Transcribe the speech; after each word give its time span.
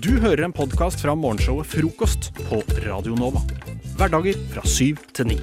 Du 0.00 0.14
hører 0.22 0.46
en 0.46 0.54
podkast 0.56 1.02
fra 1.04 1.12
morgenshowet 1.12 1.68
Frokost 1.68 2.30
på 2.46 2.62
Radio 2.86 3.12
Nova. 3.12 3.42
Hverdager 3.98 4.38
fra 4.54 4.62
syv 4.64 5.02
til 5.12 5.28
ni. 5.28 5.36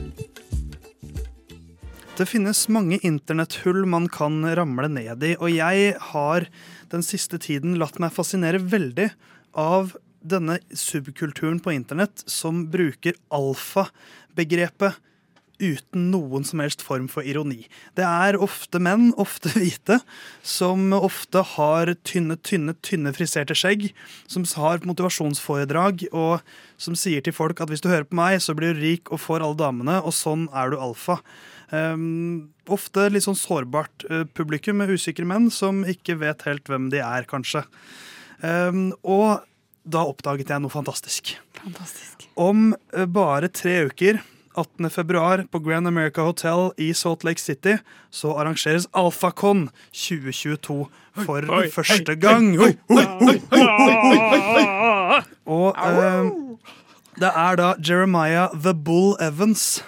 Det 2.18 2.26
finnes 2.26 2.64
mange 2.74 2.98
internetthull 3.06 3.86
man 3.86 4.08
kan 4.10 4.42
ramle 4.58 4.90
ned 4.90 5.22
i, 5.22 5.36
og 5.38 5.54
jeg 5.54 5.94
har 6.10 6.48
den 6.90 7.06
siste 7.06 7.38
tiden 7.38 7.78
latt 7.78 8.02
meg 8.02 8.16
fascinere 8.16 8.58
veldig 8.58 9.12
av 9.54 9.94
denne 10.26 10.58
subkulturen 10.74 11.62
på 11.62 11.76
internett 11.78 12.26
som 12.26 12.66
bruker 12.74 13.22
alfa-begrepet 13.30 14.98
uten 15.60 16.10
noen 16.14 16.46
som 16.48 16.62
helst 16.64 16.84
form 16.86 17.08
for 17.12 17.26
ironi. 17.28 17.68
Det 18.00 18.06
er 18.08 18.40
ofte 18.40 18.82
menn, 18.82 19.12
ofte 19.20 19.52
hvite, 19.56 20.00
som 20.42 20.94
ofte 20.96 21.44
har 21.56 21.94
tynne, 22.08 22.40
tynne, 22.46 22.76
tynne 22.86 23.14
friserte 23.16 23.58
skjegg, 23.58 23.90
som 24.28 24.48
har 24.60 24.84
motivasjonsforedrag, 24.88 26.08
og 26.12 26.40
som 26.80 26.96
sier 26.98 27.24
til 27.26 27.36
folk 27.36 27.60
at 27.62 27.72
hvis 27.72 27.84
du 27.84 27.90
hører 27.92 28.08
på 28.08 28.18
meg, 28.20 28.40
så 28.44 28.56
blir 28.58 28.74
du 28.74 28.84
rik 28.84 29.12
og 29.12 29.22
får 29.24 29.44
alle 29.44 29.60
damene, 29.60 30.00
og 30.02 30.16
sånn 30.16 30.48
er 30.56 30.72
du 30.72 30.80
alfa. 30.80 31.20
Um, 31.70 32.50
ofte 32.72 33.06
litt 33.14 33.28
sånn 33.28 33.38
sårbart 33.38 34.08
uh, 34.10 34.24
publikum 34.34 34.80
med 34.82 34.90
usikre 34.90 35.28
menn 35.28 35.52
som 35.54 35.84
ikke 35.86 36.18
vet 36.24 36.48
helt 36.48 36.66
hvem 36.70 36.90
de 36.94 37.04
er, 37.04 37.28
kanskje. 37.30 37.62
Um, 38.42 38.90
og 39.04 39.46
da 39.90 40.06
oppdaget 40.08 40.50
jeg 40.50 40.64
noe 40.64 40.74
fantastisk. 40.74 41.36
Fantastisk. 41.60 42.26
Om 42.40 42.72
uh, 42.74 43.06
bare 43.06 43.52
tre 43.54 43.84
uker 43.90 44.22
18. 44.60 44.90
februar 44.92 45.46
på 45.52 45.60
Grand 45.64 45.88
America 45.88 46.22
Hotel 46.28 46.72
i 46.78 46.92
Salt 46.94 47.24
Lake 47.24 47.42
City 47.42 47.78
så 48.12 48.34
arrangeres 48.36 48.88
Alfacon 48.94 49.70
2022 49.92 50.88
for 51.26 51.52
oi, 51.52 51.70
første 51.74 52.16
gang. 52.20 52.54
Og 55.60 55.70
eh, 55.76 56.26
det 57.20 57.32
er 57.36 57.56
da 57.60 57.74
Jeremiah 57.84 58.52
The 58.54 58.74
Bull 58.76 59.16
Evans 59.24 59.80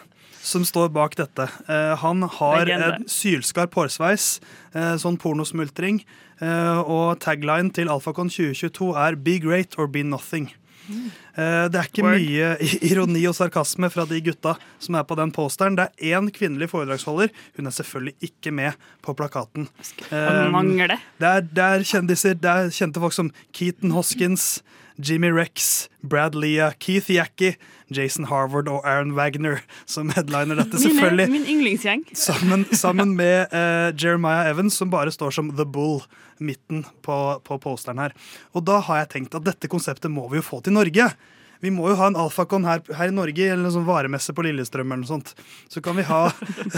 som 0.42 0.66
står 0.66 0.90
bak 0.94 1.16
dette. 1.20 1.48
Eh, 1.70 1.94
han 2.02 2.26
har 2.40 2.70
en 2.70 3.06
sylskarp 3.10 3.76
hårsveis, 3.78 4.40
eh, 4.74 4.96
sånn 4.98 5.20
pornosmultring, 5.22 6.02
eh, 6.42 6.80
og 6.82 7.20
tagline 7.20 7.72
til 7.74 7.90
Alfacon 7.90 8.30
2022 8.30 8.96
er 8.96 9.16
'Be 9.16 9.40
great 9.40 9.78
or 9.78 9.88
be 9.88 10.04
nothing'. 10.04 10.52
Eh, 10.90 11.66
det 11.72 11.80
er 11.80 11.88
ikke 11.88 12.06
mye 12.06 12.48
ironi 12.92 13.24
og 13.30 13.36
sarkasme 13.38 13.90
fra 13.94 14.06
de 14.10 14.20
gutta 14.26 14.56
som 14.82 14.98
er 15.00 15.06
på 15.08 15.18
den 15.20 15.34
posteren. 15.36 15.78
Det 15.80 15.88
er 15.88 16.18
én 16.18 16.30
kvinnelig 16.34 16.72
foredragsholder. 16.74 17.32
Hun 17.58 17.70
er 17.70 17.76
selvfølgelig 17.76 18.30
ikke 18.32 18.54
med 18.56 18.78
på 19.06 19.16
plakaten. 19.18 19.70
Um, 20.12 20.74
det? 20.78 21.00
Er, 21.20 21.42
det 21.46 21.66
er 21.68 21.88
kjendiser. 21.88 22.36
Det 22.36 22.52
er 22.52 22.74
kjente 22.76 23.04
folk 23.04 23.16
som 23.16 23.32
Keaton 23.56 23.96
Hoskins, 23.96 24.62
Jimmy 24.98 25.32
Rex, 25.32 25.90
Brad 26.04 26.36
Lea, 26.36 26.72
Keith 26.80 27.12
Yackey, 27.12 27.56
Jason 27.92 28.26
Harvard 28.26 28.68
og 28.72 28.86
Aaron 28.88 29.14
Wagner 29.18 29.62
som 29.86 30.10
headliner 30.16 30.62
dette. 30.64 30.80
selvfølgelig. 30.80 31.28
Min 31.32 31.46
yndlingsgjeng. 31.46 32.06
Sammen, 32.14 32.66
sammen 32.72 33.16
med 33.16 33.52
uh, 33.52 33.92
Jeremiah 33.96 34.50
Evans, 34.50 34.78
som 34.80 34.92
bare 34.92 35.12
står 35.12 35.36
som 35.36 35.52
The 35.56 35.66
Bull 35.66 36.02
midten 36.42 36.86
på, 37.06 37.18
på 37.44 37.58
posteren 37.62 38.02
her. 38.02 38.16
Og 38.56 38.66
da 38.68 38.80
har 38.88 39.04
jeg 39.04 39.14
tenkt 39.16 39.38
at 39.38 39.46
dette 39.46 39.70
konseptet 39.72 40.12
må 40.12 40.28
vi 40.32 40.42
jo 40.42 40.46
få 40.46 40.62
til 40.66 40.76
Norge. 40.78 41.12
Vi 41.62 41.70
må 41.74 41.92
jo 41.92 41.98
ha 42.00 42.08
en 42.10 42.18
alfakon 42.18 42.66
her, 42.66 42.82
her, 42.98 43.12
i 43.12 43.14
Norge, 43.14 43.46
eller 43.46 43.70
en 43.70 43.74
sånn 43.76 43.86
varemesse 43.86 44.34
på 44.34 44.46
Lillestrøm. 44.48 44.90
eller 44.90 45.04
noe 45.04 45.12
sånt. 45.12 45.34
Så 45.70 45.82
kan 45.86 45.98
vi 45.98 46.06
ha, 46.08 46.24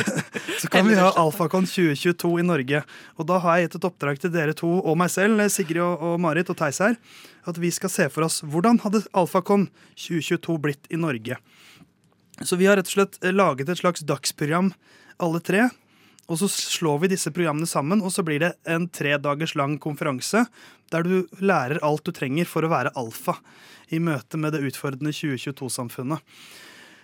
så 0.61 0.71
kan 0.71 0.89
vi 0.89 0.97
ha 0.99 1.13
Alfakon 1.19 1.67
2022 1.69 2.33
i 2.41 2.47
Norge. 2.47 2.83
Og 3.15 3.29
da 3.29 3.39
har 3.45 3.57
jeg 3.57 3.69
gitt 3.69 3.77
et 3.79 3.87
oppdrag 3.87 4.19
til 4.19 4.33
dere 4.33 4.55
to 4.59 4.71
og 4.81 4.97
meg 4.99 5.13
selv, 5.13 5.39
Sigrid 5.53 5.79
og, 5.85 6.03
og 6.03 6.17
Marit 6.23 6.51
og 6.51 6.59
Theis 6.59 6.81
her, 6.83 6.97
at 7.47 7.59
vi 7.59 7.71
skal 7.71 7.91
se 7.91 8.09
for 8.11 8.27
oss 8.27 8.41
hvordan 8.43 8.81
hadde 8.83 9.05
Alfakon 9.15 9.69
2022 9.95 10.59
blitt 10.67 10.91
i 10.91 10.99
Norge. 10.99 11.39
Så 12.43 12.59
vi 12.59 12.67
har 12.67 12.75
rett 12.75 12.89
og 12.89 12.97
slett 12.97 13.17
laget 13.31 13.71
et 13.71 13.79
slags 13.79 14.03
dagsprogram, 14.03 14.73
alle 15.23 15.39
tre. 15.39 15.69
Og 16.31 16.39
så 16.39 16.47
slår 16.51 17.03
vi 17.03 17.11
disse 17.11 17.31
programmene 17.35 17.67
sammen, 17.67 18.01
og 18.03 18.11
så 18.16 18.23
blir 18.25 18.39
det 18.41 18.53
en 18.69 18.88
tre 18.91 19.16
dagers 19.19 19.55
lang 19.59 19.75
konferanse 19.79 20.45
der 20.93 21.05
du 21.05 21.41
lærer 21.43 21.81
alt 21.83 22.05
du 22.05 22.13
trenger 22.15 22.49
for 22.49 22.65
å 22.65 22.71
være 22.71 22.93
alfa 22.99 23.37
i 23.93 23.99
møte 24.01 24.39
med 24.39 24.55
det 24.55 24.63
utfordrende 24.69 25.13
2022-samfunnet. 25.13 26.21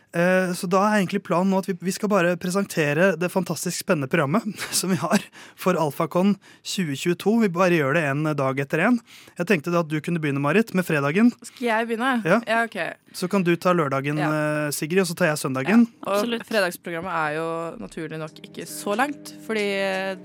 Eh, 0.10 0.54
så 0.58 0.66
da 0.66 0.82
er 0.88 1.04
egentlig 1.04 1.22
planen 1.28 1.52
nå 1.54 1.60
at 1.62 1.68
vi 1.70 1.94
skal 1.94 2.10
bare 2.10 2.34
presentere 2.42 3.12
det 3.20 3.30
fantastisk 3.30 3.84
spennende 3.84 4.10
programmet 4.10 4.48
som 4.80 4.90
vi 4.90 4.98
har 4.98 5.22
for 5.60 5.78
Alfacon 5.78 6.34
2022. 6.66 7.36
Vi 7.46 7.52
bare 7.54 7.78
gjør 7.78 8.00
det 8.00 8.06
en 8.10 8.32
dag 8.40 8.64
etter 8.64 8.86
en. 8.88 8.98
Jeg 9.38 9.50
tenkte 9.52 9.74
da 9.74 9.84
at 9.84 9.92
du 9.92 10.00
kunne 10.02 10.22
begynne, 10.22 10.42
Marit, 10.42 10.74
med 10.78 10.88
fredagen. 10.88 11.30
Skal 11.46 11.68
jeg 11.68 11.92
begynne? 11.92 12.16
Ja, 12.26 12.42
ja 12.50 12.64
ok. 12.66 12.80
Så 13.14 13.30
kan 13.30 13.46
du 13.46 13.54
ta 13.58 13.74
lørdagen, 13.76 14.22
ja. 14.22 14.32
Eh, 14.34 14.72
Sigrid, 14.74 15.04
og 15.04 15.12
så 15.12 15.18
tar 15.18 15.32
jeg 15.32 15.42
søndagen. 15.42 15.86
Ja, 16.02 16.18
og 16.18 16.50
fredagsprogrammet 16.50 17.14
er 17.14 17.38
jo 17.38 17.48
naturlig 17.82 18.22
nok 18.22 18.42
ikke 18.42 18.66
så 18.70 18.98
langt, 18.98 19.36
fordi 19.46 19.66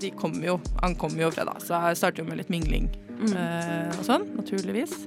de 0.01 0.13
kommer 0.17 0.53
jo, 0.53 0.59
ankommer 0.85 1.27
jo 1.27 1.33
fredag. 1.33 1.61
Så 1.65 1.77
jeg 1.89 2.01
starter 2.01 2.25
jo 2.25 2.29
med 2.29 2.41
litt 2.41 2.53
mingling 2.53 2.89
mm. 3.21 3.33
og 3.99 4.05
sånn, 4.07 4.29
naturligvis. 4.37 4.97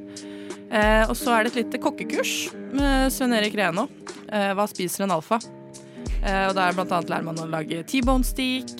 Uh, 0.69 1.05
og 1.09 1.15
så 1.17 1.33
er 1.33 1.47
det 1.47 1.55
et 1.55 1.62
lite 1.62 1.81
kokkekurs 1.81 2.33
med 2.77 3.12
Sven 3.15 3.33
Erik 3.37 3.56
Reno. 3.56 3.87
Uh, 4.29 4.53
hva 4.59 4.67
spiser 4.69 5.06
en 5.06 5.15
alfa? 5.15 5.41
Uh, 6.19 6.49
og 6.51 6.56
Der 6.59 6.75
blant 6.77 6.93
annet 6.93 7.12
lærer 7.12 7.25
man 7.25 7.41
å 7.41 7.47
lage 7.49 7.81
T-bone 7.89 8.27
steak, 8.27 8.75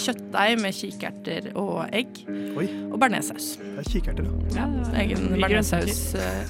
kjøttdeig 0.00 0.56
med 0.62 0.76
kikerter 0.78 1.50
og 1.58 1.82
egg. 1.92 2.22
Oi. 2.56 2.64
Og 2.88 2.96
bearnéssaus. 3.02 3.56
Det 3.60 3.84
er 3.84 3.92
kikerter, 3.92 4.24
da. 4.24 4.56
Ja, 4.56 4.68
egen 5.02 5.28
bearnéssaus, 5.36 6.02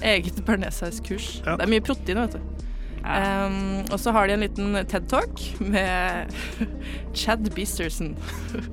eget 0.05 0.39
bearnéssauskurs. 0.47 1.33
Ja. 1.43 1.59
Det 1.59 1.67
er 1.67 1.75
mye 1.75 1.87
protein, 1.89 2.23
vet 2.23 2.39
du. 2.39 2.65
Um, 3.09 3.87
og 3.89 3.97
så 4.03 4.13
har 4.13 4.29
de 4.29 4.35
en 4.35 4.43
liten 4.45 4.75
TED-talk 4.91 5.41
med 5.65 6.35
Chad 7.19 7.47
Bisterson. 7.57 8.13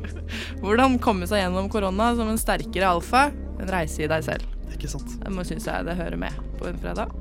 Hvordan 0.61 0.99
komme 1.01 1.29
seg 1.29 1.45
gjennom 1.45 1.69
korona 1.71 2.11
som 2.17 2.29
en 2.29 2.41
sterkere 2.41 2.89
alfa. 2.97 3.29
En 3.55 3.71
reise 3.71 4.03
i 4.03 4.11
deg 4.11 4.25
selv. 4.27 4.54
Ikke 4.73 4.89
sant. 4.91 5.17
Det 5.21 5.33
må 5.33 5.45
synes 5.47 5.67
jeg 5.69 5.87
det 5.87 5.97
hører 5.99 6.17
med 6.19 6.41
på 6.59 6.69
en 6.69 6.81
fredag. 6.81 7.13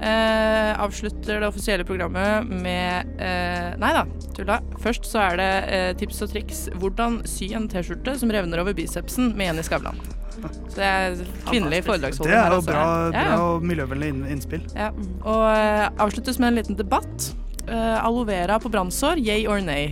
Eh, 0.00 0.80
avslutter 0.82 1.40
det 1.40 1.48
offisielle 1.48 1.84
programmet 1.86 2.44
med 2.50 3.20
eh, 3.22 3.70
Nei 3.80 3.92
da, 3.94 4.02
tulla. 4.36 4.58
Først 4.82 5.06
så 5.08 5.22
er 5.22 5.38
det 5.40 5.50
eh, 5.72 5.88
tips 6.00 6.20
og 6.26 6.32
triks. 6.34 6.66
Hvordan 6.76 7.22
sy 7.28 7.52
en 7.56 7.68
T-skjorte 7.70 8.16
som 8.20 8.32
revner 8.34 8.60
over 8.64 8.76
bicepsen 8.76 9.32
med 9.38 9.52
Jenny 9.52 9.64
Skavlan. 9.66 10.00
Så 10.36 10.76
det 10.76 10.86
er 10.86 11.16
kvinnelig 11.46 11.80
foredragsholder. 11.86 12.34
Det 12.34 12.42
er 12.42 12.54
jo 12.58 12.64
bra, 12.66 12.84
bra 13.14 13.36
og 13.46 13.64
miljøvennlig 13.64 14.12
innspill. 14.34 14.66
Ja. 14.76 14.90
Og 15.24 15.46
uh, 15.48 15.86
avsluttes 16.04 16.36
med 16.42 16.52
en 16.52 16.58
liten 16.60 16.76
debatt. 16.78 17.30
Uh, 17.66 17.98
aloe 17.98 18.26
vera 18.28 18.60
på 18.62 18.70
brannsår, 18.70 19.18
yay 19.22 19.46
or 19.50 19.62
nay? 19.64 19.90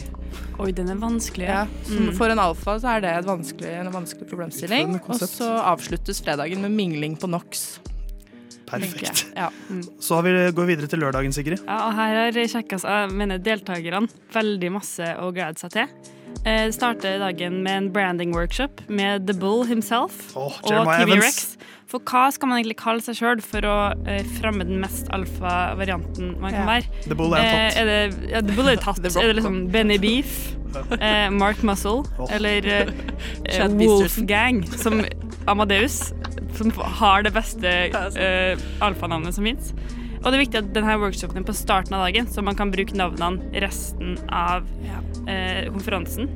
Oi, 0.62 0.70
den 0.70 0.92
er 0.92 0.98
vanskelig. 1.00 1.48
Ja, 1.48 1.64
mm. 1.66 2.12
For 2.14 2.30
en 2.30 2.38
alfa 2.38 2.76
så 2.78 2.92
er 2.94 3.02
det 3.02 3.14
vanskelig, 3.26 3.72
en 3.80 3.90
vanskelig 3.94 4.28
problemstilling. 4.30 4.94
Og 5.02 5.24
så 5.26 5.48
avsluttes 5.72 6.22
fredagen 6.22 6.62
med 6.62 6.74
mingling 6.76 7.16
på 7.18 7.30
NOx. 7.30 7.64
Perfekt. 8.68 9.26
Ja. 9.34 9.50
Mm. 9.68 9.82
Så 10.00 10.20
vi, 10.22 10.32
går 10.54 10.68
vi 10.68 10.74
videre 10.74 10.90
til 10.90 11.02
lørdagen, 11.02 11.34
Sigrid. 11.34 11.62
Ja, 11.66 11.80
og 11.88 11.98
her 11.98 12.20
har 12.20 13.10
mener 13.12 13.42
deltakerne, 13.42 14.08
veldig 14.34 14.70
masse 14.78 15.10
å 15.20 15.30
glede 15.34 15.60
seg 15.60 15.74
til. 15.74 15.98
Eh, 16.44 16.70
starter 16.74 17.18
dagen 17.22 17.62
med 17.64 17.76
en 17.76 17.92
branding 17.92 18.34
workshop 18.34 18.82
med 18.88 19.26
The 19.26 19.34
Bull 19.38 19.64
himself 19.66 20.36
oh, 20.36 20.52
og 20.62 20.90
Kiwi 20.90 21.20
Rex. 21.20 21.54
For 21.88 22.02
hva 22.10 22.26
skal 22.34 22.50
man 22.50 22.58
egentlig 22.58 22.78
kalle 22.80 23.04
seg 23.04 23.18
sjøl 23.18 23.40
for 23.44 23.64
å 23.68 23.76
eh, 24.10 24.24
fremme 24.40 24.64
den 24.66 24.80
mest 24.82 25.10
alfa-varianten 25.14 26.34
man 26.42 26.56
kan 26.56 26.68
være? 26.68 27.02
The 27.04 27.16
Bull 27.18 27.36
er 27.36 27.44
tatt. 27.44 27.60
Eh, 27.60 27.80
er 27.80 27.90
det, 27.90 28.30
ja, 28.32 28.42
The 28.44 28.56
Bull 28.56 28.70
er 28.72 28.80
tatt. 28.82 29.00
er 29.04 29.30
det 29.30 29.36
liksom 29.38 29.60
Benny 29.72 29.98
Beef, 30.02 30.34
eh, 30.98 31.28
Mark 31.32 31.62
Muscle 31.62 32.02
oh. 32.18 32.28
eller 32.34 32.66
eh, 32.66 33.68
Wolfgang, 33.84 34.64
som 34.74 35.04
Amadeus, 35.46 36.12
som 36.58 36.72
har 37.00 37.24
det 37.26 37.34
beste 37.36 37.76
eh, 37.94 38.64
alfanavnet 38.84 39.36
som 39.36 39.46
fins. 39.46 39.74
Og 40.24 40.32
det 40.32 40.38
er 40.38 40.44
viktig 40.46 40.60
at 40.62 40.72
denne 40.72 40.96
workshopen 41.02 41.42
er 41.42 41.44
på 41.44 41.56
starten 41.56 41.94
av 41.96 42.06
dagen, 42.06 42.28
så 42.32 42.42
man 42.44 42.56
kan 42.56 42.72
bruke 42.72 42.96
navnene 42.96 43.60
resten 43.60 44.16
av 44.32 44.64
eh, 45.28 45.68
konferansen. 45.68 46.30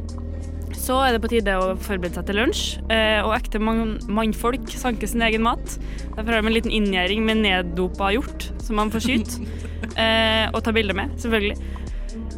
Så 0.77 0.99
er 1.01 1.15
det 1.15 1.23
på 1.25 1.31
tide 1.33 1.55
å 1.57 1.73
forberede 1.81 2.19
seg 2.19 2.29
til 2.29 2.39
lunsj. 2.39 2.63
Eh, 2.93 3.19
og 3.25 3.33
ekte 3.39 3.61
man 3.63 3.97
mannfolk 4.13 4.69
sanker 4.77 5.09
sin 5.09 5.25
egen 5.25 5.45
mat. 5.47 5.79
Derfor 6.19 6.35
har 6.35 6.45
de 6.45 6.51
en 6.51 6.55
liten 6.55 6.75
inngjerding 6.75 7.25
med 7.25 7.41
neddopa 7.47 8.13
hjort 8.13 8.51
som 8.65 8.79
man 8.81 8.93
får 8.95 9.09
skyte. 9.09 9.41
Eh, 9.99 10.45
og 10.55 10.61
ta 10.63 10.71
bilde 10.75 10.95
med, 10.95 11.11
selvfølgelig. 11.19 11.57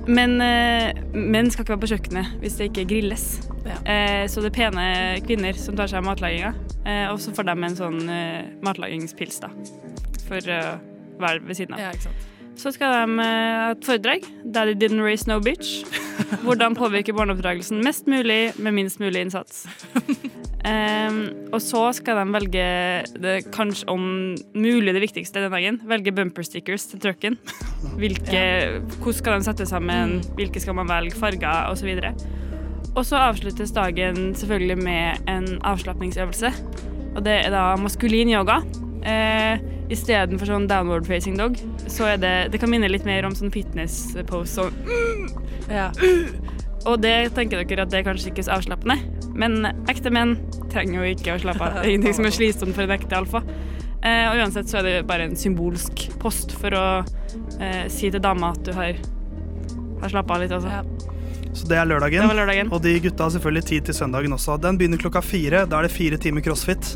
Men 0.09 0.35
eh, 0.45 0.97
menn 1.13 1.51
skal 1.53 1.65
ikke 1.65 1.75
være 1.75 1.83
på 1.83 1.91
kjøkkenet 1.91 2.39
hvis 2.41 2.57
det 2.57 2.69
ikke 2.71 2.85
grilles. 2.89 3.25
Ja. 3.67 3.77
Eh, 3.85 4.23
så 4.33 4.41
det 4.41 4.53
er 4.53 4.57
pene 4.57 4.85
kvinner 5.27 5.59
som 5.61 5.77
tar 5.77 5.91
seg 5.91 6.01
av 6.01 6.07
matlaginga. 6.09 6.55
Eh, 6.85 7.07
og 7.11 7.21
så 7.21 7.35
får 7.37 7.51
de 7.51 7.57
en 7.57 7.77
sånn 7.77 8.01
matlagingspils, 8.65 9.43
da. 9.45 9.53
For 10.29 10.53
å 10.57 10.61
ved 11.21 11.55
siden 11.59 11.77
av. 11.77 11.81
Ja. 11.81 11.93
Så 12.61 12.73
skal 12.75 12.93
de 12.93 13.23
ha 13.23 13.71
et 13.73 13.87
foredrag. 13.87 14.27
'Daddy 14.45 14.75
didn't 14.77 15.05
raise 15.05 15.29
no 15.29 15.39
bitch'. 15.41 15.85
Hvordan 16.45 16.77
påvirke 16.77 17.15
barneoppdragelsen 17.17 17.81
mest 17.85 18.07
mulig 18.07 18.53
med 18.59 18.73
minst 18.77 19.01
mulig 19.01 19.21
innsats. 19.21 19.67
Um, 20.61 21.23
og 21.57 21.63
så 21.65 21.87
skal 21.97 22.19
de 22.21 22.33
velge 22.35 22.65
det 23.25 23.37
kanskje 23.49 23.87
om 23.89 24.03
mulig 24.53 24.93
det 24.93 25.01
viktigste 25.01 25.41
den 25.41 25.55
dagen. 25.55 25.79
Velge 25.89 26.13
bumper 26.13 26.45
stickers 26.45 26.85
til 26.91 27.01
trucken. 27.01 27.39
Hvilke, 27.97 28.43
Hvordan 28.99 29.17
skal 29.17 29.39
de 29.39 29.47
sette 29.49 29.67
sammen, 29.71 30.19
hvilke 30.37 30.61
skal 30.61 30.77
man 30.77 30.91
velge, 30.91 31.17
farger 31.17 31.73
osv. 31.73 31.89
Og 32.93 33.01
så 33.09 33.23
avsluttes 33.31 33.73
dagen 33.73 34.35
selvfølgelig 34.37 34.79
med 34.85 35.33
en 35.33 35.49
avslapningsøvelse. 35.65 36.53
Og 37.17 37.25
det 37.25 37.39
er 37.47 37.51
da 37.57 37.65
maskulin 37.81 38.29
yoga. 38.29 38.61
Eh, 39.07 39.61
Istedenfor 39.91 40.47
sånn 40.47 40.69
downward 40.71 41.07
facing 41.09 41.39
dog, 41.39 41.57
så 41.91 42.13
er 42.13 42.21
det 42.21 42.35
Det 42.53 42.61
kan 42.63 42.71
minne 42.71 42.91
litt 42.91 43.07
mer 43.09 43.27
om 43.27 43.35
sånn 43.35 43.51
fitness 43.51 44.13
pose 44.29 44.53
sånn 44.61 44.77
Ja. 45.71 45.91
Og 46.89 47.01
det 47.03 47.33
tenker 47.37 47.61
dere 47.61 47.85
at 47.85 47.91
det 47.93 47.99
er 48.01 48.07
kanskje 48.07 48.31
ikke 48.31 48.45
så 48.47 48.55
avslappende, 48.57 48.97
men 49.37 49.67
ekte 49.91 50.09
menn 50.15 50.39
trenger 50.73 51.03
jo 51.03 51.11
ikke 51.13 51.35
å 51.35 51.43
slappe 51.43 51.67
av. 51.67 51.75
Det 51.83 51.83
er 51.83 51.93
ingenting 51.93 52.17
som 52.17 52.29
er 52.29 52.33
slitsomt 52.33 52.73
for 52.77 52.87
en 52.87 52.95
ekte 52.95 53.19
alfa. 53.19 53.43
Eh, 54.01 54.25
og 54.31 54.41
uansett 54.41 54.71
så 54.71 54.79
er 54.81 54.87
det 54.87 54.95
bare 55.09 55.27
en 55.29 55.37
symbolsk 55.37 56.07
post 56.23 56.55
for 56.57 56.73
å 56.73 56.85
eh, 57.61 57.85
si 57.93 58.09
til 58.09 58.23
dama 58.25 58.55
at 58.55 58.63
du 58.65 58.73
har, 58.73 58.97
har 60.01 60.15
slappa 60.15 60.39
av 60.39 60.47
litt, 60.47 60.57
altså. 60.57 60.73
Ja. 60.73 61.11
Så 61.53 61.69
det 61.69 61.77
er 61.77 61.89
lørdagen. 61.91 62.25
Det 62.31 62.39
lørdagen. 62.39 62.73
Og 62.73 62.81
de 62.81 62.95
gutta 63.05 63.27
har 63.27 63.35
selvfølgelig 63.35 63.67
tid 63.69 63.91
til 63.91 63.97
søndagen 64.01 64.33
også. 64.33 64.57
Den 64.63 64.79
begynner 64.81 65.01
klokka 65.03 65.21
fire. 65.25 65.67
Da 65.69 65.81
er 65.81 65.89
det 65.89 65.93
fire 65.93 66.17
timer 66.23 66.45
crossfit. 66.47 66.95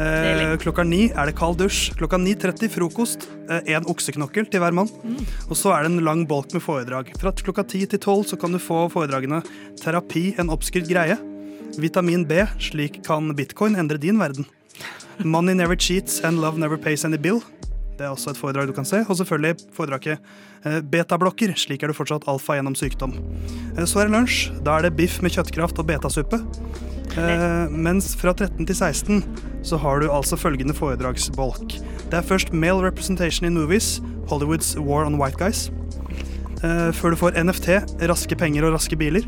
Eh, 0.00 0.54
klokka 0.62 0.84
ni 0.86 1.10
er 1.10 1.28
det 1.28 1.36
kald 1.36 1.58
dusj. 1.60 1.90
Klokka 1.98 2.16
9.30 2.20 2.70
frokost. 2.72 3.26
Én 3.68 3.84
okseknokkel 3.90 4.46
til 4.48 4.62
hver 4.62 4.72
mann. 4.76 4.88
Mm. 5.04 5.18
Og 5.50 5.58
så 5.58 5.74
er 5.74 5.84
det 5.84 5.92
en 5.92 6.04
lang 6.06 6.22
bolk 6.28 6.54
med 6.56 6.64
foredrag. 6.64 7.10
Fra 7.20 7.34
klokka 7.36 7.66
ti 7.68 7.82
til 7.84 8.00
tolv 8.00 8.24
så 8.30 8.38
kan 8.40 8.54
du 8.54 8.60
få 8.62 8.86
foredragene 8.92 9.42
Terapi, 9.82 10.30
en 10.40 10.52
oppskrytt 10.54 10.88
greie. 10.88 11.18
Vitamin 11.80 12.24
B, 12.24 12.46
slik 12.58 13.02
kan 13.06 13.34
bitcoin 13.36 13.76
endre 13.76 14.00
din 14.00 14.18
verden. 14.18 14.48
Money 15.24 15.54
never 15.54 15.76
cheats 15.76 16.20
and 16.24 16.40
love 16.40 16.56
never 16.58 16.78
pays 16.78 17.04
any 17.04 17.18
bill. 17.18 17.42
Det 18.00 18.06
er 18.08 18.14
også 18.14 18.32
et 18.32 18.38
foredrag 18.40 18.70
du 18.70 18.72
kan 18.72 18.86
se. 18.88 19.02
Og 19.12 19.16
selvfølgelig 19.18 19.66
foredraget 19.76 20.22
eh, 20.64 20.78
Betablokker, 20.80 21.52
slik 21.60 21.82
er 21.84 21.92
du 21.92 21.96
fortsatt 21.96 22.24
alfa 22.32 22.54
gjennom 22.56 22.72
sykdom. 22.78 23.12
Eh, 23.76 23.84
Så 23.84 24.00
er 24.00 24.08
det 24.08 24.14
lunsj. 24.14 24.38
Da 24.64 24.78
er 24.78 24.86
det 24.86 24.94
biff 24.96 25.18
med 25.20 25.34
kjøttkraft 25.34 25.76
og 25.82 25.88
betasuppe. 25.90 26.38
Eh, 27.20 27.66
mens 27.68 28.14
fra 28.16 28.32
13 28.32 28.64
til 28.64 28.78
16 28.78 29.20
så 29.68 29.76
har 29.82 30.00
du 30.00 30.08
altså 30.08 30.38
følgende 30.40 30.72
foredragsbolk. 30.72 31.76
Det 32.08 32.16
er 32.16 32.24
først 32.24 32.54
Male 32.56 32.86
Representation 32.86 33.44
in 33.50 33.58
Movies, 33.58 33.98
Hollywoods 34.32 34.78
War 34.80 35.04
on 35.04 35.20
White 35.20 35.36
Guys. 35.36 35.68
Før 36.60 37.12
du 37.12 37.16
får 37.16 37.36
NFT, 37.40 37.68
raske 38.08 38.36
penger 38.36 38.66
og 38.68 38.74
raske 38.74 38.96
biler. 38.96 39.24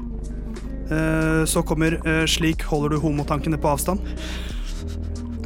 Så 1.49 1.63
kommer 1.65 1.97
Slik 2.29 2.65
holder 2.69 2.93
du 2.93 2.99
homotankene 3.01 3.57
på 3.61 3.71
avstand. 3.73 4.05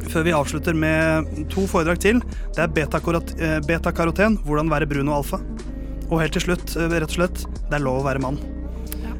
Før 0.07 0.23
vi 0.23 0.35
avslutter 0.35 0.77
med 0.77 1.47
to 1.51 1.65
foredrag 1.67 1.99
til. 2.03 2.21
Det 2.55 2.63
er 2.63 2.71
betakaroten, 2.71 3.39
eh, 3.43 3.59
betakaroten 3.67 4.37
hvordan 4.45 4.71
være 4.71 4.87
brun 4.87 5.09
og 5.11 5.21
alfa. 5.21 5.41
Og 6.09 6.21
helt 6.21 6.33
til 6.33 6.47
slutt, 6.47 6.77
eh, 6.77 6.87
rett 6.87 7.11
og 7.11 7.17
slett, 7.17 7.43
det 7.69 7.75
er 7.75 7.83
lov 7.83 8.01
å 8.01 8.07
være 8.07 8.23
mann. 8.23 8.56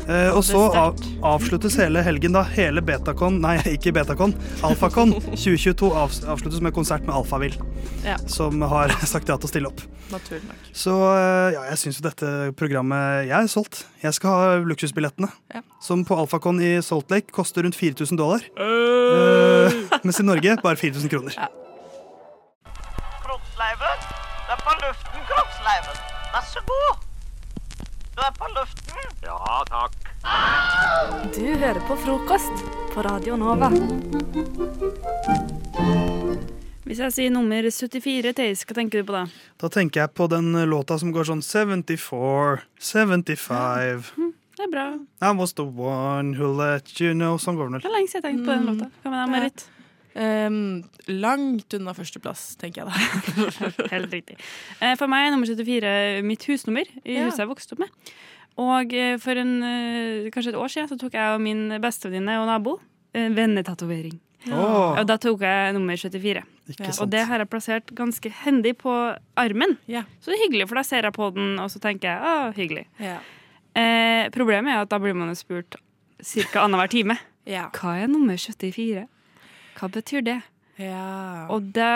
Eh, 0.07 0.29
og 0.31 0.39
så 0.47 0.61
av, 0.71 0.95
avsluttes 1.27 1.75
hele 1.81 1.99
helgen, 2.05 2.31
da. 2.37 2.45
Hele 2.55 2.79
Betacon, 2.85 3.41
nei, 3.43 3.57
ikke 3.73 3.91
Betacon, 3.95 4.31
Alfacon 4.63 5.11
2022 5.35 5.89
av, 5.91 6.13
avsluttes 6.31 6.61
med 6.63 6.71
konsert 6.77 7.03
med 7.07 7.15
Alfavill, 7.17 7.57
Ja. 8.05 8.15
som 8.31 8.61
har 8.63 8.93
sagt 9.13 9.27
ja 9.27 9.35
til 9.35 9.49
å 9.49 9.51
stille 9.51 9.67
opp. 9.71 9.83
Naturlig 10.07 10.45
nok. 10.47 10.69
Så 10.71 10.93
eh, 11.11 11.49
ja, 11.57 11.65
jeg 11.73 11.81
syns 11.81 11.97
jo 11.99 12.05
dette 12.05 12.29
programmet 12.55 13.25
Jeg 13.27 13.35
er 13.41 13.49
solgt. 13.51 13.81
Jeg 13.99 14.15
skal 14.15 14.31
ha 14.31 14.53
luksusbillettene. 14.63 15.27
Ja. 15.51 15.59
Som 15.83 16.05
på 16.07 16.15
Alfacon 16.15 16.61
i 16.63 16.77
Salt 16.85 17.11
Lake 17.11 17.33
koster 17.35 17.67
rundt 17.67 17.75
4000 17.75 18.15
dollar. 18.19 18.45
Uh, 18.55 19.67
mens 20.07 20.21
i 20.23 20.25
Norge 20.25 20.55
bare 20.63 20.79
4000 20.79 21.11
kroner. 21.11 21.35
Kroppsleiven. 23.25 24.07
Det 24.47 24.55
er 24.55 24.63
på 24.63 24.77
luften, 24.85 25.27
Kroppsleiven. 25.27 25.99
Vær 26.31 26.47
så 26.53 26.63
god. 26.71 27.06
Du 28.17 28.21
er 28.25 28.31
på 28.33 28.47
luften. 28.49 29.09
Ja, 29.21 29.63
takk. 29.69 29.93
Du 31.35 31.43
hører 31.61 31.77
på 31.87 31.97
frokost 32.01 32.63
på 32.93 33.03
Radio 33.05 33.35
Nova. 33.37 33.69
Hvis 36.87 37.01
jeg 37.03 37.13
sier 37.13 37.33
nummer 37.35 37.67
74, 37.67 38.31
Theis, 38.37 38.63
hva 38.65 38.77
tenker 38.79 39.03
du 39.03 39.07
på 39.09 39.13
da? 39.17 39.25
Da 39.61 39.69
tenker 39.69 40.05
jeg 40.05 40.13
på 40.17 40.25
den 40.31 40.49
låta 40.71 40.97
som 41.01 41.11
går 41.13 41.27
sånn 41.29 41.43
74, 41.45 42.63
75 42.79 44.11
Det 44.57 44.65
er 44.65 44.71
bra. 44.73 44.85
I 45.21 45.31
was 45.37 45.53
the 45.59 45.65
one 45.67 46.33
who 46.39 46.47
let 46.57 46.89
you 47.01 47.11
know 47.13 47.35
Sånn 47.37 47.59
går 47.59 47.69
den 47.69 47.81
Det 47.83 47.91
er 47.91 47.93
lenge 47.99 48.09
siden 48.09 48.23
jeg 48.23 48.31
tenkte 48.31 48.45
på 48.47 48.55
den 48.55 48.63
Mm. 48.65 48.69
låta. 48.71 48.91
Hva 49.03 49.11
med 49.11 49.19
deg, 49.21 49.29
Marit? 49.35 49.67
Ehm, 50.17 50.83
langt 51.07 51.73
unna 51.77 51.93
førsteplass, 51.93 52.55
tenker 52.57 52.83
jeg 52.83 52.89
da. 52.89 53.87
Helt 53.93 54.11
riktig. 54.15 54.37
Eh, 54.81 54.95
For 54.97 55.07
meg 55.11 55.27
er 55.27 55.35
nummer 55.35 55.45
74 55.49 56.23
mitt 56.25 56.45
husnummer 56.49 56.89
i 57.05 57.19
Ja. 57.19 57.27
huset 57.27 57.43
jeg 57.43 57.51
vokste 57.51 57.75
opp 57.77 57.83
med. 57.85 57.89
Og 58.57 58.93
eh, 58.97 59.17
for 59.21 59.37
en, 59.37 59.51
eh, 59.63 60.29
kanskje 60.33 60.55
et 60.55 60.57
år 60.57 60.71
siden 60.73 60.89
så 60.89 60.97
tok 60.97 61.13
jeg 61.13 61.35
og 61.35 61.41
min 61.43 61.67
bestevenninne 61.83 62.39
og 62.41 62.47
nabo 62.49 62.79
vennetatovering. 63.13 64.17
Ja. 64.47 64.57
Og 65.01 65.05
da 65.09 65.15
tok 65.17 65.41
jeg 65.41 65.73
nummer 65.75 65.97
74. 65.97 66.43
ikke 66.69 66.85
Ja. 66.87 66.93
Og 67.03 67.09
det 67.11 67.23
har 67.27 67.39
jeg 67.41 67.49
plassert 67.49 67.93
ganske 67.97 68.29
hendig 68.43 68.75
på 68.77 68.91
armen. 69.35 69.77
Ja. 69.89 70.03
Så 70.21 70.31
det 70.31 70.37
er 70.39 70.43
hyggelig, 70.47 70.67
for 70.69 70.75
da 70.75 70.83
ser 70.83 71.01
jeg 71.07 71.13
på 71.13 71.29
den, 71.33 71.57
og 71.59 71.69
så 71.73 71.79
tenker 71.83 72.09
jeg 72.13 72.21
å, 72.21 72.53
hyggelig. 72.55 72.85
Ja. 73.01 73.17
Eh, 73.75 74.29
problemet 74.33 74.73
er 74.73 74.81
at 74.85 74.89
da 74.89 74.99
blir 74.99 75.15
man 75.17 75.29
jo 75.29 75.35
spurt 75.35 75.75
ca. 76.21 76.63
annenhver 76.65 76.89
time. 76.89 77.17
Ja. 77.45 77.69
Hva 77.73 77.97
er 78.03 78.07
nummer 78.07 78.37
74? 78.37 79.07
Hva 79.77 79.89
betyr 79.93 80.23
det? 80.25 80.39
ja. 80.77 81.47
Og 81.49 81.71
det, 81.73 81.89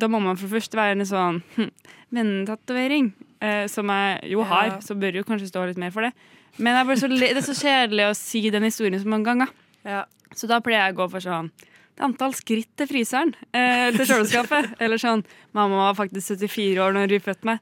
da 0.00 0.08
må 0.10 0.18
man 0.22 0.36
for 0.38 0.48
det 0.48 0.60
første 0.60 0.78
være 0.78 0.96
en 0.98 1.06
sånn 1.06 1.40
hm, 1.56 1.70
vennetatovering, 2.16 3.12
eh, 3.42 3.66
som 3.70 3.90
jeg 3.92 4.30
jo 4.32 4.42
har, 4.46 4.66
Ja. 4.74 4.78
så 4.82 4.96
bør 4.98 5.20
jo 5.20 5.24
kanskje 5.26 5.50
stå 5.50 5.66
litt 5.68 5.78
mer 5.78 5.90
for 5.94 6.02
det. 6.06 6.12
Men 6.58 6.74
det 6.74 6.80
er 6.80 6.88
bare 6.88 7.00
så 7.00 7.08
det 7.08 7.30
er 7.36 7.40
så 7.46 7.54
kjedelig 7.54 8.08
å 8.10 8.16
si 8.18 8.42
den 8.50 8.66
historien 8.66 9.00
så 9.00 9.06
mange 9.08 9.24
ganger. 9.30 9.48
ja. 9.84 10.04
Så 10.34 10.46
da 10.46 10.60
pleier 10.62 10.86
jeg 10.86 10.94
å 10.94 10.98
gå 11.00 11.10
for 11.10 11.18
sånn 11.20 11.50
det 11.50 12.04
er 12.04 12.06
antall 12.06 12.32
skritt 12.32 12.68
til 12.78 12.86
fryseren, 12.86 13.34
eh, 13.52 13.90
til 13.92 14.06
kjøleskapet. 14.06 14.70
Eller 14.80 14.96
sånn 14.96 15.24
mamma 15.52 15.90
var 15.90 15.96
faktisk 15.98 16.38
74 16.38 16.78
år 16.80 16.94
når 16.94 17.10
hun 17.10 17.20
fødte 17.20 17.44
meg. 17.44 17.58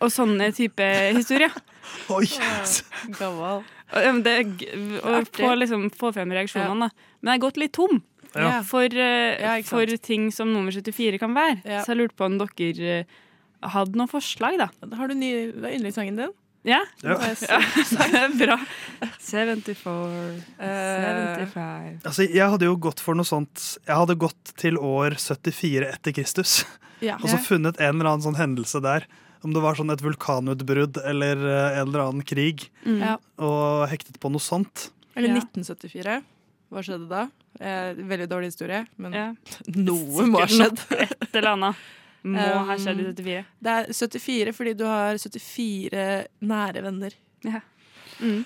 Og 0.00 0.10
sånne 0.12 0.52
type 0.54 0.84
historier. 1.16 1.50
Oi! 2.12 2.26
Gammel. 3.18 3.64
Og, 3.92 4.22
det, 4.24 4.36
og 5.02 5.26
få, 5.34 5.54
liksom, 5.58 5.88
få 5.98 6.12
frem 6.14 6.30
reaksjonene, 6.30 6.88
da. 6.88 7.08
Men 7.20 7.32
jeg 7.32 7.40
har 7.40 7.44
gått 7.48 7.58
litt 7.60 7.72
tom 7.74 8.02
Ja. 8.40 8.62
for, 8.62 8.84
eh, 8.84 9.40
Ja, 9.40 9.56
for 9.66 9.86
ting 10.00 10.30
som 10.32 10.52
nummer 10.52 10.72
74 10.72 11.18
kan 11.20 11.34
være. 11.34 11.60
Ja. 11.64 11.82
Så 11.84 11.92
jeg 11.92 11.98
lurte 12.02 12.16
på 12.16 12.24
om 12.26 12.38
dere 12.38 13.00
eh, 13.02 13.04
hadde 13.62 13.98
noen 13.98 14.08
forslag, 14.10 14.58
da. 14.58 14.68
Har 14.96 15.08
du 15.08 15.14
ny, 15.14 15.52
hva 15.52 15.68
er 15.70 15.76
yndlingssangen 15.78 16.16
din? 16.16 16.32
Ja? 16.64 16.78
Ja. 17.02 17.16
Bra. 18.38 18.56
74, 19.18 20.42
Eh, 20.62 21.46
75 21.50 22.04
Altså, 22.06 22.26
jeg 22.30 22.50
hadde 22.54 22.68
jo 22.68 22.76
gått 22.78 23.00
for 23.02 23.18
noe 23.18 23.26
sånt 23.26 23.78
Jeg 23.82 23.96
hadde 23.98 24.14
gått 24.20 24.52
til 24.60 24.78
år 24.78 25.16
74 25.18 25.88
etter 25.90 26.14
Kristus. 26.14 26.62
Og 27.18 27.26
så 27.26 27.38
funnet 27.42 27.80
en 27.82 27.96
eller 27.98 28.12
annen 28.12 28.22
sånn 28.22 28.38
hendelse 28.38 28.78
der. 28.84 29.08
Om 29.42 29.52
det 29.56 29.62
var 29.64 29.74
sånn 29.74 29.90
et 29.90 30.02
vulkanutbrudd 30.04 31.00
eller 31.02 31.40
en 31.80 31.88
eller 31.88 32.04
annen 32.04 32.22
krig. 32.22 32.68
Mm. 32.86 33.02
Og 33.42 33.88
hektet 33.90 34.20
på 34.22 34.30
noe 34.30 34.38
sånt. 34.42 34.90
Eller 35.18 35.34
1974. 35.34 36.20
Hva 36.70 36.84
skjedde 36.86 37.08
da? 37.10 37.24
Eh, 37.62 38.04
veldig 38.10 38.28
dårlig 38.30 38.52
historie, 38.52 38.84
men 38.98 39.12
Ja. 39.14 39.26
noe 39.88 40.26
må 40.26 40.40
ha 40.42 40.48
skjedd. 40.50 40.80
Et 40.90 41.34
eller 41.34 41.52
annet 41.56 41.82
må 42.22 42.38
Um, 42.38 42.68
ha 42.68 42.76
skjedd 42.78 43.00
i 43.02 43.04
74. 43.10 43.44
Det 43.66 43.72
er 43.72 43.88
74 43.98 44.52
fordi 44.54 44.72
du 44.78 44.84
har 44.86 45.16
74 45.18 46.02
nære 46.46 46.82
venner. 46.84 47.16
Mm. 48.22 48.44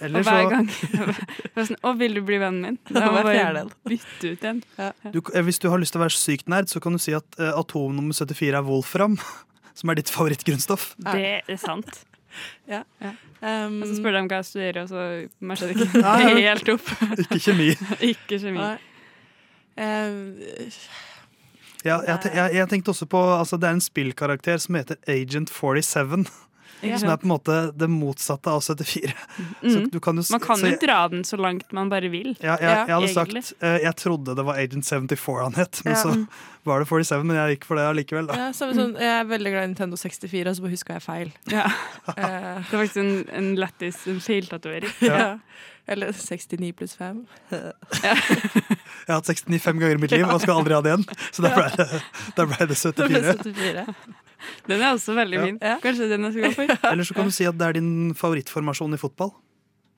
Eller 0.00 0.20
Og 0.20 0.26
hver 0.28 0.44
så 0.44 0.50
gang 0.52 0.68
Og 1.56 1.64
sånn, 1.66 1.78
Å, 1.82 1.92
vil 1.98 2.14
du 2.14 2.20
bli 2.22 2.36
vennen 2.38 2.60
min? 2.62 2.76
Da 2.86 3.08
må 3.10 3.24
bare 3.26 3.64
bytte 3.88 4.30
ut 4.30 4.44
en. 4.46 4.60
du, 5.10 5.18
eh, 5.34 5.42
Hvis 5.42 5.58
du 5.58 5.66
har 5.72 5.82
lyst 5.82 5.96
til 5.96 5.98
å 5.98 6.04
være 6.04 6.14
sykt 6.14 6.46
nerd, 6.52 6.70
så 6.70 6.78
kan 6.84 6.94
du 6.94 7.02
si 7.02 7.16
at 7.16 7.26
uh, 7.40 7.50
atom 7.58 7.96
nummer 7.98 8.14
74 8.14 8.60
er 8.60 8.66
wolfram. 8.68 9.18
Som 9.78 9.90
er 9.90 9.98
ditt 9.98 10.10
favorittgrunnstoff. 10.10 10.92
Det 10.98 11.26
er 11.42 11.58
sant. 11.58 12.04
Um, 13.38 13.76
Og 13.82 13.86
så 13.86 13.94
spør 14.00 14.16
de 14.16 14.20
hva 14.26 14.38
jeg 14.40 14.46
studerer, 14.48 14.78
og 14.82 14.88
så 14.90 15.02
matcher 15.46 15.68
det 15.70 15.76
ikke 15.78 16.00
Nei. 16.02 16.40
helt 16.42 16.68
opp. 16.72 16.88
Ikke 17.22 17.38
kjemi. 17.44 17.68
Ikke 18.12 18.38
kjemi. 18.42 18.58
nei. 18.58 18.78
Eh, 19.78 20.74
Ja, 21.86 22.00
jeg, 22.02 22.18
jeg, 22.34 22.54
jeg 22.58 22.68
tenkte 22.72 22.90
også 22.90 23.06
på 23.06 23.20
altså, 23.38 23.56
Det 23.56 23.68
er 23.68 23.76
en 23.76 23.80
spillkarakter 23.84 24.56
som 24.58 24.74
heter 24.74 24.96
Agent 25.06 25.50
47. 25.54 26.24
Ikke 26.82 26.98
som 27.02 27.08
er 27.10 27.16
på 27.18 27.26
en 27.26 27.32
måte 27.32 27.54
det 27.76 27.88
motsatte 27.90 28.52
av 28.52 28.60
74. 28.62 29.14
Så 29.62 29.78
Mm. 29.80 29.90
du 29.90 29.98
kan 30.00 30.16
jo, 30.16 30.22
Man 30.30 30.40
kan 30.40 30.56
så 30.56 30.66
jo 30.68 30.70
jeg, 30.76 30.80
dra 30.84 31.08
den 31.08 31.24
så 31.24 31.36
langt 31.40 31.72
man 31.72 31.88
bare 31.90 32.08
vil. 32.08 32.36
ja, 32.40 32.54
jeg, 32.60 32.62
jeg 32.62 32.94
hadde 32.94 33.08
egentlig. 33.08 33.42
sagt 33.44 33.62
eh, 33.62 33.78
Jeg 33.82 33.96
trodde 33.96 34.36
det 34.36 34.44
var 34.46 34.54
Agent 34.62 34.84
74 34.86 35.42
han 35.42 35.54
het, 35.58 35.80
men 35.84 35.94
Ja. 35.94 36.02
så 36.02 36.26
var 36.64 36.78
det 36.80 36.88
47, 36.88 37.24
men 37.24 37.36
jeg 37.36 37.56
gikk 37.58 37.64
for 37.64 37.74
det 37.80 37.84
allikevel. 37.88 38.26
Da. 38.28 38.34
Ja, 38.36 38.50
samme 38.52 38.74
sånn, 38.76 38.94
jeg 39.00 39.08
er 39.08 39.24
veldig 39.24 39.50
glad 39.54 39.64
i 39.64 39.72
Nintendo 39.72 39.96
64, 39.96 40.46
og 40.50 40.56
så 40.56 40.62
bare 40.62 40.70
huska 40.76 40.92
jeg 40.98 41.02
feil. 41.02 41.32
Ja. 41.50 41.66
Eh, 42.18 42.62
Det 42.68 42.72
er 42.72 42.78
faktisk 42.84 42.96
en, 42.96 43.28
en 43.32 43.50
lættis 43.56 43.96
feiltatovering. 44.24 44.90
ja. 45.02 45.38
Eller 45.88 46.12
69 46.12 46.72
pluss 46.76 46.94
5. 47.00 47.24
Jeg 48.02 49.14
har 49.14 49.22
hatt 49.22 49.28
69 49.30 49.58
fem 49.62 49.78
ganger 49.80 49.96
i 49.96 50.00
mitt 50.02 50.12
liv 50.12 50.26
og 50.28 50.40
skal 50.42 50.58
aldri 50.60 50.74
ha 50.76 50.82
det 50.84 50.90
igjen. 50.92 51.04
Så 51.32 51.44
da 51.44 51.52
ble 51.54 51.68
det, 51.78 51.86
da 52.36 52.44
ble 52.50 52.66
det 52.68 52.76
Det 52.76 53.06
ble 53.08 53.22
74. 53.24 53.84
74. 54.38 54.68
Den 54.68 54.80
er 54.86 54.92
også 54.94 55.14
veldig 55.18 55.36
Ja. 55.38 55.44
fin. 55.46 55.58
Ja. 55.62 55.76
Kanskje 55.82 56.08
den 56.08 56.22
jeg 56.28 56.32
skal 56.32 56.42
gå 56.42 56.54
for. 56.54 56.78
Eller 56.92 57.04
så 57.04 57.14
kan 57.14 57.24
du 57.24 57.30
si 57.34 57.44
at 57.48 57.58
det 57.58 57.66
er 57.68 57.72
din 57.80 58.14
favorittformasjon 58.14 58.94
i 58.94 59.00
fotball. 59.00 59.32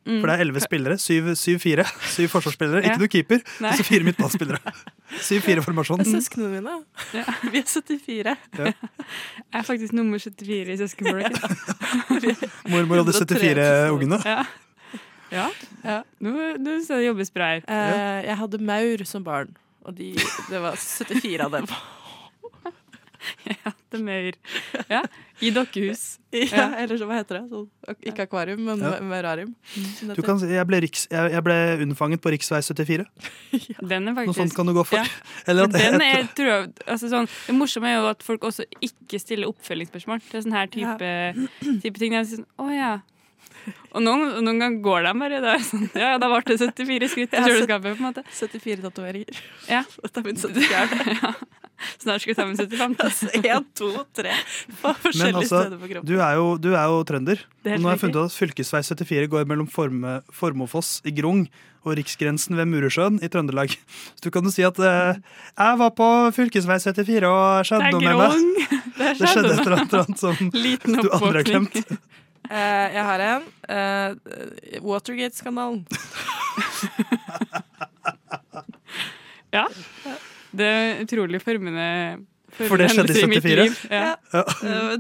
Mm. 0.09 0.23
For 0.23 0.31
det 0.31 0.35
er 0.35 0.41
elleve 0.47 0.61
spillere. 0.65 0.95
7-4. 0.97 1.85
Syv 2.15 2.29
forsvarsspillere. 2.33 2.81
Ja. 2.83 2.95
Ikke 2.95 3.03
noe 3.03 3.11
keeper, 3.13 3.43
Nei. 3.61 3.69
og 3.69 3.77
så 3.77 3.85
fire 3.85 4.07
midtbanespillere. 4.09 4.73
7-4-formasjon. 5.21 6.05
Søsknene 6.09 6.49
mine. 6.55 6.77
Ja. 7.13 7.25
Vi 7.53 7.61
er 7.61 7.69
74. 7.69 8.37
Jeg 8.57 8.75
er 9.61 9.67
faktisk 9.69 9.93
nummer 9.93 10.19
74 10.19 10.73
i 10.73 10.79
søskenflokken. 10.81 11.37
Mormor 12.73 13.03
hadde 13.03 13.13
74 13.13 13.93
ungene. 13.93 14.23
Ja. 14.25 14.41
Ja. 15.31 15.47
Ja. 15.85 16.01
Nå, 16.25 16.33
nå 16.59 16.79
ser 16.83 17.03
det 17.03 17.11
jobbes 17.11 17.31
bra 17.37 17.53
her. 17.53 17.63
Eh, 17.69 18.25
jeg 18.27 18.37
hadde 18.41 18.59
maur 18.73 19.05
som 19.07 19.23
barn, 19.27 19.53
og 19.85 19.95
de, 20.01 20.15
det 20.51 20.63
var 20.65 20.81
74 20.81 21.45
av 21.45 21.59
dem. 21.59 21.69
Ja, 23.51 23.73
det 23.93 23.99
er 23.99 24.03
mer 24.05 24.33
Ja, 24.91 25.01
i 25.45 25.51
dokkehus. 25.55 26.19
Ja, 26.55 26.69
eller 26.79 26.97
så, 27.01 27.07
hva 27.11 27.17
heter 27.19 27.41
det? 27.41 27.51
Så, 27.51 27.95
ikke 28.07 28.25
akvarium, 28.29 28.61
men 28.65 28.81
Ja. 28.85 28.93
merarium. 29.03 29.55
Du 30.15 30.23
kan 30.23 30.39
si, 30.41 30.47
jeg, 30.53 30.67
ble 30.69 30.81
riks, 30.85 31.07
jeg, 31.11 31.33
jeg 31.35 31.45
ble 31.45 31.57
unnfanget 31.85 32.23
på 32.23 32.33
riksvei 32.35 32.61
74. 32.63 33.07
ja. 33.53 33.79
Den 33.93 34.09
er 34.13 34.17
faktisk, 34.17 34.31
Noe 34.31 34.39
sånt 34.39 34.57
kan 34.57 34.71
du 34.71 34.75
gå 34.77 34.85
for. 34.87 35.01
Ja. 35.01 35.05
Eller 35.51 35.69
at 35.69 35.75
den 35.77 36.05
er, 36.07 36.27
tror 36.39 36.51
jeg, 36.53 36.73
altså 36.87 37.11
sånn, 37.13 37.31
Det 37.49 37.57
morsomme 37.59 37.91
er 37.91 37.99
jo 37.99 38.11
at 38.13 38.23
folk 38.27 38.47
også 38.51 38.67
ikke 38.85 39.21
stiller 39.23 39.51
oppfølgingsspørsmål. 39.51 40.23
Det 40.31 40.39
er 40.41 40.47
sånn 40.47 40.59
her 40.59 40.71
type, 40.73 41.15
type 41.83 41.97
ting. 41.99 42.15
De 42.15 42.21
er 42.23 42.29
sånn, 42.31 42.47
å 42.63 42.71
ja. 42.75 42.93
Og 43.95 44.05
noen, 44.05 44.37
noen 44.47 44.61
ganger 44.63 44.83
går 44.85 45.07
de 45.09 45.15
bare. 45.23 45.41
Da, 45.43 45.55
er 45.57 45.63
det 45.63 45.67
sånn, 45.67 45.89
ja, 45.99 46.13
da 46.23 46.29
ble 46.31 46.43
det 46.47 46.59
74 46.61 47.09
skritt 47.11 47.33
til 47.33 47.49
kjøleskapet. 47.49 47.97
på 47.97 48.05
en 48.05 48.07
måte 48.07 48.23
74 48.31 48.85
tatoveringer. 48.85 49.41
Ja. 49.71 49.83
Dette 50.05 50.23
er 50.23 50.29
min 50.29 50.39
74. 50.39 51.17
ja. 51.17 51.33
Snart 52.01 52.21
skal 52.21 52.35
vi 52.35 52.37
ta 52.37 52.45
med 52.47 52.61
75. 52.61 53.31
En, 53.51 53.65
to, 53.77 53.89
tre 54.17 54.35
på 54.83 54.91
Men 54.91 55.01
forskjellige 55.01 55.41
altså, 55.43 55.63
steder 55.65 55.81
på 55.81 55.89
kroppen. 55.91 56.09
du 56.11 56.21
er, 56.21 56.35
jo, 56.37 56.47
du 56.61 56.71
er 56.75 56.93
jo 56.93 57.01
trønder. 57.09 57.43
Det 57.65 57.73
er 57.73 57.79
Og 57.79 57.83
nå 57.83 57.89
har 57.91 57.97
jeg 57.97 58.03
funnet 58.05 58.19
ut 58.21 58.29
at 58.29 58.37
fylkesvei 58.37 58.83
74 58.85 59.31
går 59.33 59.49
mellom 59.49 59.69
Forme, 59.71 60.19
Formofoss 60.35 61.01
i 61.09 61.15
Grung 61.17 61.47
og 61.81 61.97
riksgrensen 61.97 62.59
ved 62.61 62.69
Muresjøen 62.69 63.17
i 63.25 63.31
Trøndelag. 63.33 63.73
Så 63.73 64.27
du 64.27 64.31
kan 64.35 64.45
jo 64.45 64.53
si 64.53 64.65
at 64.67 64.77
eh, 64.85 65.21
jeg 65.57 65.81
var 65.81 65.95
på 65.97 66.09
fylkesvei 66.37 66.77
74 66.85 67.31
og 67.31 67.65
skjedde 67.69 67.93
noe 67.95 68.05
med 68.05 68.13
meg. 68.13 68.25
grong. 68.29 68.49
Det 69.01 69.13
Det 69.21 69.33
skjedde 69.33 69.55
et 69.55 69.65
eller 69.65 69.79
annet, 70.05 70.21
som 70.21 70.53
Liten 70.53 71.01
du 71.01 71.09
aldri 71.09 71.41
har 71.41 71.49
glemt. 71.49 71.81
Eh, 72.51 72.87
jeg 72.97 73.05
har 73.07 73.23
en. 73.29 73.45
eh, 73.71 74.81
Watergate-skandalen. 74.83 75.85
Ja. 79.51 79.65
Det 80.55 80.67
er 80.67 81.01
utrolig 81.03 81.41
formende 81.43 81.85
For 82.55 82.79
det 82.79 82.87
skjedde 82.93 83.17
i 83.19 83.23
74? 83.41 83.81
Ja. 83.91 84.13
Ja. 84.31 84.43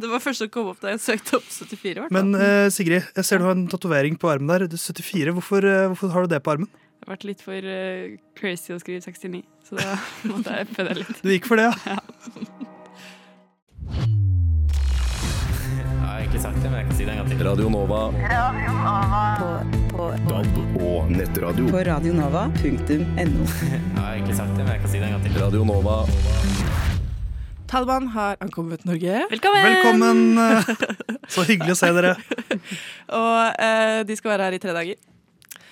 Det 0.01 0.11
var 0.11 0.23
første 0.25 0.47
som 0.49 0.51
kom 0.55 0.73
opp 0.73 0.81
da 0.83 0.91
jeg 0.97 1.03
søkte 1.05 1.39
opp 1.39 1.47
74. 1.47 2.01
Hvertfall. 2.01 2.17
Men 2.17 2.35
eh, 2.35 2.67
Sigrid, 2.75 3.07
jeg 3.15 3.29
ser 3.29 3.39
du 3.43 3.47
har 3.47 3.55
en 3.55 3.69
tatovering 3.71 4.19
på 4.19 4.31
armen 4.33 4.51
der. 4.51 4.67
Det 4.67 4.79
er 4.81 4.83
74. 4.91 5.35
Hvorfor, 5.39 5.69
hvorfor 5.93 6.15
har 6.17 6.27
du 6.27 6.35
det 6.35 6.43
på 6.43 6.55
armen? 6.57 6.71
Det 6.71 7.07
har 7.07 7.15
vært 7.15 7.29
litt 7.31 7.47
for 7.47 7.71
crazy 8.41 8.75
å 8.75 8.81
skrive 8.83 9.01
69, 9.07 9.45
så 9.71 9.79
da 9.79 9.95
måtte 10.33 10.57
jeg 10.59 10.67
øppe 10.67 10.89
det 10.91 10.99
litt. 11.05 11.23
Du 11.23 11.31
gikk 11.37 11.47
for 11.51 11.63
det, 11.63 11.71
ja? 11.71 11.95
Jeg 11.95 12.70
men 16.69 16.77
jeg 16.81 16.87
kan 16.89 16.97
si 16.97 17.05
det 17.05 17.13
en 17.13 17.19
gang 17.21 17.29
til. 17.31 17.41
Radio 17.47 17.69
Nova 17.73 18.01
Radio 18.13 18.73
Nova. 18.77 19.25
På 19.91 20.09
DAB 20.29 20.59
og 20.83 21.11
nettradio. 21.13 21.69
På 21.71 21.83
radionova.no. 21.89 23.47
Jeg 23.71 23.81
har 23.97 24.13
egentlig 24.15 24.37
sagt 24.37 24.53
det, 24.57 24.65
men 24.65 24.73
jeg 24.75 24.81
kan 24.83 24.91
si 24.93 24.99
det 24.99 25.07
en 25.09 25.15
gang 25.17 25.25
til. 25.25 25.39
Radio 25.41 25.65
Nova. 25.65 25.97
Taliban 27.71 28.09
har 28.11 28.37
ankommet 28.43 28.85
Norge, 28.85 29.27
Velkommen! 29.31 29.63
Velkommen! 29.65 30.39
eh, 30.45 31.19
Så 31.31 31.45
hyggelig 31.47 31.77
å 31.77 31.79
se 31.79 31.93
dere. 31.95 32.17
og 33.15 33.63
eh, 33.63 34.01
de 34.09 34.17
skal 34.19 34.33
være 34.35 34.49
her 34.49 34.57
i 34.57 34.63
tre 34.63 34.75
dager. 34.75 34.99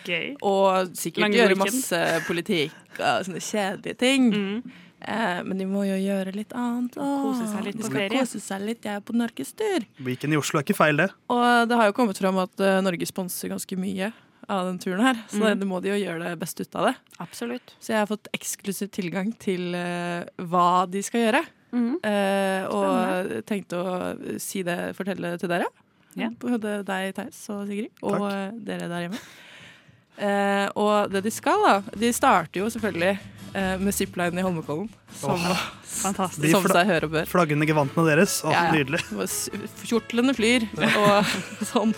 Gøy. 0.08 0.28
Og 0.46 0.92
sikkert 0.96 1.24
Lange 1.26 1.40
gjøre 1.40 1.58
masse 1.58 2.02
politikk 2.28 3.00
og 3.02 3.26
sånne 3.26 3.42
kjedelige 3.42 3.98
ting. 3.98 4.30
Mm. 4.30 4.86
Eh, 5.00 5.40
men 5.46 5.60
de 5.60 5.66
må 5.68 5.84
jo 5.86 5.96
gjøre 5.98 6.32
litt 6.34 6.54
annet. 6.58 6.96
Åh, 6.98 7.16
Kose 7.24 7.48
seg 7.52 7.66
litt 7.68 7.76
de 7.78 7.84
på 7.84 7.90
skal 7.90 8.00
ferie. 8.02 8.22
Kose 8.22 8.40
seg 8.42 8.64
litt. 8.66 8.86
Jeg 8.88 8.98
er 8.98 9.04
på 9.04 9.16
norgestur. 9.16 9.86
Weekend 10.04 10.34
i 10.34 10.40
Oslo 10.40 10.60
er 10.60 10.66
ikke 10.66 10.78
feil, 10.78 10.98
det. 10.98 11.10
Og 11.32 11.68
det 11.70 11.78
har 11.78 11.90
jo 11.90 11.96
kommet 11.96 12.18
fram 12.18 12.40
at 12.42 12.64
uh, 12.64 12.78
Norge 12.84 13.08
sponser 13.08 13.52
ganske 13.52 13.78
mye 13.78 14.10
av 14.48 14.64
den 14.70 14.78
turen 14.82 15.04
her. 15.04 15.20
Så 15.30 15.42
mm. 15.44 15.50
det 15.60 15.68
må 15.70 15.80
de 15.84 15.92
jo 15.92 16.00
gjøre 16.00 16.24
det 16.24 16.38
best 16.40 16.62
ut 16.62 16.78
av 16.80 16.90
det. 16.90 16.94
Absolutt. 17.22 17.74
Så 17.78 17.94
jeg 17.94 18.02
har 18.02 18.10
fått 18.10 18.30
eksklusiv 18.34 18.90
tilgang 18.96 19.34
til 19.38 19.76
uh, 19.76 20.26
hva 20.50 20.86
de 20.90 21.04
skal 21.06 21.28
gjøre. 21.28 21.44
Mm. 21.68 21.90
Uh, 22.00 22.62
og 22.72 23.36
tenkte 23.46 23.82
å 23.82 23.98
si 24.40 24.64
det, 24.66 24.80
fortelle 24.98 25.36
det 25.36 25.44
til 25.44 25.52
dere. 25.52 25.68
Yeah. 26.18 26.32
Både 26.40 26.80
deg, 26.88 27.12
Theis 27.14 27.44
og 27.54 27.68
Sigrid, 27.68 27.92
og 28.02 28.24
Takk. 28.24 28.64
dere 28.66 28.88
der 28.90 29.04
hjemme. 29.06 29.20
Eh, 30.18 30.66
og 30.74 31.12
det 31.12 31.22
de 31.22 31.30
skal, 31.30 31.62
da 31.62 31.94
De 31.94 32.08
starter 32.10 32.58
jo 32.58 32.70
selvfølgelig 32.74 33.12
med 33.54 33.94
zipline 33.96 34.38
i 34.38 34.44
Holmenkollen. 34.44 34.88
Som, 35.18 35.40
Fantastisk. 35.88 36.42
De 36.44 36.50
som 36.52 36.66
seg 36.68 36.88
hører 36.90 37.06
og 37.08 37.14
bør. 37.14 37.30
Flaggende 37.30 37.66
gevantene 37.68 38.04
deres. 38.10 38.38
Å, 38.44 38.52
Ja, 38.52 38.68
ja. 38.68 38.74
Nydelig. 38.76 39.00
Kjortlene 39.88 40.34
flyr, 40.36 40.66
og 41.00 41.32
sånn 41.72 41.94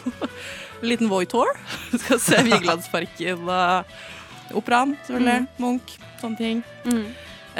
en 0.80 0.88
liten 0.88 1.10
Voi-tour. 1.10 1.50
Skal 2.04 2.20
se 2.22 2.44
Vigelandsparken 2.46 3.48
og 3.48 4.56
operaen, 4.60 4.96
selvfølgelig. 5.06 5.50
Munch, 5.62 5.98
sånne 6.22 6.40
ting. 6.40 6.62
Mm. 6.86 7.04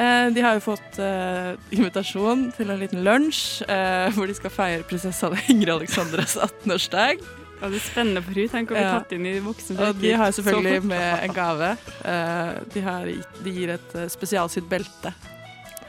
Eh, 0.01 0.27
de 0.35 0.43
har 0.45 0.57
jo 0.57 0.63
fått 0.65 1.01
eh, 1.03 1.53
invitasjon 1.75 2.49
til 2.57 2.71
en 2.71 2.81
liten 2.81 3.03
lunsj 3.07 3.65
eh, 3.67 4.07
hvor 4.15 4.31
de 4.31 4.37
skal 4.39 4.53
feire 4.55 4.87
prinsessa 4.87 5.33
Ingrid 5.51 5.75
Alexandras 5.75 6.37
18-årsdag. 6.39 7.25
Ja, 7.61 7.69
det 7.69 7.77
er 7.77 7.85
spennende 7.85 8.23
for 8.25 8.33
henne. 8.33 8.49
Tenk 8.49 8.71
å 8.71 8.75
bli 8.77 8.83
Ja. 8.83 8.93
tatt 8.99 9.13
inn 9.13 9.27
i 9.27 9.35
voksen 9.45 9.79
Og 9.79 9.99
de 10.01 10.13
har 10.17 10.31
selvfølgelig 10.33 10.83
med 10.85 11.25
en 11.27 11.35
gave. 11.37 11.77
Eh, 12.05 12.53
de, 12.75 12.81
har, 12.81 13.05
de 13.45 13.51
gir 13.53 13.75
et 13.75 13.95
eh, 13.95 14.09
spesialsydd 14.09 14.69
belte 14.71 15.13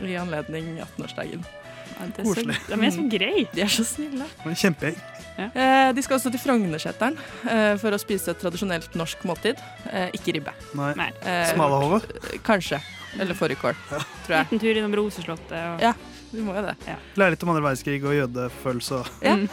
i 0.01 0.15
anledning 0.19 0.77
18-årsdagen. 0.83 1.43
Ja, 1.45 2.05
det 2.07 2.17
så- 2.17 2.23
Koselig. 2.23 2.57
De 2.67 2.73
er 2.73 2.91
så 2.91 3.09
greie. 3.09 3.47
De 3.53 3.61
er 3.61 3.67
så 3.71 3.85
snille. 3.85 4.25
En 4.45 4.55
Kjempegjeng. 4.55 4.97
Eh, 5.41 5.91
de 5.95 6.01
skal 6.03 6.17
også 6.19 6.29
til 6.31 6.39
Frognerseteren 6.43 7.15
eh, 7.49 7.75
for 7.77 7.91
å 7.95 7.97
spise 8.01 8.29
et 8.33 8.39
tradisjonelt 8.41 8.93
norsk 8.99 9.23
måltid. 9.25 9.57
Eh, 9.89 10.09
ikke 10.13 10.33
ribbe. 10.35 10.51
Nei. 10.75 10.93
Nei. 10.95 11.11
Smalahove. 11.53 12.01
Kanskje. 12.43 12.81
Eller 13.19 13.33
fårikål, 13.35 13.75
tror 13.89 14.35
jeg. 14.35 14.45
Liten 14.45 14.59
tur 14.59 14.75
innom 14.77 14.93
Roseslottet. 14.95 15.51
Og... 15.51 15.81
Ja. 15.81 15.93
Vi 16.31 16.39
må 16.41 16.53
jo 16.55 16.61
det. 16.63 16.75
Lære 17.19 17.31
litt 17.33 17.43
om 17.43 17.49
andre 17.49 17.63
verdenskrig 17.65 18.03
og 18.07 18.13
jødefølelse. 18.15 18.99
og- 18.99 19.07
Ja. 19.21 19.35
Mm. 19.35 19.49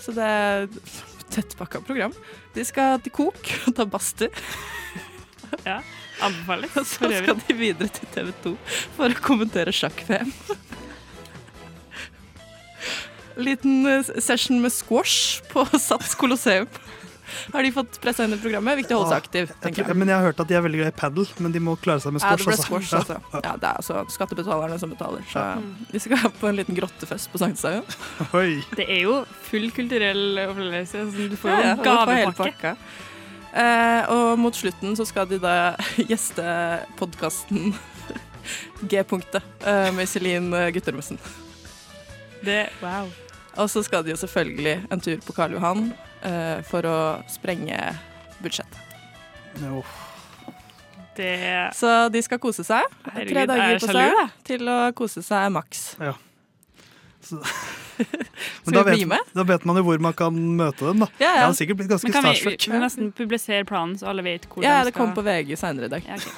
Så 0.00 0.14
det 0.14 0.68
tettpakka 1.32 1.82
program. 1.86 2.14
De 2.54 2.64
skal 2.66 3.00
til 3.04 3.14
Kok 3.14 3.50
og 3.66 3.76
ta 3.78 3.86
badstue. 3.88 4.30
Anbefales. 6.20 6.76
Og 6.76 6.86
så 6.86 7.10
skal 7.10 7.38
de 7.46 7.56
videre 7.56 7.88
til 7.88 8.10
TV 8.14 8.32
2 8.44 8.54
for 8.96 9.08
å 9.08 9.22
kommentere 9.24 9.74
sjakk-VM. 9.74 10.32
Liten 13.40 13.86
eh, 13.88 14.10
session 14.20 14.60
med 14.60 14.74
squash 14.74 15.40
på 15.52 15.64
Sats 15.78 16.14
Colosseum. 16.18 16.68
Har 17.52 17.66
de 17.66 17.72
fått 17.74 17.98
pressa 18.02 18.26
inn 18.26 18.36
i 18.36 18.38
programmet? 18.40 18.78
Viktig 18.80 18.96
å 18.96 19.02
holde 19.02 19.12
seg 19.14 19.26
aktiv. 19.26 19.50
Jeg 19.50 19.74
tror, 19.76 19.90
jeg. 19.92 19.98
men 20.02 20.12
jeg 20.12 20.16
har 20.16 20.26
hørt 20.30 20.42
at 20.44 20.50
de 20.50 20.56
er 20.58 20.64
veldig 20.66 20.80
glad 20.82 20.92
i 20.92 20.96
padel, 21.00 21.28
men 21.44 21.56
de 21.56 21.62
må 21.66 21.76
klare 21.80 22.04
seg 22.04 22.16
med 22.16 22.24
Ja, 22.24 22.32
det 22.36 22.48
ble 22.48 22.56
squash, 22.60 22.94
altså. 23.00 23.18
Ja, 23.34 23.54
det 23.54 23.68
er 23.70 23.82
altså 23.82 24.04
skattebetalerne 24.14 24.80
som 24.82 24.94
betaler. 24.94 25.26
Så 25.30 25.44
de 25.90 26.02
skal 26.02 26.26
på 26.40 26.50
en 26.50 26.58
liten 26.60 26.78
grottefest 26.78 27.30
på 27.32 27.42
Sankthanshaugen. 27.42 28.66
Det 28.78 28.86
er 28.86 29.04
jo 29.04 29.20
full 29.50 29.70
kulturell 29.76 30.42
opplevelse. 30.48 31.06
Du 31.30 31.38
får 31.40 31.54
jo 31.54 31.60
Ja, 31.60 31.70
ja, 31.70 31.78
gavepakke. 31.84 32.76
Eh, 33.50 34.10
og 34.14 34.38
mot 34.38 34.54
slutten 34.54 34.94
så 34.94 35.04
skal 35.08 35.26
de 35.30 35.40
da 35.42 35.74
gjeste 36.10 36.44
podkasten 37.00 37.72
G-punktet 38.90 39.66
eh, 39.66 39.88
med 39.94 40.06
Iselin 40.06 40.52
eh, 40.54 40.70
Guttormsen. 40.74 41.18
Det, 42.44 42.68
wow. 42.80 43.10
Og 43.58 43.66
så 43.70 43.82
skal 43.84 44.06
de 44.06 44.14
jo 44.14 44.20
selvfølgelig 44.20 44.76
en 44.92 45.02
tur 45.02 45.18
på 45.26 45.34
Karl 45.36 45.58
Johan 45.58 45.90
eh, 46.22 46.60
for 46.68 46.82
å 46.88 46.96
sprenge 47.30 47.78
budsjettet. 48.42 48.78
No. 49.60 49.82
Det 51.16 51.74
Så 51.74 52.08
de 52.12 52.22
skal 52.22 52.38
kose 52.40 52.64
seg. 52.64 52.86
Herregud, 53.10 53.32
Tre 53.34 53.46
dager 53.50 53.74
er 53.74 53.80
på 53.82 53.88
sjalu, 53.90 54.10
seg 54.14 54.44
til 54.46 54.68
å 54.70 54.78
kose 54.96 55.22
seg 55.26 55.50
maks. 55.52 55.82
Så- 57.30 57.42
Men 58.64 58.72
da 58.78 58.82
vet, 58.86 59.32
da 59.36 59.42
vet 59.44 59.64
man 59.68 59.76
jo 59.76 59.82
hvor 59.84 59.98
man 60.00 60.14
kan 60.16 60.32
møte 60.56 60.86
dem, 60.88 61.02
da. 61.04 61.08
Ja, 61.20 61.26
ja. 61.26 61.34
Jeg 61.34 61.44
har 61.44 61.56
sikkert 61.58 61.76
blitt 61.82 61.90
ganske 61.90 62.08
Men 62.08 62.14
kan 62.14 62.24
vi, 62.32 62.56
vi 62.56 62.78
nesten 62.80 63.10
publisere 63.12 63.66
planen, 63.68 63.98
så 64.00 64.08
alle 64.08 64.24
vet 64.24 64.46
hvor 64.48 64.64
Ja, 64.64 64.78
de 64.80 64.88
det 64.88 64.94
skal 64.94 65.02
kommer 65.02 65.18
på 65.18 65.26
VG 65.26 65.52
seinere 65.60 65.90
i 65.90 65.92
dag. 65.92 66.08
Ja, 66.08 66.16
okay. 66.16 66.32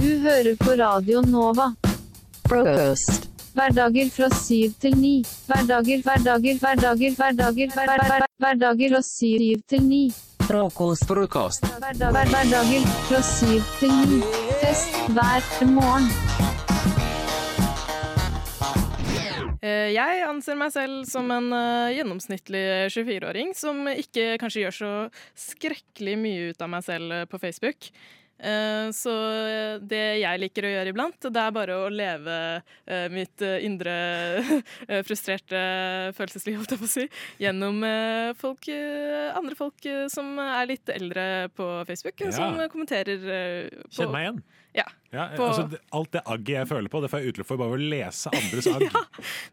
Du 0.00 0.08
hører 0.24 0.56
på 0.56 0.78
Radio 0.80 1.20
Nova. 1.28 1.74
Frokost. 2.48 3.28
Hverdager 3.54 4.08
fra 4.10 4.28
syv 4.34 4.72
til 4.82 4.96
ni. 4.98 5.12
Hverdager, 5.46 6.00
hverdager, 6.02 6.56
hverdager, 6.58 7.12
hverdager, 7.14 7.68
hver, 7.70 7.86
hver, 7.86 8.06
hver, 8.10 8.24
hverdager 8.42 8.94
fra 8.96 9.02
syv 9.06 9.60
til 9.70 9.84
ni. 9.86 10.00
Frokost. 10.48 11.06
Frokost. 11.06 11.62
Hverdager 11.62 12.88
fra 13.06 13.20
syv 13.22 13.62
til 13.78 13.94
ni. 14.10 14.18
Fest 14.58 14.98
hver 15.14 15.70
morgen. 15.70 16.10
Eh, 19.62 19.94
Jeg 19.94 20.26
anser 20.26 20.58
meg 20.58 20.74
selv 20.74 21.06
som 21.08 21.30
en 21.32 21.46
eh, 21.54 21.94
gjennomsnittlig 22.00 22.64
24-åring 22.90 23.54
som 23.56 23.86
ikke 23.88 24.34
kanskje 24.42 24.66
gjør 24.66 24.78
så 24.82 24.92
skrekkelig 25.46 26.18
mye 26.20 26.50
ut 26.50 26.66
av 26.66 26.74
meg 26.74 26.84
selv 26.90 27.20
eh, 27.22 27.24
på 27.30 27.38
Facebook. 27.38 27.92
Eh, 28.38 28.88
Så 28.92 29.12
eh, 29.46 29.76
det 29.80 30.02
jeg 30.20 30.40
liker 30.42 30.66
å 30.66 30.72
gjøre 30.72 30.90
iblant, 30.92 31.28
det 31.30 31.40
er 31.42 31.54
bare 31.54 31.76
å 31.84 31.90
leve 31.92 32.38
eh, 32.86 33.06
mitt 33.14 33.40
indre 33.62 33.94
frustrerte 35.08 35.60
følelsesliv, 36.18 36.58
holdt 36.60 36.74
jeg 36.74 36.82
på 36.82 36.88
å 36.88 36.92
si, 36.94 37.06
gjennom 37.40 37.78
folk, 38.40 38.68
andre 39.38 39.56
folk 39.58 39.86
som 40.12 40.34
er 40.42 40.66
litt 40.72 40.90
eldre 40.92 41.48
på 41.54 41.68
Facebook, 41.88 42.18
Ja. 42.24 42.32
som 42.34 42.58
kommenterer 42.72 43.22
på 43.22 43.94
Kjenn 44.00 44.12
meg 44.14 44.26
igjen. 44.28 44.42
Ja. 44.74 44.86
Ja, 45.14 45.28
På- 45.36 45.46
altså, 45.48 45.68
det- 45.70 45.80
alt 45.94 46.10
det 46.16 46.22
agget 46.26 46.54
jeg 46.58 46.68
føler 46.68 46.88
på, 46.92 47.00
det 47.04 47.10
får 47.12 47.22
jeg 47.22 47.32
utløp 47.34 47.46
for 47.46 47.56
bare 47.62 47.70
ved 47.76 47.80
å 47.80 47.90
lese 47.94 48.34
andres 48.34 48.66
agg. 48.74 48.82
ja. 48.90 49.04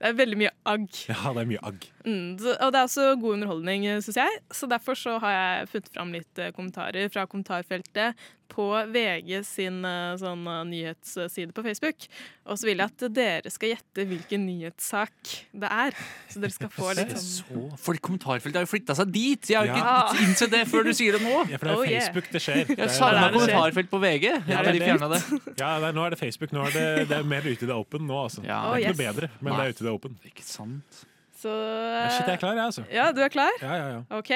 Det 0.02 0.10
er 0.12 0.14
veldig 0.20 0.38
mye 0.42 0.54
agg. 0.66 0.88
det 0.90 1.16
er 1.46 1.50
mye 1.54 1.64
agg. 1.72 1.88
Mm, 2.06 2.28
så- 2.42 2.58
og 2.60 2.72
det 2.74 2.80
er 2.82 2.90
også 2.90 3.08
god 3.22 3.34
underholdning, 3.38 3.88
syns 4.02 4.16
jeg. 4.24 4.40
Så 4.52 4.68
derfor 4.68 4.98
så 4.98 5.20
har 5.22 5.32
jeg 5.38 5.70
funnet 5.76 5.94
fram 5.94 6.12
litt 6.18 6.40
eh, 6.40 6.52
kommentarer 6.52 7.12
fra 7.14 7.26
kommentarfeltet 7.30 8.16
på 8.52 8.66
VG 8.92 9.46
sin 9.48 9.78
eh, 9.88 10.18
sånn 10.20 10.42
eh, 10.50 10.64
nyhetsside 10.68 11.54
på 11.56 11.64
Facebook. 11.64 12.08
Og 12.52 12.58
så 12.60 12.68
vil 12.68 12.82
jeg 12.82 12.90
at 12.90 13.06
dere 13.16 13.52
skal 13.54 13.70
gjette 13.76 14.04
hvilken 14.10 14.44
nyhetssak 14.50 15.14
det 15.54 15.70
er. 15.72 15.96
Så 16.28 16.42
dere 16.42 16.52
skal 16.52 16.68
få 16.74 16.90
litt 16.98 17.14
sånn 17.16 17.46
Så, 17.46 17.78
for 17.80 17.96
kommentarfeltet 18.04 18.60
har 18.60 18.66
jo 18.66 18.72
flytta 18.74 18.98
seg 18.98 19.14
dit! 19.14 19.48
Jeg 19.54 19.62
har 19.62 19.70
jo 19.70 19.78
Ja. 19.78 19.94
ikke 20.10 20.26
innsett 20.26 20.52
det 20.52 20.66
før 20.68 20.84
du 20.90 20.92
sier 20.98 21.16
det 21.16 21.22
nå. 21.24 21.46
Ja, 21.48 21.62
for 21.62 21.70
det 21.70 21.72
er 21.72 21.80
Oh, 21.80 21.86
yeah. 21.88 22.02
Facebook 22.10 22.28
det 22.34 22.42
skjer. 22.44 22.66
Det 22.68 22.78
Jeg 22.78 22.90
er- 22.90 22.98
savna 22.98 23.22
det 23.22 23.40
skjer. 23.40 23.56
kommentarfelt 23.56 23.90
på 23.94 24.02
VG. 24.04 24.26
Ja, 24.52 24.64
det 24.66 24.82
er 24.82 24.98
det. 24.98 25.51
Ja, 25.60 25.74
er, 25.80 25.94
nå 25.96 26.04
er 26.06 26.14
det 26.16 26.20
Facebook. 26.22 26.52
Nå 26.56 26.64
er 26.70 26.76
det, 26.76 26.86
det 27.10 27.18
er 27.20 27.24
mer 27.28 27.42
ute 27.46 27.66
i 27.66 27.70
det 27.70 27.76
open 27.76 28.06
nå, 28.08 28.18
altså. 28.28 28.44
Ja. 28.46 28.62
det 28.72 28.86
er 28.86 28.92
ikke 28.92 28.92
Oh, 28.92 28.98
noe 28.98 29.02
bedre, 29.14 29.30
men 29.42 29.54
det 29.58 29.64
er 29.66 29.74
ute 29.76 29.84
i 29.84 29.88
det 29.88 29.94
open. 29.96 30.20
Ikke 30.30 30.46
sant? 30.48 31.02
Så 31.42 31.50
uh, 31.50 32.10
shit, 32.14 32.28
jeg 32.28 32.36
er 32.38 32.42
klar, 32.44 32.54
jeg, 32.56 32.66
altså. 32.70 32.84
Ja, 32.94 33.08
du 33.16 33.22
er 33.26 33.34
klar? 33.34 33.52
Ja, 33.62 33.74
ja, 33.80 33.88
ja. 33.98 34.02
OK. 34.20 34.32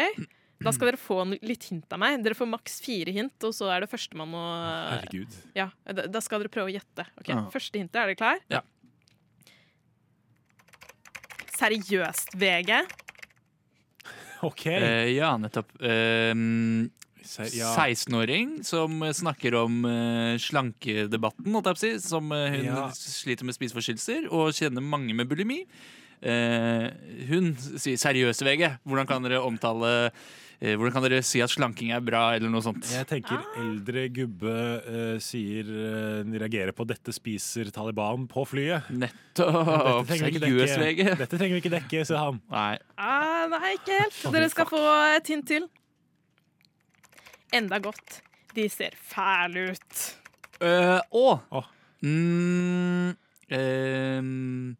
Da 0.65 0.71
skal 0.73 0.87
dere 0.89 0.97
få 0.97 1.17
litt 1.45 1.65
hint 1.69 1.91
av 1.93 1.99
meg. 2.01 2.21
Dere 2.25 2.33
får 2.39 2.47
maks 2.49 2.79
fire 2.81 3.11
hint, 3.13 3.35
og 3.45 3.51
så 3.53 3.67
er 3.75 3.83
det 3.83 3.89
førstemann 3.91 4.31
å 4.39 4.43
Herregud. 4.95 5.35
Ja, 5.53 5.67
da 5.85 6.21
skal 6.23 6.41
dere 6.41 6.49
prøve 6.53 6.71
å 6.71 6.73
gjette. 6.73 7.05
Ok, 7.19 7.29
Ja. 7.33 7.41
Første 7.53 7.77
hintet, 7.81 7.99
er 7.99 8.09
dere 8.13 8.17
klar? 8.19 8.39
Ja. 8.49 8.63
Seriøst, 11.55 12.33
VG. 12.39 12.81
OK. 14.43 14.65
Uh, 14.67 15.07
ja, 15.15 15.35
nettopp. 15.39 15.71
Se- 15.79 16.89
ja. 17.55 17.73
16-åring 17.75 18.63
som 18.65 19.03
snakker 19.13 19.57
om 19.59 19.83
uh, 19.85 20.37
slankedebatten, 20.41 21.59
si. 21.75 21.95
Som 21.99 22.31
eh, 22.31 22.49
hun 22.57 22.65
Ja. 22.65 22.87
sliter 22.93 23.45
med 23.45 23.55
spiseforstyrrelser 23.57 24.31
og 24.31 24.53
kjenner 24.55 24.81
mange 24.81 25.13
med 25.13 25.27
bulimi. 25.29 25.65
Uh, 26.25 26.89
hun 27.29 27.53
sier 27.77 27.99
'seriøse 27.99 28.45
VG'. 28.47 28.79
Hvordan 28.87 29.05
kan 29.07 29.21
dere 29.21 29.43
omtale 29.43 30.09
uh, 30.09 30.75
Hvordan 30.79 30.93
kan 30.95 31.03
dere 31.03 31.19
si 31.21 31.41
at 31.43 31.51
slanking 31.51 31.91
er 31.91 31.99
bra, 32.01 32.33
eller 32.33 32.49
noe 32.49 32.63
sånt? 32.63 32.87
Jeg 32.87 33.05
tenker 33.05 33.43
eldre 33.59 34.07
gubbe 34.09 34.55
uh, 34.87 35.19
sier 35.19 35.67
reagerer 36.23 36.71
på 36.71 36.87
'dette 36.87 37.13
spiser 37.13 37.69
Taliban' 37.69 38.25
på 38.31 38.45
flyet. 38.47 38.87
Nettopp! 38.89 40.07
Seriøs 40.07 40.77
VG. 40.79 41.03
Dette 41.19 41.37
trenger 41.37 41.59
vi 41.59 41.61
ikke 41.61 41.75
dekke, 41.75 42.05
sier 42.07 42.17
han. 42.17 42.39
Nei. 42.49 42.77
Ah, 42.97 43.45
nei, 43.51 43.75
ikke 43.75 43.99
helt. 43.99 44.21
Dere 44.33 44.49
skal 44.49 44.71
få 44.71 44.81
et 45.17 45.27
hint 45.27 45.45
til. 45.51 45.67
Enda 47.55 47.79
godt. 47.79 48.19
De 48.55 48.67
ser 48.69 48.95
fæle 48.99 49.71
ut. 49.71 50.03
Uh, 50.61 50.99
og 51.11 51.39
Åh. 51.51 51.71
Mm, 52.05 53.09
ehm, 53.49 54.75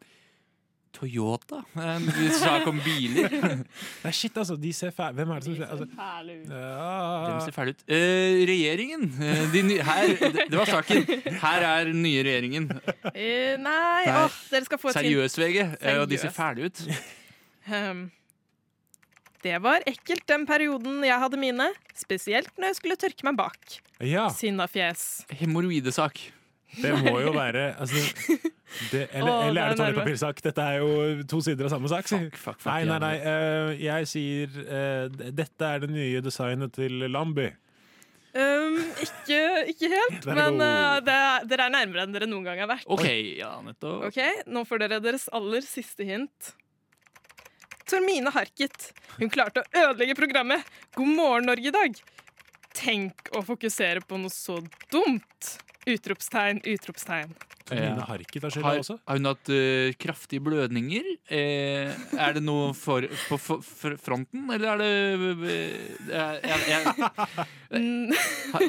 Toyota? 0.93 1.61
En 1.75 2.05
sak 2.31 2.67
om 2.67 2.79
biler. 2.83 3.31
Nei, 4.03 4.11
shit, 4.11 4.37
altså. 4.37 4.55
De 4.59 4.73
ser 4.73 4.93
fæle 4.95 5.17
Hvem 5.17 5.31
er 5.33 5.41
det 5.41 5.47
som 5.47 5.55
ser 5.55 5.71
altså, 5.71 5.87
Fæle 5.95 6.37
ut. 6.41 6.51
De 6.51 7.45
ser 7.45 7.55
fæle 7.55 7.73
ut. 7.75 7.83
Eh, 7.87 8.43
regjeringen. 8.51 9.07
Eh, 9.23 9.41
de 9.53 9.63
her, 9.89 10.13
det, 10.51 10.57
var 10.59 10.65
saken. 10.65 11.07
Her 11.41 11.67
er 11.71 11.89
den 11.89 12.03
nye 12.03 12.23
regjeringen. 12.23 12.69
Uh, 12.71 13.11
nei, 13.15 13.57
Nei. 13.63 14.15
åh, 14.19 14.37
dere 14.51 14.67
skal 14.67 14.83
få 14.83 14.91
et. 14.91 14.99
Seriøs 14.99 15.39
VG. 15.39 15.65
Og 15.95 16.09
de 16.11 16.21
ser 16.21 16.35
fæle 16.35 16.69
ut. 16.69 16.85
Um, 17.65 18.11
det 19.45 19.59
var 19.63 19.83
ekkelt 19.89 20.25
den 20.29 20.43
perioden 20.49 21.03
jeg 21.05 21.21
hadde 21.21 21.37
mine, 21.41 21.69
spesielt 21.97 22.49
når 22.57 22.71
jeg 22.73 22.79
skulle 22.81 22.97
tørke 23.05 23.27
meg 23.29 23.37
bak. 23.39 23.77
ja. 24.01 24.25
Sinnafjes. 24.33 25.25
Hemoroidesak. 25.39 26.19
Det 26.75 26.89
må 27.05 27.13
jo 27.23 27.29
være 27.31 27.69
altså, 27.79 27.95
det, 28.91 29.05
eller, 29.15 29.29
Åh, 29.31 29.43
eller 29.47 29.53
det 29.53 29.61
er 29.63 29.69
det 29.69 29.77
toalettpapirsak? 29.79 30.41
Dette 30.43 30.63
er 30.65 30.81
jo 30.81 30.89
to 31.31 31.37
sider 31.45 31.69
av 31.69 31.71
samme 31.71 31.87
sak. 31.91 32.09
Fuck, 32.09 32.35
fuck, 32.35 32.57
fuck, 32.59 32.65
Nei, 32.67 32.81
nei, 32.89 32.97
nei. 32.99 33.13
Uh, 33.23 33.69
jeg 33.79 34.09
sier 34.11 34.57
uh, 34.65 35.29
dette 35.37 35.69
er 35.69 35.85
det 35.85 35.91
nye 35.93 36.23
designet 36.25 36.73
til 36.75 37.05
Lambi. 37.13 37.47
Um, 38.35 38.75
ikke, 38.99 39.39
ikke 39.71 39.87
helt, 39.93 40.25
men 40.27 40.59
uh, 40.59 40.97
det, 41.05 41.15
er- 41.15 41.45
dere 41.47 41.69
er 41.69 41.75
nærmere 41.77 42.03
enn 42.03 42.17
dere 42.17 42.27
noen 42.27 42.43
gang 42.49 42.59
har 42.65 42.67
vært. 42.73 42.83
OK, 42.91 43.05
ja, 43.39 43.53
nettopp. 43.63 44.09
Ok, 44.09 44.19
Nå 44.51 44.65
får 44.67 44.83
dere 44.83 44.99
deres 45.05 45.29
aller 45.31 45.63
siste 45.63 46.03
hint. 46.09 46.51
Tormine 47.89 48.33
Harket. 48.33 48.91
Hun 49.19 49.31
klarte 49.33 49.61
å 49.61 49.85
ødelegge 49.85 50.17
programmet 50.17 50.65
God 50.97 51.11
morgen 51.17 51.49
Norge 51.51 51.69
i 51.69 51.75
dag. 51.75 51.99
Tenk 52.75 53.29
å 53.37 53.43
fokusere 53.45 54.03
på 54.03 54.19
noe 54.19 54.33
så 54.33 54.59
dumt! 54.91 55.64
Utropstegn, 55.85 56.61
utropstegn. 56.65 57.35
Tormine 57.65 57.97
Ja. 57.97 58.05
Harket 58.05 58.43
har 58.61 58.77
også. 58.77 58.99
har 59.07 59.17
hun 59.17 59.25
hatt 59.25 59.49
uh, 59.49 59.91
kraftige 59.97 60.41
blødninger? 60.45 61.05
Eh, 61.33 61.89
er 62.13 62.35
det 62.37 62.43
noe 62.45 62.73
for, 62.77 63.01
på 63.29 63.39
for, 63.41 63.63
for 63.65 63.95
fronten, 63.97 64.43
eller 64.53 64.75
er 64.75 64.83
det 64.83 65.49
eh, 65.49 66.41
jeg, 66.45 66.59
jeg, 66.69 67.45
Mm, 67.75 68.11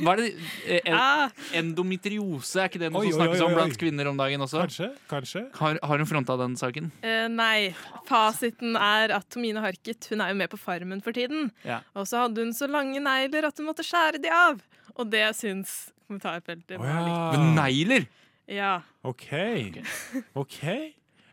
Hva 0.02 0.14
er 0.16 0.20
det 0.22 0.28
eh, 0.66 0.80
en, 0.88 0.94
ah, 0.96 1.34
Endometriose, 1.54 2.56
er 2.58 2.70
ikke 2.70 2.80
det 2.80 2.88
noe 2.90 3.04
som 3.04 3.20
snakkes 3.20 3.42
om 3.44 3.52
blant 3.54 3.76
kvinner 3.78 4.08
om 4.10 4.16
dagen 4.18 4.42
også? 4.46 4.62
Kanskje. 4.64 4.88
kanskje. 5.10 5.42
Har, 5.60 5.78
har 5.84 6.00
hun 6.02 6.08
fronta 6.08 6.38
den 6.40 6.56
saken? 6.58 6.88
eh, 7.06 7.26
nei. 7.30 7.74
Fasiten 8.08 8.78
er 8.80 9.12
at 9.18 9.28
Tomine 9.30 9.62
Harket 9.62 10.08
hun 10.10 10.24
er 10.24 10.32
jo 10.32 10.38
med 10.40 10.50
på 10.50 10.58
Farmen 10.58 11.04
for 11.04 11.14
tiden. 11.16 11.50
Ja. 11.66 11.82
Og 11.94 12.08
så 12.08 12.24
hadde 12.24 12.42
hun 12.48 12.56
så 12.56 12.66
lange 12.70 13.02
negler 13.04 13.50
at 13.50 13.60
hun 13.60 13.68
måtte 13.68 13.84
skjære 13.86 14.22
de 14.24 14.32
av. 14.32 14.64
Og 14.96 15.10
det 15.12 15.24
syns 15.36 15.74
kommentarfeltet 16.06 16.78
var 16.80 17.02
litt 17.04 17.40
ja. 17.40 17.48
negler! 17.56 18.06
Ja. 18.46 18.76
OK. 19.02 19.26
OK. 20.42 20.60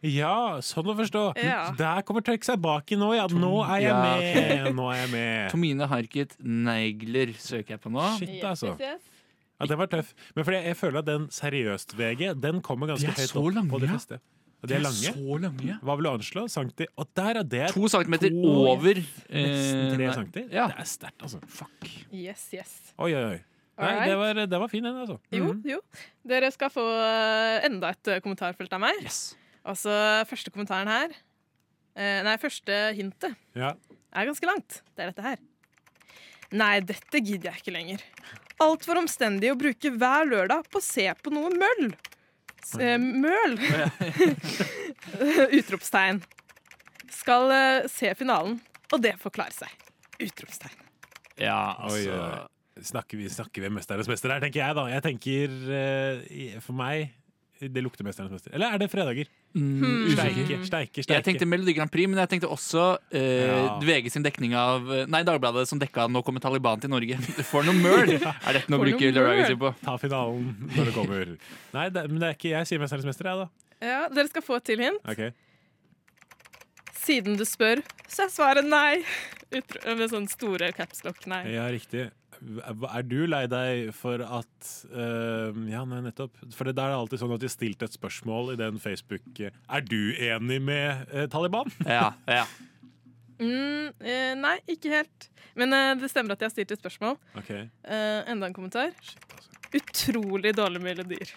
Ja, 0.04 0.60
sånn 0.65 0.89
å 0.91 0.95
forstå. 0.97 1.21
Ja. 1.39 1.69
Der 1.80 2.02
kommer 2.04 2.26
trekke 2.26 2.43
seg 2.43 2.60
bak 2.63 2.91
i 2.91 2.97
nå, 2.99 3.13
ja. 3.15 3.30
Nå 3.32 3.54
er 3.63 3.86
jeg 3.86 3.95
med. 3.95 4.69
Nå 4.80 4.89
er 4.91 4.99
jeg 5.06 5.12
med. 5.13 5.45
Tomine 5.54 5.88
Harket 5.88 6.36
negler 6.43 7.32
søker 7.39 7.78
jeg 7.78 7.84
på 7.86 7.93
nå. 7.93 8.04
Shit, 8.19 8.41
altså. 8.43 8.73
Ja, 8.82 9.69
det 9.69 9.78
var 9.80 9.88
tøff. 9.93 10.12
Men 10.36 10.47
fordi 10.49 10.60
jeg 10.65 10.76
føler 10.76 10.99
at 10.99 11.08
den 11.08 11.30
seriøst-VG, 11.32 12.34
den 12.43 12.60
kommer 12.65 12.91
ganske 12.91 13.15
høyt 13.15 13.36
opp 13.39 13.47
lange, 13.54 13.71
på 13.71 13.80
de 13.80 13.88
ja. 13.88 13.93
fleste. 13.95 14.19
Og 14.63 14.67
de 14.71 14.76
er 14.76 14.84
lange. 14.84 15.13
Så 15.15 15.39
lange. 15.45 15.78
Hva 15.84 15.95
vil 15.99 16.10
du 16.10 16.12
anslå? 16.12 16.45
Sankti? 16.52 16.89
Og 16.99 17.08
der 17.15 17.39
er 17.39 17.47
det 17.47 17.71
To 17.76 17.88
centimeter 17.91 18.32
To- 18.34 18.52
over 18.73 18.99
nesten 18.99 19.95
tre 19.95 20.08
eh, 20.10 20.13
centimeter. 20.17 20.52
Ja. 20.52 20.67
Det 20.71 20.84
er 20.84 20.91
sterkt, 20.97 21.23
altså. 21.23 21.39
Fuck. 21.47 21.89
yes, 22.12 22.49
yes. 22.56 22.78
Oi, 22.97 23.12
oi, 23.13 23.26
oi. 23.38 23.41
Nei, 23.80 24.08
det 24.08 24.16
var, 24.20 24.38
det 24.46 24.60
var 24.62 24.70
fin, 24.70 24.84
den, 24.86 24.96
altså. 25.02 25.16
Jo, 25.34 25.48
Mhm. 25.54 25.62
jo. 25.66 25.80
Dere 26.30 26.52
skal 26.54 26.70
få 26.70 26.84
eh, 27.02 27.66
enda 27.66 27.90
et 27.90 28.08
eh, 28.08 28.20
kommentarfelt 28.22 28.72
av 28.74 28.80
meg. 28.84 29.00
Yes. 29.02 29.36
Altså, 29.66 29.90
første 30.30 30.52
kommentaren 30.52 30.88
her 30.92 31.14
eh, 31.96 32.20
Nei, 32.28 32.36
første 32.38 32.94
hintet 32.98 33.34
Ja. 33.56 33.74
er 34.14 34.26
ganske 34.30 34.46
langt. 34.46 34.82
Det 34.94 35.06
er 35.08 35.12
dette 35.12 35.24
her. 35.26 35.38
Nei, 36.54 36.80
dette 36.82 37.18
gidder 37.24 37.50
jeg 37.52 37.64
ikke 37.64 37.74
lenger. 37.74 38.02
Altfor 38.62 39.00
omstendig 39.02 39.50
å 39.52 39.58
bruke 39.58 39.90
hver 39.98 40.28
lørdag 40.30 40.68
på 40.70 40.78
å 40.78 40.84
se 40.86 41.08
på 41.24 41.32
noe 41.34 41.50
møll. 41.50 41.96
S 42.64 42.76
eh, 42.78 42.98
møl! 43.02 43.58
Utropstegn. 45.58 46.22
Skal 47.14 47.52
eh, 47.52 47.88
se 47.92 48.14
finalen, 48.18 48.60
og 48.94 49.02
det 49.04 49.16
forklarer 49.22 49.56
seg. 49.64 49.74
Utropstegn. 50.24 50.78
Ja, 51.42 51.58
altså. 51.82 52.48
Snakker 52.82 53.20
vi, 53.20 53.28
snakker 53.30 53.62
vi 53.62 53.70
Mesternes 53.70 54.08
mester 54.10 54.32
her, 54.34 54.42
tenker 54.42 54.64
jeg, 54.64 54.76
da. 54.76 54.88
Jeg 54.90 55.04
tenker 55.06 55.52
eh, 55.78 56.56
For 56.64 56.74
meg 56.74 57.12
det 57.62 57.84
lukter 57.84 58.04
'Mesternes 58.04 58.32
mester'? 58.34 58.54
Eller 58.54 58.74
er 58.74 58.82
det 58.82 58.90
fredager? 58.92 59.30
Mm, 59.54 60.10
Steike, 60.12 60.58
steike, 60.66 61.04
steike. 61.04 61.14
Jeg 61.14 61.24
tenkte 61.24 61.46
Melodi 61.46 61.76
Grand 61.78 61.92
Prix, 61.92 62.10
men 62.10 62.18
jeg 62.20 62.30
tenkte 62.32 62.50
også 62.50 62.98
uh, 62.98 63.20
Ja. 63.20 63.78
VG 63.80 64.10
sin 64.12 64.26
dekning 64.26 64.56
av 64.58 64.90
Nei, 65.08 65.22
Dagbladet 65.24 65.68
som 65.70 65.80
dekka 65.80 66.08
'Nå 66.10 66.24
kommer 66.26 66.42
Taliban 66.42 66.82
til 66.82 66.90
Norge'. 66.90 67.20
For 67.52 67.64
noe 67.64 67.78
møl! 67.78 68.16
Er 68.18 68.58
dette 68.58 68.72
noe 68.74 68.82
å 68.82 68.84
bruke 68.84 69.46
sin 69.48 69.60
på? 69.62 69.74
Ta 69.84 69.98
finalen 70.02 70.50
når 70.74 70.90
det 70.90 70.96
kommer. 70.98 71.36
Nei, 71.74 71.90
det, 71.90 72.08
men 72.10 72.20
det 72.20 72.28
er 72.32 72.36
ikke 72.40 72.52
jeg 72.56 72.68
sier 72.68 72.82
'Mesternes 72.82 73.06
mester', 73.06 73.30
jeg, 73.30 73.46
da. 73.46 73.48
Ja, 73.84 74.02
Dere 74.10 74.28
skal 74.32 74.46
få 74.46 74.58
et 74.58 74.66
til 74.66 74.80
hint. 74.84 75.00
Okay. 75.08 75.32
Siden 77.04 77.38
du 77.38 77.44
spør, 77.46 77.84
så 78.08 78.26
er 78.26 78.34
svaret 78.34 78.68
nei. 78.68 79.04
Med 79.54 80.10
sånn 80.10 80.26
store 80.32 80.72
capslock 80.74 81.28
nei. 81.30 81.44
Ja, 81.54 81.68
riktig. 81.70 82.08
Er 82.44 83.06
du 83.08 83.24
lei 83.30 83.46
deg 83.52 83.94
for 83.96 84.22
at 84.24 84.74
uh, 84.92 85.56
Ja, 85.70 85.86
nei, 85.88 86.02
nettopp. 86.08 86.36
For 86.56 86.68
det 86.68 86.76
der 86.80 86.92
er 86.92 86.98
alltid 86.98 87.22
sånn 87.22 87.34
at 87.36 87.44
de 87.44 87.52
stilte 87.52 87.88
et 87.88 87.96
spørsmål 87.96 88.54
i 88.56 88.60
den 88.60 88.82
Facebook 88.84 89.40
Er 89.40 89.86
du 89.88 90.14
enig 90.18 90.60
med 90.64 91.08
uh, 91.14 91.26
Taliban? 91.32 91.72
Ja, 91.88 92.14
ja. 92.28 92.46
Mm, 93.44 93.94
eh, 94.00 94.34
nei, 94.40 94.58
ikke 94.70 94.92
helt. 94.94 95.30
Men 95.60 95.74
eh, 95.76 95.94
det 96.00 96.10
stemmer 96.12 96.36
at 96.36 96.44
jeg 96.44 96.50
har 96.50 96.54
stilt 96.56 96.76
et 96.76 96.84
spørsmål. 96.84 97.18
Okay. 97.42 97.66
Eh, 97.84 98.20
enda 98.32 98.50
en 98.50 98.56
kommentar. 98.56 98.94
altså. 98.94 99.18
Utrolig 99.74 100.54
dårlige 100.56 100.84
melodier. 100.84 101.34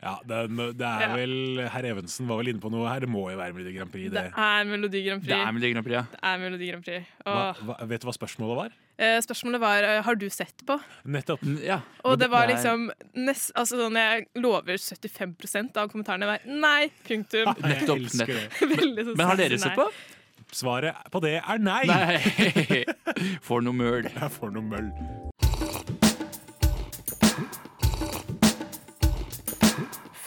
Ja, 0.00 0.14
det, 0.24 0.36
det 0.80 0.86
er 0.88 1.10
vel 1.12 1.32
Herr 1.68 1.86
Evensen 1.90 2.28
var 2.30 2.38
vel 2.40 2.48
inne 2.54 2.62
på 2.62 2.70
noe 2.72 2.86
her. 2.88 3.02
Det 3.04 3.08
må 3.12 3.26
jo 3.28 3.36
være 3.36 3.52
Melodi 3.52 3.74
Grand 3.76 3.90
Prix. 3.92 4.06
Det 4.08 4.16
Det. 4.16 4.30
er 4.32 4.68
Melodi 4.70 5.02
Grand 5.04 5.20
Prix. 5.20 5.28
Det 5.34 5.40
er 5.44 5.52
Melodi 5.52 5.72
Grand 5.74 5.84
Prix, 5.86 5.96
ja. 5.98 6.04
Det 6.14 6.20
er 6.30 6.38
Melodi 6.40 6.68
Grand 6.70 6.86
Prix. 6.86 7.10
Hva, 7.26 7.42
hva, 7.68 7.76
vet 7.90 8.00
du 8.00 8.08
hva 8.08 8.14
spørsmålet 8.16 8.60
var? 8.62 8.78
Eh, 9.00 9.16
spørsmålet 9.24 9.60
var 9.62 9.88
eh, 9.90 9.98
har 10.06 10.16
du 10.20 10.24
sett 10.32 10.64
på. 10.68 10.78
Nettopp. 11.04 11.44
Ja. 11.64 11.80
Og 12.08 12.16
det 12.20 12.30
var 12.32 12.48
liksom 12.48 12.88
nest, 13.16 13.52
altså 13.56 13.76
sånn, 13.80 13.96
Jeg 14.00 14.26
lover 14.40 14.80
75% 14.80 15.76
av 15.80 15.92
kommentarene 15.92 16.28
var 16.32 16.48
nei. 16.48 16.88
Punktum. 17.04 17.52
Nettopp. 17.60 18.08
nettopp. 18.08 18.56
det. 18.56 18.72
Veldig 18.80 19.06
sånn 19.10 19.20
Men 19.20 19.30
har 19.34 19.40
dere 19.40 19.60
sett 19.60 19.76
på? 19.76 19.88
Svaret 20.50 20.96
på 21.12 21.20
det 21.22 21.36
er 21.44 21.60
nei! 21.62 21.84
Nei. 21.86 22.82
For 23.46 23.60
noe 23.62 23.76
møl. 23.76 24.08
Jeg 24.08 24.32
får 24.40 24.56
noe 24.56 24.64
møll. 24.72 24.90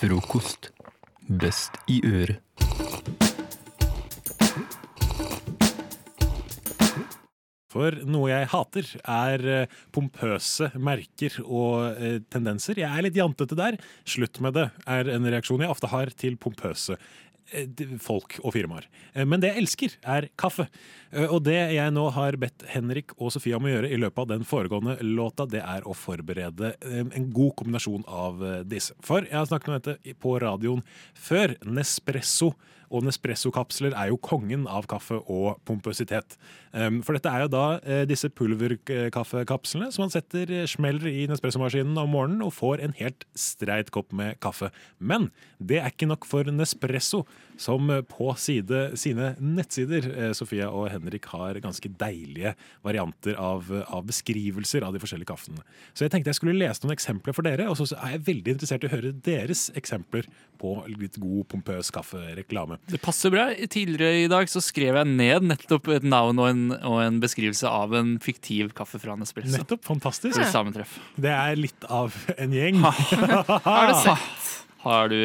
Frokost. 0.04 0.68
Best 1.40 1.78
i 1.88 2.02
øret. 2.04 2.42
For 7.72 7.96
noe 8.04 8.28
jeg 8.28 8.50
hater, 8.52 8.90
er 9.00 9.46
eh, 9.48 9.78
pompøse 9.96 10.74
merker 10.76 11.40
og 11.46 11.96
eh, 11.96 12.18
tendenser. 12.28 12.84
Jeg 12.84 12.92
er 12.92 13.08
litt 13.08 13.16
jantete 13.16 13.56
der. 13.56 13.80
Slutt 14.04 14.44
med 14.44 14.60
det, 14.60 14.68
er 14.84 15.08
en 15.16 15.24
reaksjon 15.24 15.64
jeg 15.64 15.72
ofte 15.72 15.94
har 15.96 16.12
til 16.20 16.36
pompøse 16.36 17.00
folk 18.02 18.40
og 18.44 18.54
firmaer. 18.56 18.88
Eh, 19.14 19.26
Men 19.26 19.40
det 19.44 19.54
jeg 19.54 19.64
elsker, 19.64 19.96
er 20.04 20.30
kaffe. 20.38 20.68
Eh, 21.12 21.28
Og 21.30 21.44
det 21.44 21.58
jeg 21.76 21.92
nå 21.94 22.10
har 22.12 22.38
bedt 22.42 22.66
Henrik 22.74 23.14
og 23.18 23.32
Sofia 23.32 23.58
om 23.58 23.66
å 23.66 23.74
gjøre 23.74 23.92
i 23.92 23.98
løpet 24.02 24.18
av 24.24 24.28
den 24.34 24.44
foregående 24.44 24.98
låta, 25.02 25.46
det 25.50 25.62
er 25.62 25.86
å 25.88 25.94
forberede 25.94 26.74
eh, 26.82 27.04
en 27.04 27.30
god 27.34 27.56
kombinasjon 27.62 28.04
av 28.08 28.44
eh, 28.44 28.64
disse. 28.64 28.94
For 29.02 29.22
jeg 29.28 29.38
har 29.38 29.46
snakket 29.50 29.70
om 29.74 29.80
dette 29.80 30.16
på 30.20 30.38
radioen 30.42 30.84
før. 31.14 31.56
Nespresso 31.66 32.54
og 32.94 33.06
Nespresso-kapsler 33.08 33.96
er 33.98 34.12
jo 34.12 34.20
kongen 34.22 34.68
av 34.70 34.86
kaffe 34.90 35.18
og 35.32 35.58
pompøsitet. 35.68 36.38
Um, 36.72 37.02
for 37.06 37.18
dette 37.18 37.32
er 37.32 37.46
jo 37.46 37.52
da 37.54 37.64
eh, 37.82 38.04
disse 38.10 38.30
pulverkaffekapslene 38.34 39.90
som 39.94 40.06
man 40.06 40.14
setter 40.14 40.52
eh, 40.54 40.68
smeller 40.70 41.10
i 41.10 41.26
Nespresso-maskinen 41.30 41.98
om 42.00 42.14
morgenen 42.14 42.46
og 42.46 42.54
får 42.56 42.84
en 42.86 42.96
helt 43.00 43.26
streit 43.38 43.92
kopp 43.94 44.14
med 44.16 44.38
kaffe. 44.44 44.70
Men 45.00 45.32
det 45.58 45.82
er 45.82 45.90
ikke 45.92 46.10
nok 46.10 46.28
for 46.30 46.48
Nespresso, 46.54 47.24
som 47.64 47.90
på 48.10 48.30
side, 48.40 48.82
sine 49.00 49.34
nettsider, 49.40 50.08
eh, 50.12 50.34
Sofia 50.36 50.70
og 50.70 50.90
Henrik, 50.92 51.30
har 51.32 51.60
ganske 51.64 51.90
deilige 52.00 52.54
varianter 52.84 53.38
av, 53.40 53.70
av 53.88 54.04
beskrivelser 54.10 54.84
av 54.84 54.96
de 54.96 55.02
forskjellige 55.04 55.32
kaffene. 55.32 55.64
Så 55.96 56.06
jeg 56.06 56.14
tenkte 56.14 56.34
jeg 56.34 56.40
skulle 56.42 56.58
lese 56.58 56.84
noen 56.84 56.96
eksempler 56.96 57.36
for 57.36 57.48
dere, 57.48 57.70
og 57.72 57.80
så 57.80 57.88
er 57.98 58.18
jeg 58.18 58.26
veldig 58.28 58.56
interessert 58.56 58.84
i 58.84 58.90
å 58.90 58.94
høre 58.94 59.14
deres 59.26 59.70
eksempler 59.80 60.28
på 60.62 60.76
litt 60.92 61.18
god, 61.22 61.48
pompøs 61.52 61.92
kaffereklame. 61.94 62.80
Det 62.92 63.02
passer 63.04 63.34
bra. 63.34 63.50
Tidligere 63.54 64.26
i 64.26 64.30
dag 64.32 64.52
så 64.52 64.62
skrev 64.64 65.00
jeg 65.00 65.12
ned 65.14 65.48
nettopp 65.54 65.90
et 65.96 66.08
navn 66.08 66.40
og 66.42 66.52
en, 66.52 66.64
og 66.84 67.00
en 67.04 67.20
beskrivelse 67.24 67.70
av 67.70 67.96
en 67.98 68.16
fiktiv 68.24 68.74
kaffe 68.78 69.02
fra 69.02 69.18
Nespresso. 69.20 69.56
Nettopp, 69.58 69.84
fantastisk. 69.88 70.36
For 70.38 70.46
et 70.46 70.54
sammentreff. 70.54 71.00
Det 71.20 71.34
er 71.34 71.60
litt 71.60 71.90
av 71.92 72.16
en 72.38 72.56
gjeng. 72.56 72.80
Har 73.68 73.92
du 73.92 74.00
sett? 74.04 74.48
Har 74.84 75.12
du 75.12 75.20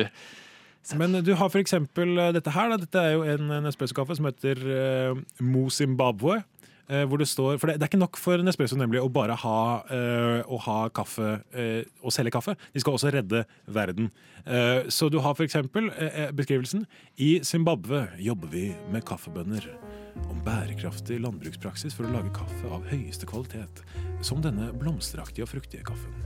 Men 0.96 1.18
du 1.24 1.34
har 1.36 1.56
eksempel 1.58 2.14
eh, 2.18 2.32
dette 2.36 2.52
her. 2.54 2.70
Da. 2.72 2.78
Dette 2.80 3.02
er 3.02 3.16
jo 3.16 3.26
en, 3.26 3.50
en 3.58 3.68
espresso-kaffe 3.68 4.16
som 4.16 4.28
heter 4.30 4.62
uh, 4.64 5.18
Mo 5.44 5.68
Zimbabwe. 5.74 6.40
Uh, 6.88 7.04
hvor 7.04 7.20
det 7.20 7.26
står, 7.28 7.58
for 7.60 7.68
det, 7.68 7.74
det 7.76 7.84
er 7.84 7.90
ikke 7.90 8.00
nok 8.00 8.16
for 8.16 8.40
Nespresso 8.40 8.78
nemlig 8.80 9.02
å 9.02 9.10
bare 9.12 9.34
ha, 9.36 9.58
uh, 9.92 10.38
å 10.48 10.56
ha 10.64 10.76
kaffe 10.96 11.34
uh, 11.44 11.82
og 12.00 12.14
selge 12.16 12.32
kaffe. 12.32 12.54
De 12.72 12.80
skal 12.80 12.96
også 12.96 13.12
redde 13.12 13.44
verden. 13.66 14.08
Så 14.88 15.10
du 15.12 15.18
har 15.20 15.36
eksempel 15.44 15.90
eh, 15.92 16.30
beskrivelsen. 16.32 16.86
I 17.20 17.42
Zimbabwe 17.44 18.06
jobber 18.16 18.48
vi 18.48 18.70
med 18.88 19.04
kaffebønder 19.04 19.66
Om 20.24 20.40
bærekraftig 20.46 21.18
landbrukspraksis 21.20 21.92
for 21.92 22.08
å 22.08 22.14
lage 22.14 22.32
kaffe 22.32 22.70
av 22.72 22.86
høyeste 22.88 23.28
kvalitet. 23.28 23.82
Som 24.24 24.40
denne 24.40 24.70
blomsteraktige 24.72 25.44
og 25.44 25.52
fruktige 25.52 25.84
kaffen. 25.84 26.16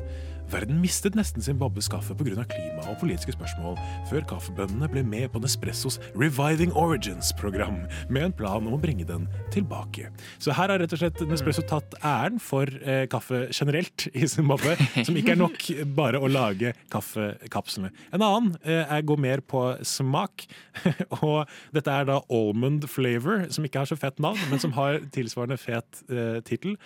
Verden 0.50 0.80
mistet 0.82 1.14
nesten 1.16 1.42
Zimbabwes 1.42 1.88
kaffe 1.90 2.14
pga. 2.18 2.44
klima 2.48 2.84
og 2.90 2.98
politiske 3.00 3.34
spørsmål, 3.36 3.76
før 4.10 4.24
kaffebøndene 4.28 4.88
ble 4.90 5.02
med 5.06 5.28
på 5.32 5.40
Nespressos 5.42 5.98
Reviving 6.18 6.72
Origins-program, 6.78 7.82
med 8.10 8.26
en 8.26 8.34
plan 8.36 8.66
om 8.66 8.76
å 8.76 8.80
bringe 8.80 9.06
den 9.08 9.28
tilbake. 9.54 10.10
Så 10.42 10.54
her 10.56 10.72
har 10.72 10.82
rett 10.82 10.92
og 10.92 11.00
slett 11.02 11.22
Nespresso 11.28 11.64
tatt 11.68 11.96
æren 12.00 12.40
for 12.42 12.68
eh, 12.82 13.04
kaffe 13.12 13.46
generelt 13.52 14.08
i 14.12 14.26
Zimbabwe, 14.28 14.76
som 15.06 15.16
ikke 15.16 15.36
er 15.36 15.40
nok 15.40 15.68
bare 15.96 16.20
å 16.20 16.30
lage 16.30 16.74
kaffekapslene. 16.92 17.92
En 18.12 18.24
annen 18.24 18.56
eh, 18.64 18.98
går 19.06 19.22
mer 19.22 19.44
på 19.44 19.64
smak, 19.86 20.46
og 21.22 21.46
dette 21.76 21.94
er 21.94 22.08
da 22.08 22.20
almond 22.32 22.88
flavor, 22.90 23.46
som 23.52 23.64
ikke 23.68 23.84
har 23.84 23.92
så 23.92 23.98
fett 23.98 24.20
navn, 24.22 24.40
men 24.50 24.62
som 24.62 24.74
har 24.76 25.00
tilsvarende 25.14 25.60
fet 25.60 26.04
eh, 26.10 26.40
tittel. 26.46 26.76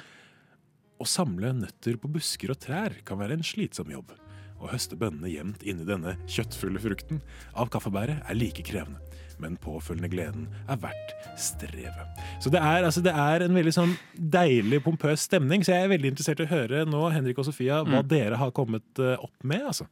Å 0.97 1.05
samle 1.09 1.51
nøtter 1.53 1.99
på 2.01 2.09
busker 2.09 2.53
og 2.55 2.61
trær 2.63 2.95
kan 3.05 3.19
være 3.21 3.37
en 3.37 3.45
slitsom 3.45 3.91
jobb. 3.93 4.15
Å 4.57 4.71
høste 4.73 4.97
bønnene 4.97 5.29
jevnt 5.29 5.65
inni 5.69 5.85
denne 5.85 6.15
kjøttfulle 6.33 6.81
frukten 6.81 7.19
av 7.53 7.69
kaffebæret 7.75 8.23
er 8.25 8.39
like 8.39 8.65
krevende. 8.65 9.03
Men 9.37 9.59
påfølgende 9.61 10.09
gleden 10.09 10.47
er 10.73 10.79
verdt 10.81 11.11
strevet. 11.37 12.23
Så 12.41 12.49
det 12.49 12.63
er, 12.65 12.87
altså, 12.89 13.03
det 13.05 13.13
er 13.13 13.45
en 13.45 13.53
veldig 13.59 13.75
sånn 13.77 13.93
deilig, 14.17 14.79
pompøs 14.87 15.27
stemning. 15.29 15.61
Så 15.67 15.75
jeg 15.75 15.85
er 15.85 15.93
veldig 15.93 16.15
interessert 16.15 16.41
i 16.41 16.47
å 16.47 16.53
høre 16.55 16.87
nå, 16.89 17.03
Henrik 17.13 17.43
og 17.43 17.45
Sofia, 17.51 17.83
hva 17.85 18.01
Mm. 18.01 18.09
dere 18.09 18.41
har 18.41 18.51
kommet 18.57 18.97
eh, 18.99 19.19
opp 19.21 19.45
med. 19.45 19.61
altså. 19.69 19.85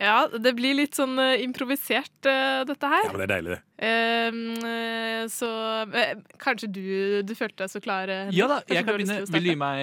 Ja, 0.00 0.26
det 0.28 0.52
blir 0.58 0.76
litt 0.76 0.96
sånn 0.98 1.16
uh, 1.18 1.34
improvisert, 1.40 2.14
uh, 2.28 2.64
dette 2.68 2.90
her. 2.90 3.06
Ja, 3.06 3.12
men 3.12 3.22
det 3.22 3.26
er 3.26 3.32
deilig, 3.34 3.56
det. 3.56 3.62
Ehm, 3.86 4.38
eh, 4.64 5.22
så 5.28 5.48
kanskje 6.40 6.68
du, 6.72 6.86
du 7.28 7.34
følte 7.36 7.66
deg 7.66 7.72
så 7.74 7.80
klar? 7.84 8.08
Ja 8.32 8.46
da, 8.48 8.62
jeg 8.72 8.86
kan 8.86 8.96
begynne. 8.96 9.18
Vil 9.28 9.44
du 9.44 9.50
gi 9.50 9.58
meg 9.60 9.82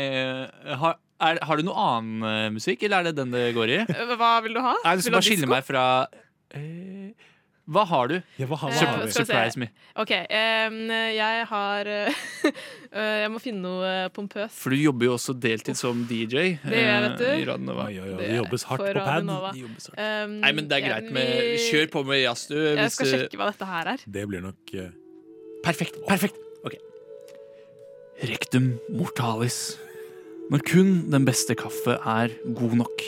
har, 0.81 0.97
er, 1.21 1.41
har 1.45 1.61
du 1.61 1.67
noe 1.67 1.77
annen 1.77 2.55
musikk, 2.55 2.87
eller 2.87 3.03
er 3.03 3.11
det 3.11 3.19
den 3.21 3.35
det 3.35 3.51
går 3.53 3.75
i? 3.75 3.79
Hva 4.17 4.33
vil 4.45 4.57
du 4.57 4.63
ha? 4.65 4.73
Jeg 4.79 4.89
har 4.89 4.97
lyst 4.97 5.11
Vil 5.11 5.17
bare 5.19 5.27
skille 5.29 5.51
meg 5.51 5.67
fra 5.67 5.85
eh, 6.57 7.29
Hva 7.63 7.85
har 7.87 8.09
du? 8.11 8.15
Ja, 8.35 8.45
hva 8.49 8.57
har- 8.59 8.71
hva 8.75 8.85
har 8.91 9.05
vi. 9.05 9.11
Surprise 9.15 9.55
me. 9.61 9.69
OK. 9.95 10.09
um, 10.11 10.79
jeg 10.91 11.45
har 11.47 11.87
eh, 11.87 12.17
eh, 12.91 13.21
Jeg 13.23 13.29
må 13.31 13.39
finne 13.39 13.61
noe 13.63 13.85
eh, 13.87 14.09
pompøst. 14.11 14.57
For 14.59 14.75
du 14.75 14.81
jobber 14.81 15.07
jo 15.07 15.13
også 15.15 15.35
deltid 15.39 15.79
som 15.79 16.01
DJ. 16.09 16.57
Det 16.59 16.75
gjør 16.75 16.89
jeg, 16.89 17.03
vet 17.05 17.17
du. 17.21 17.25
eh, 17.29 17.37
I 17.39 17.45
Radio 17.47 17.65
Nova. 17.69 17.85
Oi, 17.87 17.95
oi, 18.01 18.09
oi, 18.09 18.17
Det 18.19 18.31
jobbes 18.35 18.67
hardt 18.67 18.83
på 18.83 19.05
pad. 19.07 19.31
Jobbes 19.61 19.87
hardt. 19.93 20.01
Um, 20.03 20.35
Nei, 20.43 20.51
men 20.59 20.67
det 20.67 20.79
er 20.81 20.87
greit 20.89 21.07
med 21.15 21.31
Kjør 21.69 21.87
på 21.95 22.03
med 22.11 22.19
jazz, 22.25 22.43
du. 22.51 22.57
Jeg 22.59 22.75
hvis 22.81 22.97
skal 22.99 23.11
sjekke 23.13 23.39
hva 23.39 23.47
dette 23.53 23.69
her 23.71 23.93
er. 23.95 24.05
Det 24.19 24.27
blir 24.33 24.43
nok 24.43 24.75
uh... 24.75 24.89
Perfekt. 25.63 26.01
perfekt 26.09 26.35
Ok 26.67 26.75
Rectum 28.27 28.73
mortalis. 28.91 29.77
Når 30.51 30.61
kun 30.67 30.89
den 31.11 31.23
beste 31.27 31.55
kaffe 31.55 31.95
er 32.03 32.35
god 32.59 32.75
nok. 32.83 33.03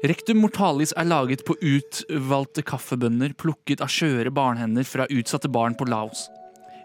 Rectum 0.00 0.38
mortalis 0.40 0.94
er 0.96 1.04
laget 1.04 1.42
på 1.44 1.52
utvalgte 1.60 2.62
kaffebønner 2.64 3.34
plukket 3.36 3.82
av 3.84 3.90
skjøre 3.92 4.30
barnehender 4.32 4.86
fra 4.88 5.04
utsatte 5.12 5.50
barn 5.52 5.74
på 5.76 5.84
Laos. 5.92 6.22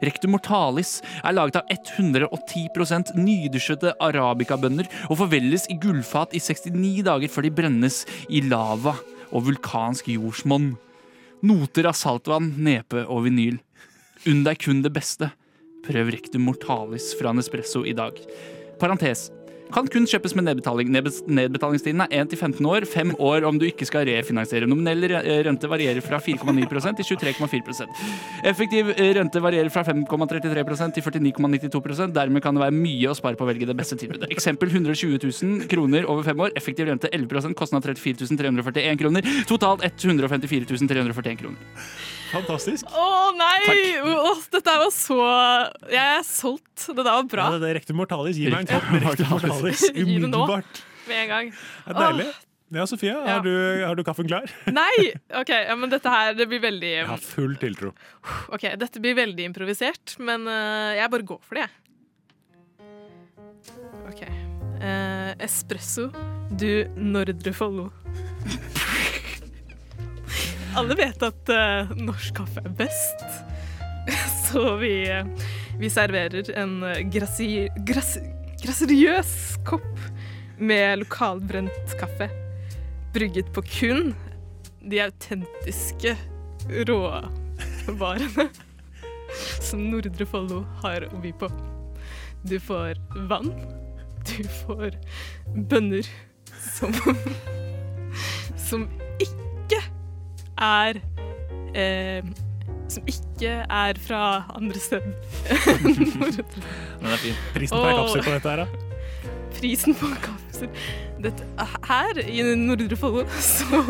Rectum 0.04 0.34
mortalis 0.36 0.98
er 1.22 1.38
laget 1.38 1.62
av 1.62 1.72
110% 1.72 3.14
nydusjete 3.16 3.94
arabikabønner 4.04 4.90
og 5.08 5.22
forvelles 5.22 5.70
i 5.72 5.78
gullfat 5.80 6.36
i 6.36 6.42
69 6.44 7.06
dager 7.08 7.32
før 7.32 7.48
de 7.48 7.54
brennes 7.62 8.02
i 8.28 8.44
lava 8.50 8.98
og 9.32 9.48
vulkansk 9.48 10.12
jordsmonn. 10.12 10.74
Noter 11.48 11.88
av 11.88 11.96
saltvann, 11.96 12.52
nepe 12.68 13.06
og 13.08 13.24
vinyl. 13.30 13.62
Unn 14.28 14.44
deg 14.44 14.60
kun 14.60 14.84
det 14.84 14.92
beste. 14.92 15.32
Prøv 15.88 16.12
rectum 16.18 16.50
mortalis 16.50 17.14
fra 17.16 17.32
Nespresso 17.32 17.88
i 17.88 17.96
dag. 17.96 18.20
Parentes. 18.82 19.30
Kan 19.76 19.90
kun 19.92 20.06
kjøpes 20.08 20.32
med 20.38 20.46
nedbetaling. 20.48 20.88
Nedbetalingstiden 20.94 22.06
er 22.06 22.14
1 22.22 22.30
til 22.32 22.40
15 22.40 22.68
år. 22.72 22.86
5 22.88 23.10
år 23.20 23.44
om 23.50 23.58
du 23.60 23.66
ikke 23.68 23.84
skal 23.88 24.08
refinansiere. 24.08 24.70
Nominell 24.72 25.04
re- 25.12 25.24
rente 25.44 25.68
varierer 25.68 26.00
fra 26.06 26.22
4,9 26.24 26.96
til 27.02 27.18
23,4 27.18 27.88
Effektiv 28.48 28.94
eh, 28.96 29.12
rente 29.20 29.42
varierer 29.44 29.70
fra 29.74 29.84
5,33% 29.84 30.96
til 30.96 31.04
49,92% 31.04 32.16
Dermed 32.16 32.44
kan 32.44 32.56
det 32.56 32.64
være 32.64 32.78
mye 32.78 33.12
å 33.12 33.18
spare 33.20 33.36
på 33.36 33.44
å 33.44 33.50
velge 33.52 33.68
det 33.68 33.76
beste 33.76 34.00
tilbudet. 34.00 34.32
Eksempel 34.32 34.72
120 34.72 35.20
000 35.28 35.68
kroner 35.72 36.08
over 36.08 36.24
fem 36.24 36.40
år. 36.48 36.56
Effektiv 36.56 36.88
rente 36.88 37.12
11% 37.12 37.60
kostnad 37.60 37.84
34 37.84 38.32
341 38.32 39.02
kroner. 39.04 39.28
Totalt 39.50 39.84
154 39.84 40.72
341 40.88 41.42
kroner. 41.44 41.60
Fantastisk. 42.32 42.90
Å 42.90 43.10
nei! 43.38 44.00
Åh, 44.02 44.42
dette 44.56 44.74
var 44.82 44.90
så 44.94 45.18
Jeg 45.92 46.02
er 46.02 46.26
solgt. 46.28 46.88
Det 46.88 46.98
der 46.98 47.12
var 47.12 47.30
bra. 47.30 47.46
Ja, 47.54 47.62
det 47.62 47.70
er 47.70 47.80
Rektum 47.80 48.00
Mortalis. 48.02 48.40
Gi 48.40 48.50
meg 48.52 48.66
en 48.66 48.72
kopp 48.74 48.90
med 48.94 49.06
Rektum 49.06 49.32
Mortalis 49.36 49.86
umiddelbart. 49.94 50.84
Med 51.06 51.22
en 51.24 51.32
gang. 51.32 51.54
Det 51.86 51.96
er 51.96 52.02
deilig. 52.02 52.28
Ja, 52.76 52.84
Sofia, 52.90 53.14
Ja. 53.14 53.36
har, 53.38 53.44
du, 53.46 53.52
har 53.86 53.96
du 53.96 54.04
kaffen 54.04 54.28
klar? 54.28 54.50
Nei! 54.74 55.14
OK, 55.38 55.50
ja, 55.54 55.76
men 55.78 55.92
dette 55.94 56.10
her 56.10 56.34
det 56.36 56.48
blir 56.50 56.60
veldig 56.64 56.90
Jeg 56.90 57.08
har 57.08 57.22
full 57.22 57.54
tiltro. 57.62 57.94
Ok, 58.50 58.66
Dette 58.82 59.00
blir 59.04 59.16
veldig 59.16 59.46
improvisert, 59.52 60.16
men 60.18 60.48
uh, 60.50 60.96
jeg 60.98 61.12
bare 61.14 61.28
går 61.30 61.42
for 61.46 61.60
det, 61.60 61.68
jeg. 61.68 61.82
OK. 64.10 64.26
Uh, 64.82 65.32
espresso 65.46 66.10
du 66.58 66.86
Nordre 66.98 67.54
Follo. 67.56 67.92
Alle 70.76 70.96
vet 71.00 71.22
at 71.24 71.52
uh, 71.56 71.92
norsk 71.96 72.36
kaffe 72.36 72.60
er 72.60 72.74
best, 72.76 73.22
så 74.50 74.74
vi, 74.82 75.06
uh, 75.08 75.24
vi 75.80 75.88
serverer 75.92 76.50
en 76.60 76.82
eh, 76.84 77.00
grasi, 77.12 77.70
gras, 77.88 78.18
kopp 79.68 80.02
med 80.60 81.00
lokalbrent 81.00 81.96
kaffe. 82.00 82.28
Brygget 83.16 83.54
på 83.56 83.64
kun 83.64 84.12
de 84.84 85.00
autentiske 85.06 86.18
råvarene 86.90 88.50
som 89.70 89.88
Nordre 89.94 90.28
Follo 90.28 90.66
har 90.84 91.08
å 91.08 91.24
by 91.24 91.32
på. 91.40 91.52
Du 92.44 92.58
får 92.60 93.00
vann, 93.32 93.54
du 94.28 94.44
får 94.66 95.00
bønner 95.72 96.04
som 96.60 96.92
som 98.68 98.88
ikke 99.24 99.45
er 100.62 101.00
eh, 101.76 102.24
som 102.90 103.04
ikke 103.10 103.54
er 103.66 104.00
fra 104.06 104.22
andre 104.56 104.80
steder. 104.80 105.14
Den 107.00 107.12
er 107.12 107.18
fin. 107.22 107.40
Prisen 107.56 107.78
per 107.82 107.98
kapsel 107.98 108.24
på 108.24 108.36
dette 108.36 108.50
her, 108.50 108.64
da? 108.64 108.68
Prisen 109.56 109.96
på 109.98 110.12
kapsel 110.24 110.70
dette, 111.24 111.46
Her 111.88 112.20
i 112.28 112.44
Nordre 112.60 112.98
Follo, 113.00 113.26
så 113.40 113.84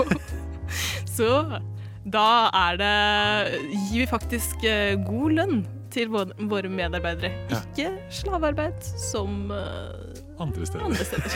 Så 1.15 1.29
da 2.05 2.27
er 2.53 2.77
det 2.77 2.95
Gir 3.89 4.03
vi 4.03 4.05
faktisk 4.09 4.63
eh, 4.67 4.93
god 5.07 5.35
lønn 5.39 5.63
til 5.95 6.09
våre, 6.11 6.67
medarbeidere. 6.69 7.31
Ja. 7.49 7.61
Ikke 7.71 7.91
slavearbeid 8.11 8.83
som 8.99 9.51
eh, 9.55 10.39
Andre 10.43 10.65
steder. 10.67 10.83
andre 10.85 11.05
steder. 11.07 11.29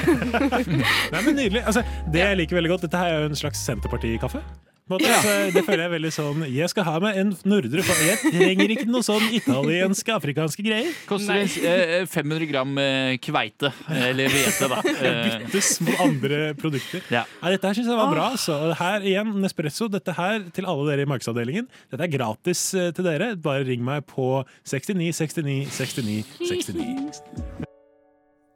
Nei, 1.13 1.21
men 1.25 1.37
Nydelig. 1.37 1.61
Altså, 1.63 1.83
det 2.11 2.19
jeg 2.19 2.37
liker 2.41 2.59
veldig 2.59 2.73
godt, 2.73 2.81
Dette 2.87 2.99
her 2.99 3.13
er 3.13 3.23
jo 3.23 3.29
en 3.31 3.39
slags 3.39 3.61
Senterpartikaffe. 3.63 4.41
Altså, 4.89 5.33
det 5.53 5.61
føler 5.67 5.83
jeg 5.83 5.91
veldig 5.93 6.09
sånn 6.15 6.43
Jeg 6.49 6.69
skal 6.71 6.85
ha 6.87 6.95
meg 7.03 7.17
en 7.21 7.33
nordre 7.47 7.83
Jeg 7.83 8.17
trenger 8.23 8.73
ikke 8.73 8.87
noe 8.89 9.05
sånn 9.05 9.25
italienske, 9.37 10.13
afrikanske 10.15 10.65
greier. 10.65 10.95
Koster 11.09 11.43
eh, 11.45 12.07
500 12.09 12.47
gram 12.49 12.73
eh, 12.81 13.13
kveite, 13.21 13.71
eller 13.93 14.33
hvete, 14.33 14.69
da. 14.71 14.81
Eh, 14.99 15.45
Byttes 15.45 15.77
mot 15.85 16.01
andre 16.03 16.39
produkter. 16.59 17.03
Ja. 17.13 17.21
Nei, 17.43 17.53
dette 17.53 17.69
her 17.69 17.77
synes 17.77 17.87
jeg 17.91 17.99
var 17.99 18.11
bra. 18.11 18.25
Så 18.41 18.55
her 18.79 19.05
igjen, 19.07 19.31
Nespresso. 19.43 19.87
Dette 19.91 20.15
her 20.17 20.43
til 20.55 20.67
alle 20.69 20.89
dere 20.89 21.05
i 21.05 21.09
markedsavdelingen. 21.09 21.69
Dette 21.93 22.07
er 22.07 22.11
gratis 22.13 22.65
eh, 22.75 22.89
til 22.95 23.07
dere. 23.07 23.31
Bare 23.39 23.63
ring 23.67 23.85
meg 23.85 24.07
på 24.09 24.41
69 24.67 25.13
69 25.21 25.69
69 25.77 26.35
69. 26.41 27.23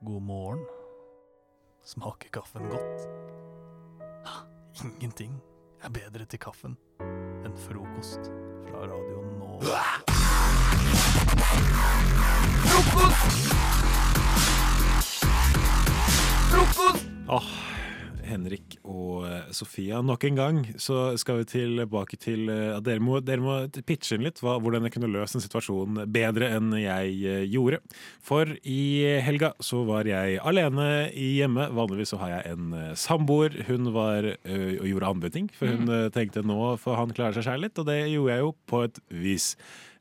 God 0.04 0.26
morgen. 0.28 0.66
Smaker 1.94 2.34
kaffen 2.34 2.68
godt? 2.72 3.08
Ingenting 4.84 5.38
er 5.84 5.92
bedre 5.92 6.26
til 6.30 6.40
kaffen 6.40 6.78
enn 7.44 7.56
frokost 7.66 8.30
fra 8.70 8.86
Radio 8.88 9.20
Frokost! 16.54 17.06
Åh, 17.28 17.50
Henrik 18.28 18.78
og 18.84 19.26
eh, 19.28 19.52
Sofia, 19.56 20.02
nok 20.06 20.24
en 20.28 20.40
gang 20.40 20.60
så 20.82 21.14
skal 21.20 21.42
vi 21.42 21.48
tilbake 21.52 22.18
til 22.22 22.50
eh, 22.52 22.72
at 22.78 22.86
dere 22.86 23.04
må, 23.04 23.20
dere 23.24 23.44
må 23.44 23.58
pitche 23.86 24.18
inn 24.18 24.26
litt 24.26 24.42
hva, 24.44 24.56
hvordan 24.64 24.88
jeg 24.88 24.96
kunne 24.96 25.12
løst 25.14 25.38
en 25.38 25.44
situasjon 25.44 26.04
bedre 26.14 26.50
enn 26.56 26.74
jeg 26.80 27.16
eh, 27.30 27.46
gjorde. 27.52 27.82
For 28.24 28.50
i 28.64 28.82
helga 29.26 29.54
så 29.64 29.84
var 29.88 30.08
jeg 30.10 30.40
alene 30.44 30.88
hjemme. 31.14 31.70
Vanligvis 31.76 32.14
så 32.14 32.22
har 32.24 32.38
jeg 32.38 32.56
en 32.56 32.76
samboer. 33.00 33.56
Hun 33.68 33.92
var 33.96 34.26
og 34.34 34.86
gjorde 34.88 35.10
andre 35.10 35.32
ting, 35.34 35.50
for 35.56 35.72
hun 35.72 35.88
mm. 35.88 36.12
tenkte 36.16 36.44
nå 36.46 36.76
får 36.82 37.00
han 37.00 37.14
klare 37.16 37.36
seg 37.38 37.48
selv 37.48 37.66
litt, 37.66 37.80
og 37.80 37.88
det 37.90 37.98
gjorde 38.12 38.36
jeg 38.36 38.44
jo 38.44 38.52
på 38.70 38.84
et 38.88 39.00
vis. 39.24 39.48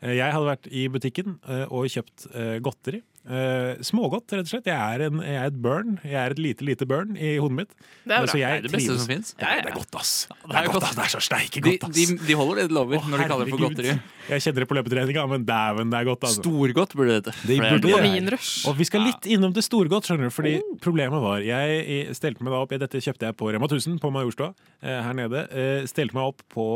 Jeg 0.02 0.34
hadde 0.34 0.48
vært 0.48 0.68
i 0.70 0.86
butikken 0.92 1.38
og 1.68 1.90
kjøpt 1.92 2.26
godteri. 2.64 3.02
Eh, 3.22 3.76
smågodt, 3.86 4.32
rett 4.34 4.48
og 4.48 4.50
slett. 4.50 4.66
Jeg 4.66 4.74
er, 4.74 5.02
en, 5.06 5.20
jeg 5.22 5.36
er 5.38 5.44
et 5.52 5.58
burn. 5.62 5.92
Jeg 6.02 6.16
er 6.18 6.32
et 6.34 6.40
lite, 6.42 6.64
lite 6.66 6.86
burn 6.90 7.12
i 7.14 7.36
hodet 7.38 7.54
mitt. 7.60 7.74
Det 8.02 8.16
er 8.16 8.24
bra. 8.26 8.34
Jeg 8.34 8.42
Det 8.42 8.42
er 8.42 8.62
det 8.64 8.72
beste 8.72 8.88
trives- 8.90 8.98
som 9.04 9.10
finnes. 9.12 9.34
Ja, 9.38 9.50
det 9.62 9.70
er 9.70 9.76
godt, 9.76 9.94
ass. 10.00 10.12
Det 10.26 10.36
Det 10.42 10.56
er 10.56 10.62
er 10.64 10.72
godt, 10.72 10.82
ass. 10.88 10.96
Det 10.96 11.04
er 11.04 11.12
så 11.12 11.20
steike 11.22 11.62
godt, 11.62 11.84
ass. 11.86 11.94
de, 11.94 12.16
de 12.26 12.34
holder 12.34 12.54
det 12.62 12.68
de 12.68 12.74
lover 12.74 12.98
når 13.06 13.22
de 13.22 13.28
kaller 13.30 13.44
det 13.46 13.52
for 13.54 13.62
godteri. 13.62 13.92
Jeg 14.28 14.42
kjenner 14.42 14.64
det 14.64 14.68
på 14.72 14.76
løpetreninga, 14.78 15.26
men 15.30 15.44
dæven, 15.46 15.90
det 15.92 15.98
er 16.00 16.04
godt. 16.10 16.24
Altså. 16.26 16.42
Storgodt 16.42 16.96
burde 16.98 17.08
det 17.12 17.18
hete. 17.20 17.36
Det 17.46 17.46
det 17.46 17.66
er 17.66 17.78
det. 17.78 18.30
det. 18.34 18.40
Og 18.66 18.74
vi 18.78 18.84
skal 18.90 19.06
litt 19.06 19.28
innom 19.30 19.54
til 19.54 19.62
storgodt, 19.62 20.04
skjønner 20.10 20.26
du. 20.26 20.34
Fordi 20.34 20.54
problemet 20.82 21.22
var 21.22 21.38
Jeg 21.46 22.16
stelte 22.18 22.42
meg 22.42 22.50
da 22.52 22.58
opp 22.64 22.70
Dette 22.74 22.98
kjøpte 22.98 23.28
jeg 23.30 23.36
på 23.38 23.52
Rema 23.54 23.66
1000 23.70 24.00
på 24.02 24.10
Majorstua 24.10 24.50
eh, 24.82 24.98
her 25.02 25.14
nede. 25.14 25.46
Eh, 25.52 25.86
Stelte 25.86 26.14
meg 26.18 26.24
opp 26.32 26.42
på, 26.50 26.66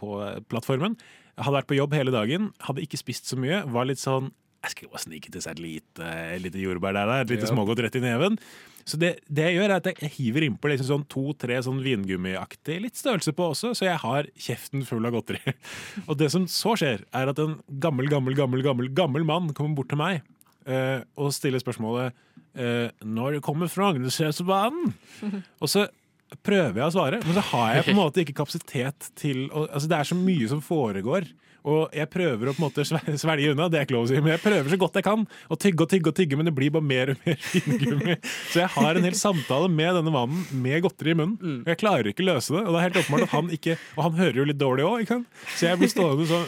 på 0.00 0.16
plattformen. 0.48 0.96
Hadde 1.36 1.56
vært 1.60 1.66
på 1.68 1.76
jobb 1.76 1.92
hele 1.92 2.12
dagen, 2.14 2.52
hadde 2.62 2.80
ikke 2.86 2.96
spist 3.00 3.26
så 3.26 3.36
mye. 3.36 3.64
Var 3.68 3.84
litt 3.90 3.98
sånn 4.00 4.30
Jeg 4.64 4.72
skal 4.72 4.92
bare 4.92 5.04
snike 5.04 5.32
til 5.32 5.42
seg 5.44 5.58
et 5.58 5.64
lite, 5.64 6.12
lite 6.40 6.62
jordbær 6.62 6.96
der, 6.96 7.12
et 7.20 7.34
lite 7.34 7.50
smågodt 7.50 7.82
rett 7.84 7.98
i 7.98 8.04
neven. 8.04 8.38
Så 8.84 8.98
det, 9.00 9.14
det 9.32 9.46
jeg 9.48 9.56
gjør, 9.58 9.70
er 9.70 9.80
at 9.80 9.86
jeg 9.88 10.12
hiver 10.18 10.44
innpå 10.44 10.68
liksom 10.68 10.88
sånn 10.90 11.06
to-tre 11.12 11.56
sånn 11.64 11.80
vingummiaktig 11.84 12.76
litt 12.84 13.00
størrelse 13.00 13.32
på 13.36 13.48
også, 13.54 13.72
så 13.76 13.88
jeg 13.88 14.00
har 14.02 14.28
kjeften 14.36 14.84
full 14.88 15.08
av 15.08 15.16
godteri. 15.16 15.40
Og 16.08 16.18
det 16.20 16.28
som 16.34 16.44
så 16.52 16.74
skjer, 16.80 17.06
er 17.16 17.32
at 17.32 17.40
en 17.40 17.56
gammel, 17.80 18.10
gammel, 18.12 18.36
gammel, 18.36 18.64
gammel, 18.64 18.90
gammel 18.96 19.24
mann 19.28 19.52
kommer 19.56 19.80
bort 19.80 19.92
til 19.92 20.00
meg 20.00 20.20
uh, 20.68 21.00
og 21.16 21.32
stiller 21.36 21.62
spørsmålet 21.62 22.12
uh, 22.60 22.88
Når 23.04 23.40
kommer 23.44 23.72
Frognersetbanen? 23.72 24.92
Og 25.62 25.70
så 25.70 25.86
prøver 26.44 26.80
jeg 26.80 26.88
å 26.88 26.92
svare, 26.92 27.22
men 27.24 27.36
så 27.36 27.44
har 27.52 27.78
jeg 27.78 27.86
på 27.86 27.94
en 27.94 28.00
måte 28.00 28.24
ikke 28.24 28.36
kapasitet 28.42 29.10
til 29.16 29.46
å, 29.48 29.64
Altså 29.70 29.88
Det 29.88 29.98
er 29.98 30.08
så 30.08 30.18
mye 30.18 30.50
som 30.50 30.60
foregår. 30.64 31.28
Og 31.64 31.94
jeg 31.96 32.08
prøver 32.12 32.50
å 32.50 32.52
på 32.52 32.60
en 32.60 32.66
måte 32.66 32.84
svelge 32.84 33.52
unna, 33.54 33.70
det 33.72 33.78
er 33.80 33.86
ikke 33.86 33.96
lov 33.96 34.04
å 34.04 34.08
si, 34.10 34.18
men 34.20 34.34
jeg 34.34 34.42
prøver 34.42 34.68
så 34.74 34.78
godt 34.82 34.98
jeg 35.00 35.06
kan 35.06 35.22
å 35.24 35.56
tygge 35.56 35.86
og 35.86 35.90
tygge 35.94 36.10
og 36.10 36.16
tygge, 36.18 36.36
men 36.36 36.48
det 36.48 36.52
blir 36.56 36.72
bare 36.74 36.84
mer 36.84 37.12
og 37.14 37.22
mer 37.24 37.38
vingummi. 37.70 38.16
Så 38.52 38.60
jeg 38.60 38.70
har 38.74 39.00
en 39.00 39.08
hel 39.08 39.16
samtale 39.16 39.70
med 39.72 39.96
denne 39.96 40.12
mannen 40.12 40.44
med 40.64 40.84
godteri 40.84 41.14
i 41.14 41.18
munnen. 41.18 41.38
Og 41.64 41.70
jeg 41.72 41.80
klarer 41.80 42.10
ikke 42.12 42.26
løse 42.28 42.52
det. 42.52 42.62
Og 42.66 42.70
det 42.74 42.80
er 42.82 42.86
helt 42.88 43.00
åpenbart 43.00 43.26
at 43.28 43.34
han 43.34 43.48
ikke 43.54 43.76
Og 43.96 44.02
han 44.06 44.18
hører 44.18 44.38
jo 44.40 44.46
litt 44.50 44.60
dårlig 44.60 44.84
òg, 44.86 45.04
ikke 45.04 45.16
sant? 45.16 45.42
Så 45.54 45.68
jeg 45.70 45.80
blir 45.80 45.92
stående 45.92 46.28
sånn 46.28 46.44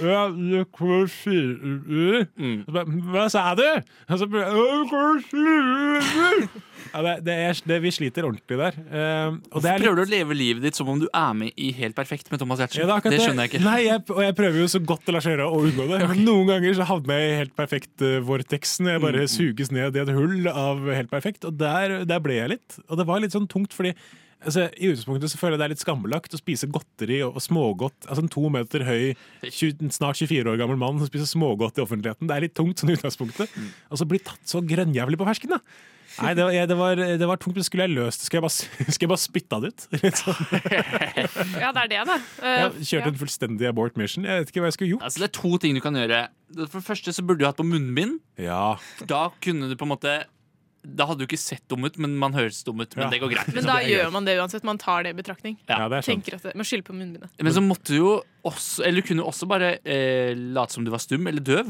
bare, 2.76 2.86
Hva 3.16 3.26
sa 3.32 3.46
du? 3.58 3.64
Og 4.10 4.20
så 4.20 4.28
bare, 4.30 4.52
«Ja, 6.92 7.02
det 7.02 7.12
det, 7.26 7.34
er, 7.46 7.60
det, 7.66 7.78
Vi 7.82 7.90
sliter 7.94 8.26
ordentlig 8.28 8.58
der. 8.60 8.76
Uh, 8.90 8.96
er 8.96 9.60
litt- 9.62 9.82
Prøver 9.84 9.96
du 9.96 10.02
å 10.04 10.08
leve 10.10 10.36
livet 10.36 10.62
ditt 10.66 10.74
som 10.78 10.88
om 10.92 10.98
du 11.00 11.08
er 11.12 11.32
med 11.34 11.52
i 11.56 11.70
Helt 11.76 11.96
perfekt 11.96 12.30
med 12.30 12.40
Thomas 12.42 12.58
Giertsen? 12.62 12.86
ja, 12.86 12.98
det 13.00 13.20
skjønner 13.22 13.46
jeg 13.46 13.52
ikke. 13.54 13.64
Nei, 13.64 13.78
jeg, 13.86 14.04
og 14.10 14.22
jeg 14.24 14.36
prøver 14.38 14.60
jo 14.62 14.68
så 14.72 14.82
godt 14.84 15.04
det 15.06 15.14
lar 15.16 15.24
seg 15.24 15.36
gjøre 15.36 15.48
å 15.50 15.62
unngå 15.66 15.88
det. 15.92 16.02
Men 16.12 16.24
noen 16.26 16.46
ganger 16.52 16.74
så 16.78 16.86
havner 16.88 17.18
jeg 17.22 17.32
i 17.32 17.40
helt 17.44 17.56
perfekt 17.56 18.06
uh, 18.06 18.18
vortexen. 18.26 18.92
Jeg 18.92 19.02
bare 19.04 19.24
Mm. 19.26 19.32
suges 19.32 19.70
ned 19.72 19.96
i 19.96 20.02
et 20.04 20.14
hull 20.14 20.46
av 20.52 20.84
helt 20.92 21.10
perfekt. 21.10 21.44
Og 21.48 21.56
der, 21.58 22.04
der 22.06 22.20
ble 22.22 22.34
jeg 22.38 22.48
litt. 22.56 22.78
Og 22.88 22.96
det 23.00 23.06
var 23.08 23.20
litt 23.20 23.32
sånn 23.34 23.48
tungt, 23.50 23.72
fordi 23.74 23.94
altså, 24.44 24.66
I 24.76 24.90
utgangspunktet 24.92 25.32
så 25.32 25.38
føler 25.40 25.56
jeg 25.56 25.58
det 25.62 25.66
er 25.66 25.72
litt 25.72 25.82
skammelagt 25.82 26.34
å 26.36 26.38
spise 26.38 26.68
godteri 26.70 27.22
og, 27.26 27.34
og 27.40 27.42
smågodt. 27.42 28.06
Altså 28.06 28.22
En 28.22 28.28
to 28.30 28.44
meter 28.52 28.84
høy, 28.86 29.14
20, 29.42 29.90
snart 29.96 30.20
24 30.20 30.52
år 30.52 30.60
gammel 30.60 30.78
mann 30.78 31.00
som 31.00 31.08
spiser 31.08 31.26
smågodt 31.30 31.80
i 31.80 31.84
offentligheten. 31.84 32.28
Det 32.28 32.36
er 32.36 32.44
litt 32.46 32.54
tungt 32.54 32.78
sånn 32.78 32.92
i 32.92 32.96
utgangspunktet. 32.98 33.50
Mm. 33.56 33.70
Og 33.90 33.98
så 33.98 34.06
bli 34.08 34.20
tatt 34.22 34.44
så 34.46 34.60
grønnjævlig 34.62 35.18
på 35.18 35.26
fersken, 35.26 35.56
da. 35.56 35.60
Nei, 36.22 36.32
det 36.38 36.44
var, 36.46 36.54
det, 36.70 36.76
var, 36.78 37.00
det 37.20 37.28
var 37.28 37.40
tungt, 37.42 37.58
men 37.58 37.66
skulle 37.66 37.86
jeg 37.86 37.94
løst 37.96 38.22
det? 38.22 38.28
Skal 38.28 38.38
jeg 38.38 38.44
bare, 38.46 38.92
skal 38.96 39.06
jeg 39.06 39.10
bare 39.12 39.22
spytta 39.22 39.58
det 39.62 39.72
ut? 39.72 39.86
Sånn. 40.22 40.40
Ja, 41.62 41.72
det 41.74 41.82
er 41.84 41.90
det, 41.92 42.00
da. 42.08 42.16
Uh, 42.40 42.48
Jeg 42.78 42.88
kjørte 42.92 43.12
en 43.12 43.20
fullstendig 43.20 43.68
abort 43.68 43.98
mission. 44.00 44.26
Jeg 44.28 44.44
vet 44.44 44.52
ikke 44.52 44.62
hva 44.64 44.70
jeg 44.70 44.76
skulle 44.78 44.90
gjort. 44.94 45.06
Altså, 45.08 45.22
det 45.22 45.28
er 45.28 45.34
to 45.40 45.52
ting 45.62 45.76
du 45.76 45.82
kan 45.84 45.98
gjøre. 45.98 46.22
For 46.66 46.78
det 46.78 46.86
første 46.86 47.12
så 47.16 47.24
burde 47.26 47.42
du 47.42 47.48
hatt 47.48 47.58
på 47.60 47.66
munnbind. 47.66 48.18
Ja. 48.40 48.76
Da 49.08 49.26
kunne 49.44 49.68
du 49.70 49.76
på 49.76 49.86
en 49.88 49.92
måte 49.96 50.16
Da 50.86 51.06
hadde 51.08 51.18
du 51.18 51.26
ikke 51.26 51.38
sett 51.40 51.64
dum 51.68 51.82
ut, 51.84 51.96
men 51.98 52.14
man 52.16 52.32
høres 52.36 52.62
dum 52.64 52.78
ut. 52.80 52.94
Men 52.96 53.06
Ja. 53.06 53.10
det 53.10 53.20
går 53.20 53.32
greit. 53.34 53.54
Men 53.54 53.64
da 53.66 53.78
gjør 53.82 54.12
man 54.12 54.24
det 54.24 54.36
uansett. 54.38 54.62
Man 54.64 54.78
tar 54.78 55.02
det 55.02 55.10
i 55.10 55.16
betraktning. 55.18 55.56
Ja, 55.68 55.88
det 55.88 55.98
er 55.98 56.02
sant. 56.06 56.24
Tenker 56.24 56.34
at 56.36 56.42
det, 56.42 56.54
Man 56.54 56.64
skylder 56.64 56.86
på 56.86 56.94
munnbindet. 56.94 57.30
Men 57.42 57.52
så 57.52 57.62
måtte 57.64 57.90
du 57.90 57.96
jo 57.96 58.22
også 58.46 58.84
Eller 58.86 59.00
du 59.02 59.06
kunne 59.08 59.24
jo 59.24 59.26
også 59.26 59.48
bare 59.50 59.78
eh, 59.84 60.34
late 60.36 60.72
som 60.72 60.84
du 60.84 60.90
var 60.92 60.98
stum 61.02 61.26
eller 61.26 61.40
døv. 61.42 61.66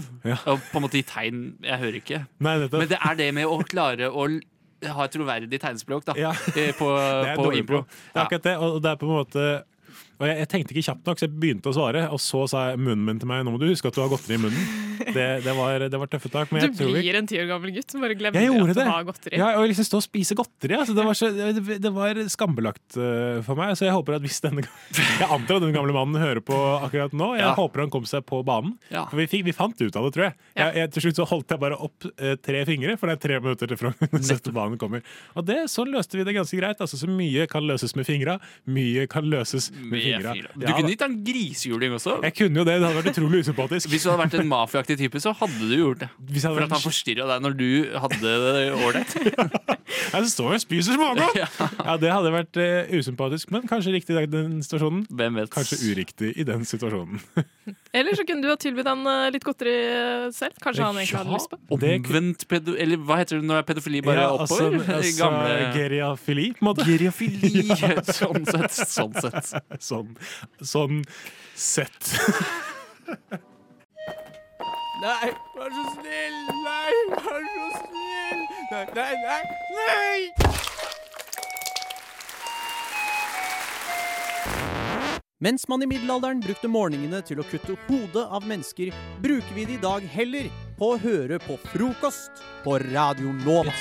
Og 0.46 0.61
på 0.70 0.76
en 0.76 0.83
måte 0.85 1.00
gi 1.00 1.02
tegn 1.02 1.57
'jeg 1.62 1.79
hører 1.79 1.96
ikke'. 2.02 2.26
Nei. 2.40 2.59
Men 2.68 2.88
det 2.88 2.98
er 3.00 3.14
det 3.16 3.33
med 3.35 3.46
å 3.46 3.62
klare 3.64 4.11
å 4.12 4.29
ha 4.85 5.05
et 5.05 5.11
troverdig 5.12 5.59
tegnspråk 5.59 6.05
da 6.05 6.12
Ja. 6.14 6.31
eh, 6.33 6.72
på, 6.76 6.87
Det 7.24 7.29
er 7.33 7.37
på 7.37 7.57
impro. 7.57 7.87
Det 8.12 8.20
er 8.20 8.24
akkurat 8.26 8.42
det, 8.42 8.57
og 8.59 8.83
det 8.83 8.90
er 8.90 8.96
på 8.96 9.07
en 9.09 9.24
måte 9.24 9.64
og 10.18 10.26
jeg, 10.29 10.38
jeg 10.42 10.48
tenkte 10.52 10.74
ikke 10.76 10.87
kjapt 10.90 11.07
nok, 11.11 11.18
så 11.20 11.26
jeg 11.29 11.37
begynte 11.42 11.70
å 11.72 11.76
svare, 11.76 12.07
og 12.12 12.20
så 12.22 12.44
sa 12.50 12.66
jeg 12.70 12.81
munnen 12.83 13.05
min 13.07 13.18
til 13.22 13.29
meg 13.31 13.44
nå 13.46 13.52
må 13.55 13.61
du 13.62 13.68
huske 13.70 13.88
at 13.90 13.96
du 13.96 14.02
har 14.05 14.12
godteri 14.12 14.38
i 14.38 14.42
munnen. 14.46 14.83
Det, 14.96 15.24
det, 15.44 15.52
var, 15.55 15.83
det 15.92 15.98
var 16.00 16.09
tøffe 16.11 16.31
tak. 16.33 16.50
Men 16.52 16.64
Du 16.64 16.70
blir 16.72 16.79
tror 16.88 16.94
blir 16.96 17.16
en 17.18 17.26
ti 17.29 17.37
år 17.38 17.46
gammel 17.50 17.70
gutt 17.76 17.92
som 17.92 18.00
bare 18.02 18.14
glemmer 18.16 18.40
at 18.40 18.70
det. 18.72 18.74
du 18.81 18.90
har 18.90 19.05
godteri. 19.07 19.38
Ja, 19.38 19.48
og 19.61 19.66
liksom 19.68 19.87
stå 19.87 19.98
og 20.00 20.05
spise 20.07 20.37
godteri. 20.38 20.74
Altså, 20.79 20.94
det, 20.96 21.05
var 21.07 21.18
så, 21.18 21.29
det, 21.37 21.76
det 21.85 21.92
var 21.94 22.20
skambelagt 22.33 22.96
eh, 22.96 23.42
for 23.46 23.61
meg. 23.61 23.74
Så 23.79 23.85
jeg 23.87 23.94
håper 23.94 24.16
at 24.16 24.24
hvis 24.24 24.40
denne 24.44 24.64
Jeg 25.20 25.29
antar 25.29 25.61
at 25.61 25.66
den 25.66 25.76
gamle 25.76 25.94
mannen 25.94 26.16
hører 26.20 26.40
på 26.44 26.57
akkurat 26.81 27.14
nå. 27.16 27.29
Jeg 27.37 27.44
Ja. 27.44 27.52
håper 27.59 27.85
han 27.85 27.92
kom 27.92 28.09
seg 28.09 28.24
på 28.26 28.40
banen. 28.48 28.74
Ja. 28.90 29.05
For 29.12 29.20
vi, 29.20 29.29
fikk, 29.31 29.44
vi 29.46 29.55
fant 29.57 29.76
ut 29.79 29.94
av 30.00 30.09
det, 30.09 30.14
tror 30.16 30.26
jeg. 30.31 30.35
jeg, 30.57 30.74
jeg. 30.81 30.92
Til 30.96 31.07
slutt 31.07 31.20
så 31.20 31.29
holdt 31.31 31.55
jeg 31.55 31.62
bare 31.66 31.79
opp 31.87 32.09
eh, 32.16 32.35
tre 32.48 32.64
fingre, 32.68 32.96
for 32.98 33.12
det 33.12 33.18
er 33.18 33.22
tre 33.29 33.38
minutter 33.44 33.76
til 33.76 34.57
banen 34.59 34.81
kommer. 34.81 35.05
Og 35.37 35.46
det, 35.46 35.61
sånn 35.72 35.92
løste 35.92 36.18
vi 36.18 36.24
det 36.26 36.35
ganske 36.40 36.57
greit. 36.59 36.81
Altså, 36.83 36.98
så 37.05 37.11
mye 37.12 37.46
kan 37.52 37.68
løses 37.68 37.94
med 38.00 38.09
fingra. 38.09 38.40
Mye 38.64 39.07
kan 39.12 39.29
løses 39.31 39.68
Med 39.76 40.00
fingra. 40.07 40.35
Du 40.57 40.66
kunne 40.71 40.92
gitt 40.95 41.05
han 41.07 41.16
grisehjuling 41.27 41.97
også. 41.99 42.16
jeg 42.27 42.37
kunne 42.38 42.62
jo 42.62 42.64
det. 42.69 42.77
Det 42.81 42.87
hadde 42.88 43.01
vært 43.03 43.11
utrolig 43.14 43.42
usympatisk. 43.47 43.90
Hvis 43.92 44.07
du 44.07 44.11
hadde 44.12 44.23
vært 44.25 44.38
en 44.40 44.49
mafiaaktig 44.51 44.99
type, 45.03 45.21
så 45.23 45.35
hadde 45.40 45.71
du 45.71 45.77
gjort 45.77 46.05
det. 46.05 46.11
Hvis 46.31 46.47
jeg 46.47 46.51
hadde 46.53 46.61
For 46.61 46.69
at 46.69 46.77
han 46.77 46.85
forstyrra 46.87 47.29
deg 47.33 47.45
når 47.47 47.57
du 47.61 47.69
hadde 48.05 48.35
det 48.57 48.66
ålreit. 48.77 49.16
Jeg 50.16 50.29
står 50.31 50.55
og 50.57 50.61
spiser 50.62 50.97
smågodt! 50.99 51.37
Ja. 51.42 51.47
Ja, 51.87 51.95
det 52.01 52.11
hadde 52.11 52.31
vært 52.33 52.57
eh, 52.61 52.88
usympatisk, 52.99 53.51
men 53.55 53.66
kanskje 53.69 53.92
riktig 53.95 54.16
i 54.19 54.27
den 54.31 54.59
situasjonen. 54.64 55.05
Hvem 55.12 55.37
vet? 55.40 55.51
Kanskje 55.53 55.77
uriktig 55.92 56.33
i 56.38 56.45
den 56.49 56.64
situasjonen. 56.66 57.21
Eller 57.97 58.16
så 58.19 58.25
kunne 58.29 58.45
du 58.45 58.51
ha 58.51 58.57
tilbudt 58.61 58.88
han 58.88 59.03
eh, 59.09 59.29
litt 59.35 59.45
godteri 59.47 59.73
eh, 59.73 60.27
selv. 60.35 60.57
Kanskje 60.62 60.85
han 60.85 60.99
egentlig 61.01 61.21
hadde 61.21 61.35
lyst 61.37 61.51
på. 61.53 61.59
Omvendt 61.77 62.47
pedo... 62.51 62.75
Eller 62.83 63.01
hva 63.01 63.21
heter 63.21 63.40
det 63.40 63.49
når 63.49 63.64
pedofili 63.69 64.03
bare 64.05 64.27
Ja, 64.27 64.33
oppover? 64.35 64.77
altså, 64.79 64.97
altså, 64.99 65.14
Gamle 65.21 65.71
Geriafili, 65.77 66.47
på 66.59 66.64
en 66.64 66.69
måte. 66.71 66.87
Geriafili. 66.88 67.53
Sånn 68.16 68.47
sett. 68.51 68.81
Sånn 68.90 69.16
sett. 69.23 69.53
Sånn, 69.97 70.17
sånn 70.61 71.03
sett. 71.57 72.13
Nei, 75.01 75.29
vær 75.57 75.73
så 75.73 75.85
snill! 75.95 76.37
Nei, 76.65 76.93
vær 77.15 77.47
så 77.53 77.69
snill! 77.81 78.43
Nei, 78.73 78.85
nei, 78.97 79.15
nei! 79.25 79.43
nei! 79.79 80.21
Mens 85.39 85.67
man 85.69 85.83
i 85.85 85.87
middelalderen 85.87 86.41
brukte 86.41 86.69
morgenene 86.69 87.21
til 87.29 87.43
å 87.43 87.45
kutte 87.45 87.75
hodet 87.91 88.25
av 88.25 88.47
mennesker, 88.49 88.89
bruker 89.21 89.53
vi 89.53 89.67
det 89.69 89.77
i 89.77 89.83
dag 89.83 90.05
heller 90.09 90.49
på 90.79 90.95
å 90.95 91.01
høre 91.03 91.37
på 91.45 91.59
frokost 91.75 92.41
på 92.65 92.79
Radio 92.89 93.35
Nova. 93.45 93.75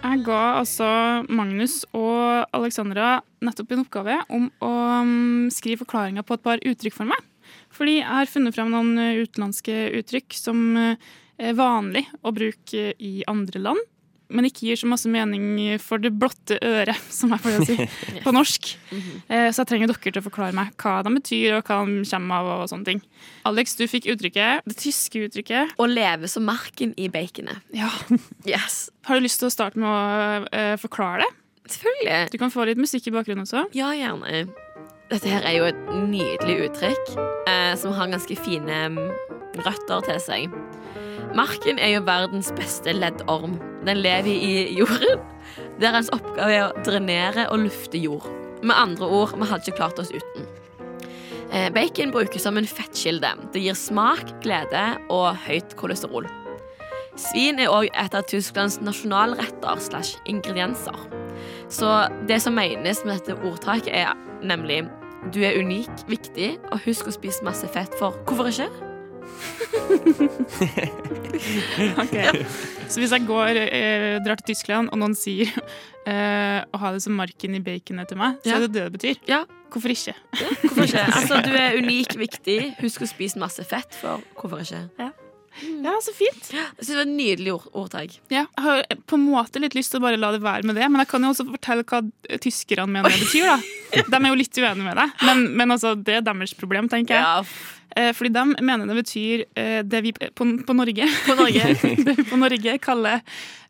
Jeg 0.00 0.22
ga 0.24 0.38
altså 0.56 0.86
Magnus 1.28 1.82
og 1.92 2.46
Alexandra 2.56 3.18
nettopp 3.44 3.74
en 3.74 3.82
oppgave 3.82 4.16
om 4.32 4.46
å 4.64 4.70
mm, 5.04 5.50
skrive 5.52 5.82
forklaringer 5.82 6.24
på 6.24 6.38
et 6.38 6.44
par 6.46 6.62
uttrykk 6.64 6.96
for 6.96 7.10
meg. 7.10 7.20
Fordi 7.74 7.98
jeg 7.98 8.08
har 8.08 8.30
funnet 8.30 8.56
frem 8.56 8.72
noen 8.72 8.94
eh, 8.98 9.20
utenlandske 9.20 9.76
uttrykk 10.00 10.36
som 10.38 10.62
eh, 10.80 11.10
er 11.40 11.58
vanlig 11.58 12.06
å 12.24 12.32
bruke 12.32 12.94
i 12.96 13.12
andre 13.28 13.60
land, 13.60 13.84
men 14.30 14.46
ikke 14.48 14.66
gir 14.68 14.78
så 14.80 14.88
masse 14.90 15.10
mening 15.10 15.76
for 15.82 15.98
det 16.02 16.12
blotte 16.18 16.56
øret, 16.62 16.98
som 17.18 17.32
jeg 17.34 17.42
pleier 17.44 17.60
å 17.60 17.66
si 17.68 17.88
på 18.24 18.32
norsk. 18.34 18.70
Eh, 19.28 19.48
Så 19.50 19.62
jeg 19.64 19.70
trenger 19.72 19.90
dere 19.92 20.12
til 20.14 20.20
å 20.22 20.26
forklare 20.26 20.56
meg 20.56 20.72
hva 20.80 20.96
de 21.06 21.12
betyr, 21.18 21.58
og 21.58 21.64
hva 21.68 21.80
de 21.86 22.04
kommer 22.10 22.40
av. 22.40 22.50
og 22.62 22.68
sånne 22.72 22.88
ting. 22.88 23.02
Alex, 23.48 23.74
du 23.80 23.84
fikk 23.90 24.06
uttrykket, 24.14 24.64
det 24.70 24.76
tyske 24.80 25.26
uttrykket. 25.26 25.74
Å 25.80 25.88
leve 25.90 26.28
som 26.30 26.44
marken 26.48 26.94
i 27.00 27.08
baconet. 27.12 27.60
Ja. 27.76 27.90
Yes. 28.48 28.88
Har 29.06 29.18
du 29.20 29.24
lyst 29.26 29.38
til 29.42 29.50
å 29.50 29.52
starte 29.52 29.78
med 29.78 29.86
å 29.90 30.48
eh, 30.56 30.74
forklare 30.80 31.22
det? 31.26 31.30
Selvfølgelig. 31.70 32.30
Du 32.32 32.38
kan 32.40 32.50
få 32.50 32.64
litt 32.66 32.80
musikk 32.80 33.06
i 33.06 33.12
bakgrunnen 33.14 33.44
også. 33.44 33.66
Ja, 33.76 33.92
gjerne. 33.94 34.46
Dette 35.10 35.26
her 35.26 35.42
er 35.42 35.56
jo 35.56 35.64
et 35.66 35.78
nydelig 35.90 36.68
uttrykk 36.68 37.08
eh, 37.50 37.72
som 37.78 37.94
har 37.96 38.12
ganske 38.12 38.36
fine 38.38 38.76
mm, 38.94 38.98
røtter 39.64 40.04
til 40.06 40.20
seg. 40.22 40.52
Marken 41.34 41.80
er 41.82 41.96
jo 41.96 42.04
verdens 42.06 42.52
beste 42.54 42.94
leddorm. 42.94 43.56
Den 43.86 43.98
lever 44.04 44.30
i 44.30 44.52
jorden. 44.78 45.24
Deres 45.82 46.12
oppgave 46.14 46.54
er 46.54 46.68
å 46.68 46.84
drenere 46.86 47.48
og 47.50 47.64
lufte 47.64 47.98
jord. 47.98 48.28
Med 48.62 48.76
andre 48.76 49.08
ord, 49.10 49.34
vi 49.34 49.50
hadde 49.50 49.66
ikke 49.66 49.80
klart 49.80 49.98
oss 49.98 50.12
uten. 50.14 50.46
Eh, 51.50 51.66
Bacon 51.74 52.14
brukes 52.14 52.46
som 52.46 52.60
en 52.60 52.70
fettkilde. 52.70 53.34
Det 53.50 53.64
gir 53.64 53.74
smak, 53.74 54.36
glede 54.44 54.84
og 55.10 55.34
høyt 55.48 55.74
kolesterol. 55.80 56.30
Svin 57.18 57.58
er 57.58 57.74
òg 57.74 57.90
et 57.98 58.14
av 58.14 58.30
Tysklands 58.30 58.78
nasjonalretter 58.86 59.82
slash 59.82 60.22
ingredienser. 60.30 60.94
Så 61.66 61.90
det 62.30 62.38
som 62.46 62.54
menes 62.54 63.02
med 63.02 63.18
dette 63.18 63.38
ordtaket, 63.42 63.90
er 63.90 64.14
nemlig 64.46 64.84
du 65.32 65.40
er 65.44 65.58
unik, 65.60 65.90
viktig, 66.08 66.50
og 66.72 66.80
husk 66.86 67.10
å 67.10 67.12
spise 67.14 67.44
masse 67.46 67.68
fett, 67.74 67.92
for 68.00 68.16
hvorfor 68.26 68.48
ikke? 68.50 68.70
Ok. 72.00 72.16
Så 72.90 72.98
hvis 73.00 73.12
jeg 73.14 73.24
går, 73.28 73.56
eh, 73.62 74.18
drar 74.24 74.36
til 74.40 74.50
Tyskland, 74.54 74.90
og 74.92 74.98
noen 75.00 75.14
sier 75.16 75.48
eh, 76.08 76.60
å 76.74 76.80
ha 76.82 76.90
det 76.94 77.02
som 77.04 77.14
marken 77.16 77.54
i 77.56 77.62
baconet 77.64 78.10
til 78.10 78.18
meg, 78.20 78.40
så 78.42 78.50
Ja. 78.50 78.56
er 78.58 78.66
det 78.66 78.72
det 78.74 78.82
det 78.82 78.92
betyr? 78.98 79.16
Ja. 79.30 79.44
Hvorfor 79.70 79.92
ikke? 79.94 80.14
Hvorfor 80.64 80.84
ikke? 80.88 81.04
Altså, 81.16 81.40
du 81.46 81.52
er 81.54 81.78
unik, 81.78 82.16
viktig, 82.18 82.58
husk 82.82 83.02
å 83.06 83.08
spise 83.08 83.38
masse 83.38 83.64
fett, 83.64 83.94
for 84.00 84.20
hvorfor 84.40 84.64
ikke? 84.64 84.82
Ja. 84.98 85.10
Ja, 85.84 85.96
så 86.02 86.12
fint. 86.14 86.50
Jeg 86.54 86.66
synes 86.78 86.90
det 86.92 86.96
var 86.96 87.06
et 87.06 87.12
nydelig 87.14 87.52
ord 87.56 87.66
ordtak. 87.82 88.14
Ja, 88.32 88.44
jeg 88.46 88.64
har 88.64 88.84
på 89.10 89.18
en 89.18 89.26
måte 89.26 89.60
litt 89.62 89.74
lyst 89.76 89.92
til 89.92 90.00
å 90.00 90.04
bare 90.04 90.20
la 90.20 90.30
det 90.34 90.42
være 90.44 90.66
med 90.68 90.78
det, 90.78 90.86
men 90.88 91.02
jeg 91.02 91.10
kan 91.10 91.26
jo 91.26 91.32
også 91.34 91.46
fortelle 91.50 91.84
hva 91.90 92.00
tyskerne 92.40 92.86
mener 92.94 93.12
det 93.12 93.20
betyr. 93.24 93.50
da. 93.50 93.58
De 94.06 94.20
er 94.20 94.28
jo 94.30 94.38
litt 94.38 94.60
uenige 94.62 94.86
med 94.86 94.98
deg, 95.00 95.14
men, 95.26 95.44
men 95.58 95.76
altså, 95.76 95.96
det 95.98 96.20
er 96.20 96.26
deres 96.26 96.54
problem, 96.58 96.88
tenker 96.92 97.18
jeg. 97.18 97.26
Ja. 97.26 98.12
Fordi 98.14 98.30
de 98.30 98.44
mener 98.62 98.86
det 98.86 98.94
betyr 99.00 99.40
eh, 99.58 99.80
det 99.82 100.00
vi 100.06 100.12
på, 100.14 100.44
på 100.62 100.74
Norge 100.78 101.08
På 101.26 101.34
Norge. 101.34 101.72
Det 102.06 102.14
vi 102.20 102.24
på 102.28 102.38
Norge 102.38 102.76
kaller 102.78 103.18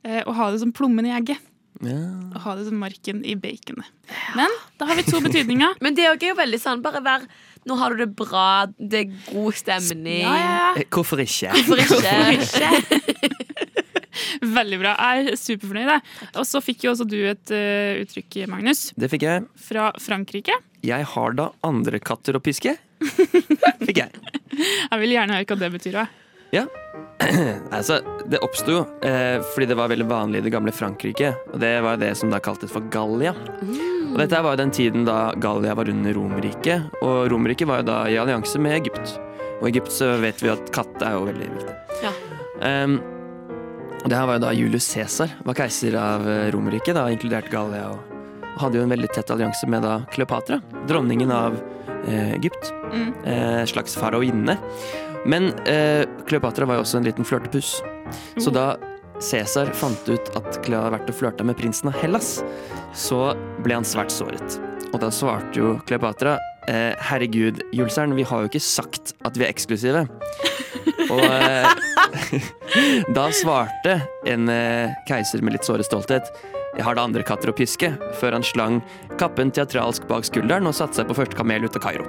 eh, 0.04 0.20
å 0.28 0.34
ha 0.36 0.50
det 0.52 0.60
som 0.60 0.74
plommen 0.76 1.08
i 1.08 1.14
egget. 1.16 1.40
Å 1.80 2.42
ha 2.44 2.54
det 2.58 2.66
som 2.66 2.76
marken 2.76 3.22
i 3.24 3.32
baconet. 3.40 3.88
Men 4.36 4.52
da 4.76 4.90
har 4.90 4.98
vi 4.98 5.06
to 5.08 5.22
betydninger. 5.24 5.78
Men 5.80 5.96
det 5.96 6.04
er 6.04 6.20
jo 6.20 6.36
veldig 6.36 6.60
sånn, 6.60 6.82
bare 6.84 7.00
vær 7.04 7.24
Nå 7.68 7.76
har 7.76 7.92
du 7.92 8.00
det 8.04 8.08
bra, 8.16 8.66
det 8.78 9.02
er 9.04 9.10
god 9.28 9.58
stemning. 9.58 10.22
Ja, 10.24 10.36
ja, 10.38 10.52
ja. 10.56 10.70
Eh, 10.80 10.86
Hvorfor 10.88 11.20
ikke? 11.20 11.52
Hvorfor 11.52 11.82
ikke? 11.84 12.00
Hvorfor 12.40 13.38
Veldig 14.60 14.78
bra. 14.80 14.94
Jeg 14.96 15.30
er 15.32 15.38
superfornøyd. 15.38 16.08
Og 16.40 16.46
så 16.48 16.60
fikk 16.64 16.86
jo 16.86 16.94
også 16.94 17.06
du 17.08 17.18
et 17.30 17.52
uh, 17.54 18.00
uttrykk, 18.02 18.42
Magnus, 18.50 18.90
Det 18.96 19.10
fikk 19.12 19.26
jeg. 19.28 19.44
fra 19.60 19.90
Frankrike. 20.00 20.56
Jeg 20.86 21.06
har 21.12 21.36
da 21.36 21.50
andre 21.66 22.00
katter 22.00 22.38
å 22.38 22.42
piske. 22.42 22.76
Fikk 23.86 24.00
jeg. 24.00 24.10
Jeg 24.52 25.00
vil 25.00 25.12
gjerne 25.14 25.36
høre 25.38 25.48
hva 25.48 25.56
det 25.60 25.70
betyr. 25.76 25.98
Da. 26.00 26.06
Ja. 26.56 26.64
altså, 27.76 28.00
det 28.28 28.40
oppsto 28.44 28.74
jo 28.74 28.82
eh, 29.06 29.44
fordi 29.52 29.68
det 29.70 29.76
var 29.78 29.92
veldig 29.92 30.08
vanlig 30.08 30.40
i 30.40 30.46
det 30.48 30.52
gamle 30.52 30.72
Frankrike. 30.74 31.34
Og 31.52 31.60
det 31.62 31.74
var 31.84 32.00
det 32.00 32.14
som 32.18 32.32
da 32.32 32.40
kaltes 32.44 32.72
for 32.72 32.88
Gallia. 32.92 33.34
Og 34.10 34.18
dette 34.18 34.40
var 34.42 34.56
jo 34.56 34.62
den 34.62 34.72
tiden 34.74 35.06
da 35.06 35.30
Gallia 35.40 35.76
var 35.78 35.88
under 35.90 36.14
Romerriket. 36.16 36.98
Og 37.00 37.30
Romerriket 37.30 37.68
var 37.70 37.82
jo 37.82 37.90
da 37.90 38.02
i 38.10 38.18
allianse 38.20 38.60
med 38.62 38.80
Egypt. 38.80 39.14
Og 39.60 39.68
i 39.68 39.72
Egypt 39.72 39.92
så 39.94 40.14
vet 40.22 40.42
vi 40.42 40.50
at 40.52 40.72
katt 40.74 41.02
er 41.04 41.16
jo 41.16 41.26
veldig 41.28 41.48
viktig. 41.54 41.76
Ja. 42.04 42.12
Um, 42.60 42.98
det 44.06 44.16
her 44.16 44.26
var 44.26 44.38
jo 44.38 44.44
da 44.46 44.52
Julius 44.56 44.88
Cæsar 44.88 45.34
var 45.44 45.58
keiser 45.58 45.94
av 46.00 46.24
eh, 46.24 46.46
Romerriket, 46.54 46.96
da, 46.96 47.04
inkludert 47.12 47.50
Gallia. 47.52 47.90
Og, 47.92 48.16
og 48.54 48.62
hadde 48.62 48.80
jo 48.80 48.86
en 48.86 48.94
veldig 48.94 49.10
tett 49.12 49.30
allianse 49.34 49.68
med 49.70 49.84
da 49.84 49.98
Kleopatra, 50.14 50.60
dronningen 50.88 51.32
av 51.34 51.58
eh, 52.08 52.32
Egypt. 52.38 52.72
Mm. 52.94 53.10
Eh, 53.28 53.60
slags 53.68 53.98
faraoinne. 54.00 54.56
Men 55.28 55.52
eh, 55.68 56.06
Kleopatra 56.26 56.66
var 56.66 56.80
jo 56.80 56.86
også 56.86 57.02
en 57.02 57.10
liten 57.10 57.28
flørtepuss. 57.28 57.74
Så 58.40 58.50
da 58.54 58.72
Cæsar 59.20 59.72
fant 59.76 60.08
ut 60.10 60.30
at 60.38 60.60
Clea 60.64 60.82
hadde 60.84 60.94
vært 60.96 61.10
og 61.12 61.18
flørta 61.18 61.46
med 61.46 61.58
prinsen 61.58 61.90
av 61.90 61.98
Hellas, 62.00 62.38
så 62.96 63.32
ble 63.64 63.78
han 63.78 63.86
svært 63.86 64.14
såret. 64.14 64.58
Og 64.90 64.98
da 65.02 65.10
svarte 65.14 65.60
jo 65.60 65.74
Kleopatra 65.86 66.38
eh, 66.68 66.96
herregud, 67.10 67.62
Julseren, 67.76 68.16
vi 68.18 68.26
har 68.26 68.42
jo 68.42 68.50
ikke 68.50 68.62
sagt 68.64 69.14
at 69.26 69.36
vi 69.38 69.46
er 69.46 69.52
eksklusive. 69.52 70.06
Og 71.10 71.26
eh, 71.26 72.40
da 73.16 73.28
svarte 73.34 74.00
en 74.28 74.50
eh, 74.50 74.96
keiser 75.10 75.44
med 75.44 75.58
litt 75.58 75.68
såre 75.68 75.86
stolthet 75.86 76.32
jeg 76.76 76.86
har 76.86 76.94
da 76.94 77.02
andre 77.02 77.24
katter 77.26 77.50
å 77.50 77.54
piske, 77.56 77.90
før 78.20 78.36
han 78.36 78.46
slang 78.46 78.78
kappen 79.18 79.50
teatralsk 79.54 80.06
bak 80.10 80.26
skulderen 80.28 80.68
og 80.70 80.76
satte 80.78 81.00
seg 81.00 81.08
på 81.08 81.16
første 81.18 81.38
kamel 81.38 81.66
ut 81.66 81.76
av 81.76 81.82
Kairo. 81.82 82.06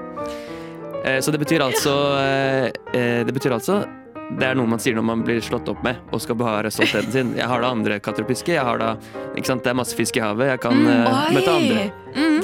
Eh, 1.02 1.18
så 1.24 1.34
det 1.34 1.42
betyr 1.42 1.64
altså 1.66 1.94
eh, 2.22 2.68
eh, 2.94 3.22
Det 3.26 3.34
betyr 3.34 3.56
altså 3.56 3.80
det 4.40 4.48
er 4.48 4.56
noe 4.56 4.70
man 4.72 4.80
sier 4.80 4.96
når 4.96 5.04
man 5.08 5.24
blir 5.28 5.42
slått 5.44 5.68
opp 5.72 5.82
med 5.84 6.00
og 6.16 6.22
skal 6.24 6.38
bevare 6.40 6.72
stoltheten 6.72 7.12
sin. 7.16 7.34
Jeg 7.40 7.48
har 7.52 7.62
da 7.64 7.72
andre 7.76 8.00
katter 8.04 8.24
å 8.24 8.30
piske. 8.30 8.54
Jeg 8.56 8.64
har 8.64 8.80
da, 8.82 8.94
ikke 9.36 9.50
sant? 9.52 9.64
Det 9.66 9.74
er 9.74 9.80
masse 9.82 9.98
fisk 9.98 10.18
i 10.18 10.24
havet. 10.24 10.54
Jeg 10.54 10.62
kan 10.64 10.78
Mm, 10.82 10.88
eh, 10.88 11.34
møte 11.36 11.52
andre. 11.58 11.92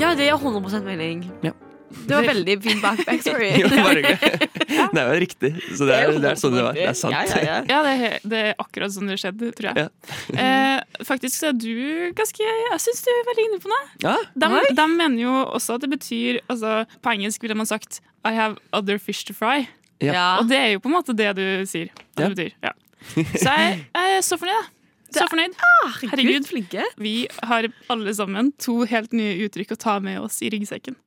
Ja, 0.01 0.11
det 0.15 0.27
gir 0.27 0.35
100% 0.37 0.83
mening. 0.85 1.23
Ja. 1.45 1.53
Det 1.87 2.11
var 2.17 2.25
veldig 2.27 2.55
fin 2.61 2.81
backback, 2.83 3.05
backstory. 3.07 3.47
Jo, 3.61 3.69
bare 3.71 4.01
hyggelig. 4.01 4.49
Det 4.91 4.99
er 4.99 5.07
jo 5.07 5.19
riktig. 5.23 5.51
Så 5.77 5.85
det 5.87 5.95
er, 5.95 6.11
det 6.19 6.29
er 6.33 6.35
sånn 6.41 6.57
det 6.57 6.63
var. 6.65 6.73
Det 6.75 6.83
er 6.89 6.97
sant. 6.99 7.15
Ja, 7.15 7.21
ja, 7.23 7.39
ja. 7.47 7.55
Ja, 7.71 7.77
det 7.85 7.93
er, 8.09 8.17
det 8.27 8.41
er 8.49 8.59
akkurat 8.59 8.91
sånn 8.91 9.07
det 9.07 9.15
skjedde, 9.21 9.53
tror 9.55 9.69
jeg. 9.71 9.87
Eh, 10.35 11.03
faktisk 11.07 11.39
så 11.39 11.47
er 11.53 11.55
du 11.55 12.11
ganske 12.17 12.43
Jeg 12.43 12.81
syns 12.83 12.99
du 13.05 13.09
er 13.13 13.23
veldig 13.31 13.45
inne 13.47 13.61
på 13.63 13.71
noe. 13.71 13.87
Ja. 14.03 14.17
De, 14.35 14.51
de 14.75 14.87
mener 14.97 15.23
jo 15.23 15.33
også 15.55 15.77
at 15.79 15.85
det 15.87 15.89
betyr 15.95 16.41
altså, 16.51 16.81
På 17.01 17.15
engelsk 17.15 17.41
ville 17.47 17.55
man 17.55 17.65
sagt 17.71 18.01
I 18.27 18.35
have 18.35 18.59
other 18.75 18.99
fish 18.99 19.23
to 19.31 19.33
fry. 19.33 19.63
Ja. 20.03 20.37
Og 20.41 20.49
det 20.49 20.57
er 20.57 20.71
jo 20.75 20.81
på 20.83 20.91
en 20.91 20.97
måte 20.97 21.15
det 21.17 21.31
du 21.37 21.45
sier. 21.69 21.93
Det 22.17 22.31
betyr. 22.35 22.73
Så 23.15 23.53
jeg, 23.53 23.79
jeg 23.95 24.17
er 24.17 24.25
så 24.25 24.37
fornøyd, 24.39 24.57
da. 24.61 24.73
Så 25.17 25.25
fornøyd. 25.31 25.57
Ah, 25.63 25.99
herregud, 26.11 26.47
flinke. 26.49 26.83
Vi 26.99 27.15
har 27.47 27.69
alle 27.93 28.13
sammen 28.17 28.51
to 28.61 28.81
helt 28.89 29.13
nye 29.15 29.37
uttrykk 29.47 29.73
å 29.77 29.79
ta 29.79 29.99
med 30.03 30.19
oss 30.21 30.41
i 30.43 30.51
ryggsekken. 30.53 30.97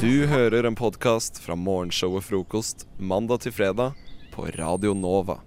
Du 0.00 0.26
hører 0.32 0.66
en 0.66 0.78
podkast 0.78 1.38
fra 1.44 1.54
morgenshow 1.58 2.18
og 2.18 2.26
frokost 2.26 2.86
mandag 2.98 3.44
til 3.46 3.54
fredag 3.54 3.94
på 4.34 4.48
Radio 4.58 4.96
Nova. 4.98 5.38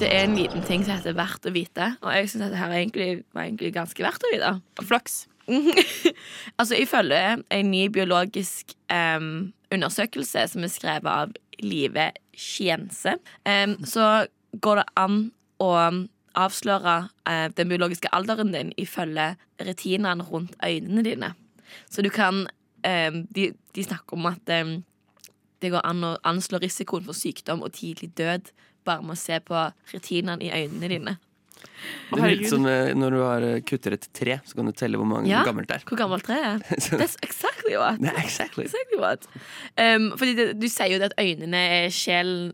Det 0.00 0.08
er 0.08 0.24
en 0.26 0.36
liten 0.36 0.62
ting 0.68 0.84
som 0.84 0.94
heter 0.94 1.16
verdt 1.16 1.48
å 1.48 1.54
vite, 1.54 1.94
og 2.02 2.12
jeg 2.14 2.30
syns 2.30 2.46
dette 2.46 2.68
egentlig, 2.68 3.08
var 3.34 3.48
egentlig 3.48 3.72
ganske 3.74 4.04
verdt 4.04 4.28
å 4.28 4.32
vite. 4.34 4.52
Flaks. 4.86 5.22
altså, 6.58 6.76
ifølge 6.78 7.42
en 7.50 7.70
ny 7.70 7.86
biologisk 7.92 8.74
um, 8.92 9.52
undersøkelse 9.72 10.46
som 10.52 10.64
er 10.66 10.72
skrevet 10.72 11.10
av 11.10 11.34
Live 11.62 12.10
Skiense, 12.36 13.16
um, 13.46 13.76
så 13.84 14.26
går 14.60 14.80
det 14.80 14.86
an 15.00 15.20
å 15.60 15.72
avsløre 16.40 16.96
uh, 17.28 17.48
den 17.56 17.70
biologiske 17.70 18.12
alderen 18.16 18.54
din 18.54 18.72
ifølge 18.80 19.34
retinaen 19.60 20.22
rundt 20.22 20.56
øynene 20.64 21.04
dine. 21.06 21.34
Så 21.90 22.02
du 22.02 22.10
kan 22.14 22.46
um, 22.46 23.20
de, 23.34 23.50
de 23.74 23.84
snakker 23.84 24.18
om 24.18 24.30
at 24.30 24.56
det 25.60 25.70
går 25.72 25.84
an 25.84 26.04
å 26.06 26.16
anslå 26.24 26.60
risikoen 26.62 27.04
for 27.04 27.16
sykdom 27.16 27.62
og 27.62 27.74
tidlig 27.76 28.14
død 28.18 28.52
bare 28.88 29.04
med 29.04 29.18
å 29.18 29.20
se 29.20 29.36
på 29.44 29.66
retinaen 29.92 30.42
i 30.42 30.52
øynene 30.54 30.88
dine. 30.88 31.16
Det 32.10 32.20
er 32.22 32.32
litt 32.34 32.48
som 32.50 32.64
eh, 32.68 32.90
når 32.98 33.14
du 33.14 33.18
har 33.22 33.44
eh, 33.46 33.60
kutter 33.66 33.94
et 33.96 34.06
tre, 34.16 34.38
så 34.46 34.56
kan 34.58 34.66
du 34.68 34.72
telle 34.76 34.98
hvor 35.00 35.08
mange 35.08 35.30
Ja, 35.30 35.42
gammelt 35.46 35.68
det 35.70 35.78
er. 35.80 35.84
Hvor 35.88 35.98
gammelt 36.00 36.24
tre 36.26 36.38
er. 36.52 36.58
That's 37.00 37.16
exactly 37.22 37.76
what. 37.80 38.00
Er 38.02 38.18
exactly. 38.22 38.64
Exactly 38.68 38.98
what. 39.00 39.26
Um, 39.78 40.10
fordi 40.20 40.34
det, 40.38 40.48
du 40.60 40.66
sier 40.68 40.92
jo 40.94 40.98
det 41.02 41.12
at 41.12 41.20
øynene 41.20 41.62
er 41.80 41.94
sjelen 41.94 42.50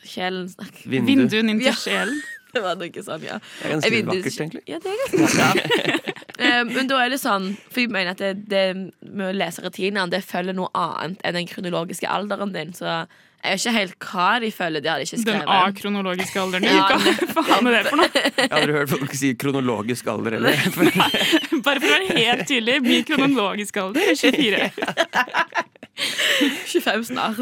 Sjelen 0.00 0.46
Vindu. 0.88 1.10
Vinduen 1.12 1.50
inn 1.52 1.58
til 1.60 1.66
Ja. 1.72 1.76
sjelen. 1.76 2.20
Det 2.50 2.58
var 2.64 2.74
noe 2.80 3.02
sånn, 3.04 3.22
ja. 3.22 3.36
Det 3.38 3.66
er 3.68 3.70
ganske 3.76 3.90
vindu- 3.94 4.08
vakkert, 4.16 4.38
egentlig. 4.42 4.62
Ja, 4.66 4.78
det 4.82 4.90
er 4.90 5.02
ganske 5.12 5.26
bra. 5.36 6.14
Um, 6.40 6.70
men 6.74 6.88
da 6.90 6.96
er 7.04 7.12
det 7.12 7.18
sånn, 7.22 7.44
for 7.70 7.78
jeg 7.84 7.92
mener 7.94 8.10
at 8.16 8.18
det, 8.24 8.30
det 8.50 8.62
med 9.06 9.26
å 9.28 9.36
lese 9.36 9.62
rutinene, 9.62 10.08
det 10.10 10.18
følger 10.26 10.56
noe 10.58 10.66
annet 10.74 11.20
enn 11.22 11.36
den 11.38 11.46
kronologiske 11.46 12.08
alderen 12.10 12.50
din, 12.56 12.72
så 12.74 13.04
jeg 13.40 13.52
er 13.54 13.56
ikke 13.56 13.72
helt 13.72 13.94
hva 14.04 14.26
de 14.42 14.48
føler 14.52 14.82
De 14.84 14.88
hadde 14.92 15.04
ikke 15.06 15.18
skrevet. 15.22 15.46
Den 15.46 15.52
akronologiske 15.54 16.40
alderen 16.42 16.66
din. 16.66 16.76
Ja, 16.76 16.98
Hva 17.32 17.44
faen 17.46 17.68
er 17.70 17.76
det 17.78 17.88
for 17.88 18.00
noe? 18.02 18.10
Jeg 18.12 18.50
har 18.50 18.58
aldri 18.58 18.74
hørt 18.76 18.92
folk 18.92 19.14
si 19.16 19.30
kronologisk 19.40 20.10
alder 20.12 20.36
heller. 20.36 20.60
Bare 21.64 21.80
for 21.80 21.88
å 21.88 21.94
være 21.94 22.18
helt 22.18 22.44
tydelig, 22.50 22.76
min 22.84 23.06
kronologiske 23.08 23.80
alder 23.80 24.12
er 24.12 24.20
24. 24.20 24.68
25 26.68 27.04
snart. 27.10 27.40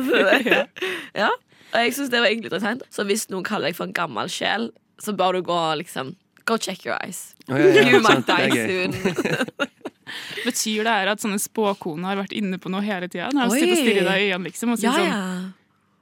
ja. 1.23 1.33
Og 1.69 1.83
jeg 1.83 1.97
syns 1.99 2.13
det 2.15 2.23
var 2.23 2.31
egentlig 2.31 2.53
interessant. 2.53 2.87
Så 2.95 3.05
hvis 3.09 3.27
noen 3.33 3.47
kaller 3.47 3.73
deg 3.73 3.79
for 3.81 3.91
en 3.91 3.97
gammel 3.97 4.31
sjel, 4.33 4.71
så 5.03 5.15
bør 5.19 5.39
du 5.39 5.45
gå 5.51 5.61
liksom 5.83 6.15
Go 6.49 6.57
check 6.57 6.87
your 6.87 6.97
eyes. 7.05 7.35
Oh, 7.51 7.59
ja, 7.61 7.67
ja, 7.77 7.83
you 7.91 7.99
might 8.01 8.25
die 8.25 8.49
soon. 8.57 8.95
Betyr 10.47 10.87
det 10.87 10.95
her 10.95 11.11
at 11.13 11.21
sånne 11.21 11.37
spåkoner 11.43 12.09
har 12.09 12.23
vært 12.23 12.33
inne 12.39 12.57
på 12.57 12.71
noe 12.73 12.81
hele 12.87 13.05
tida? 13.13 13.29
Og 13.45 13.53
stirrer 13.53 14.07
deg 14.07 14.23
i 14.23 14.31
øynene, 14.31 14.49
liksom? 14.49 14.73
Og 14.73 14.81
sier 14.81 14.89
Ja, 14.89 14.97
sånn, 14.97 15.51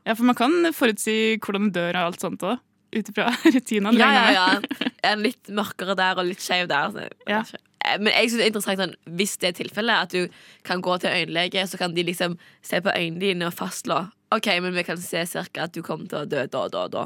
ja. 0.07 0.12
ja, 0.12 0.14
for 0.14 0.30
man 0.30 0.38
kan 0.38 0.54
forutsi 0.72 1.36
hvordan 1.42 1.68
du 1.68 1.76
dør 1.80 1.98
og 1.98 2.12
alt 2.12 2.22
sånt 2.24 2.46
òg. 2.46 2.62
Ut 2.96 3.09
ifra 3.11 3.28
rutinaen. 3.54 3.98
Ja, 3.98 4.11
ja, 4.14 4.26
ja. 4.38 4.90
En 5.11 5.24
litt 5.26 5.50
mørkere 5.52 5.96
der 5.98 6.20
og 6.22 6.28
litt 6.30 6.40
skeiv 6.40 6.68
der. 6.70 6.94
Så. 6.94 7.09
Eh, 7.26 7.98
Men 7.98 8.12
jeg 8.14 8.30
synes 8.30 8.38
det 8.38 8.44
er 8.46 8.52
interessant 8.52 8.80
sånn, 8.82 8.94
hvis 9.18 9.34
det 9.42 9.50
er 9.50 9.57
tilfellet, 9.59 10.07
at 10.07 10.14
du 10.14 10.38
kan 10.66 10.80
gå 10.82 10.96
til 11.02 11.11
øyelege, 11.12 11.66
så 11.68 11.78
kan 11.82 11.94
de 11.94 12.07
liksom 12.07 12.38
se 12.64 12.80
på 12.82 12.94
øynene 12.94 13.20
dine 13.20 13.50
og 13.50 13.54
fastslå 13.59 14.04
OK, 14.34 14.48
men 14.62 14.74
vi 14.74 14.82
kan 14.82 14.98
se 14.98 15.20
cirka 15.30 15.68
at 15.68 15.74
du 15.76 15.84
kommer 15.86 16.09
til 16.11 16.24
å 16.24 16.26
dø 16.26 16.46
da, 16.50 16.64
da, 16.72 16.86
da. 16.90 17.04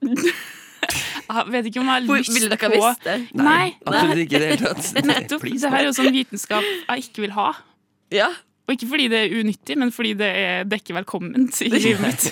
Jeg 0.00 1.50
vet 1.52 1.66
ikke 1.68 1.82
om 1.82 1.90
jeg 1.90 1.92
har 1.92 2.04
lyst 2.06 2.32
ville 2.32 2.48
dere 2.52 2.70
på 2.70 2.70
visst 2.72 3.04
det? 3.04 3.16
Nei, 3.36 3.44
Nei, 3.44 3.66
det 3.74 3.90
absolutt 3.92 4.22
ikke 4.22 4.38
i 4.38 4.40
det 4.40 4.48
hele 4.52 4.70
tatt. 4.70 4.88
Nettopp. 5.10 5.44
Det 5.44 5.72
her 5.72 5.80
er 5.82 5.88
jo 5.90 5.96
sånn 5.98 6.14
vitenskap 6.14 6.68
jeg 6.70 7.04
ikke 7.04 7.24
vil 7.26 7.34
ha. 7.36 7.48
Ja. 8.14 8.30
Og 8.68 8.74
ikke 8.76 8.88
fordi 8.90 9.06
det 9.08 9.18
er 9.24 9.34
unyttig, 9.40 9.78
men 9.80 9.90
fordi 9.96 10.12
det 10.20 10.26
er, 10.28 10.64
det 10.68 10.76
er 10.76 10.82
ikke 10.82 10.96
velkomment 10.98 11.56
i 11.64 11.70
livet 11.72 12.00
mitt. 12.04 12.26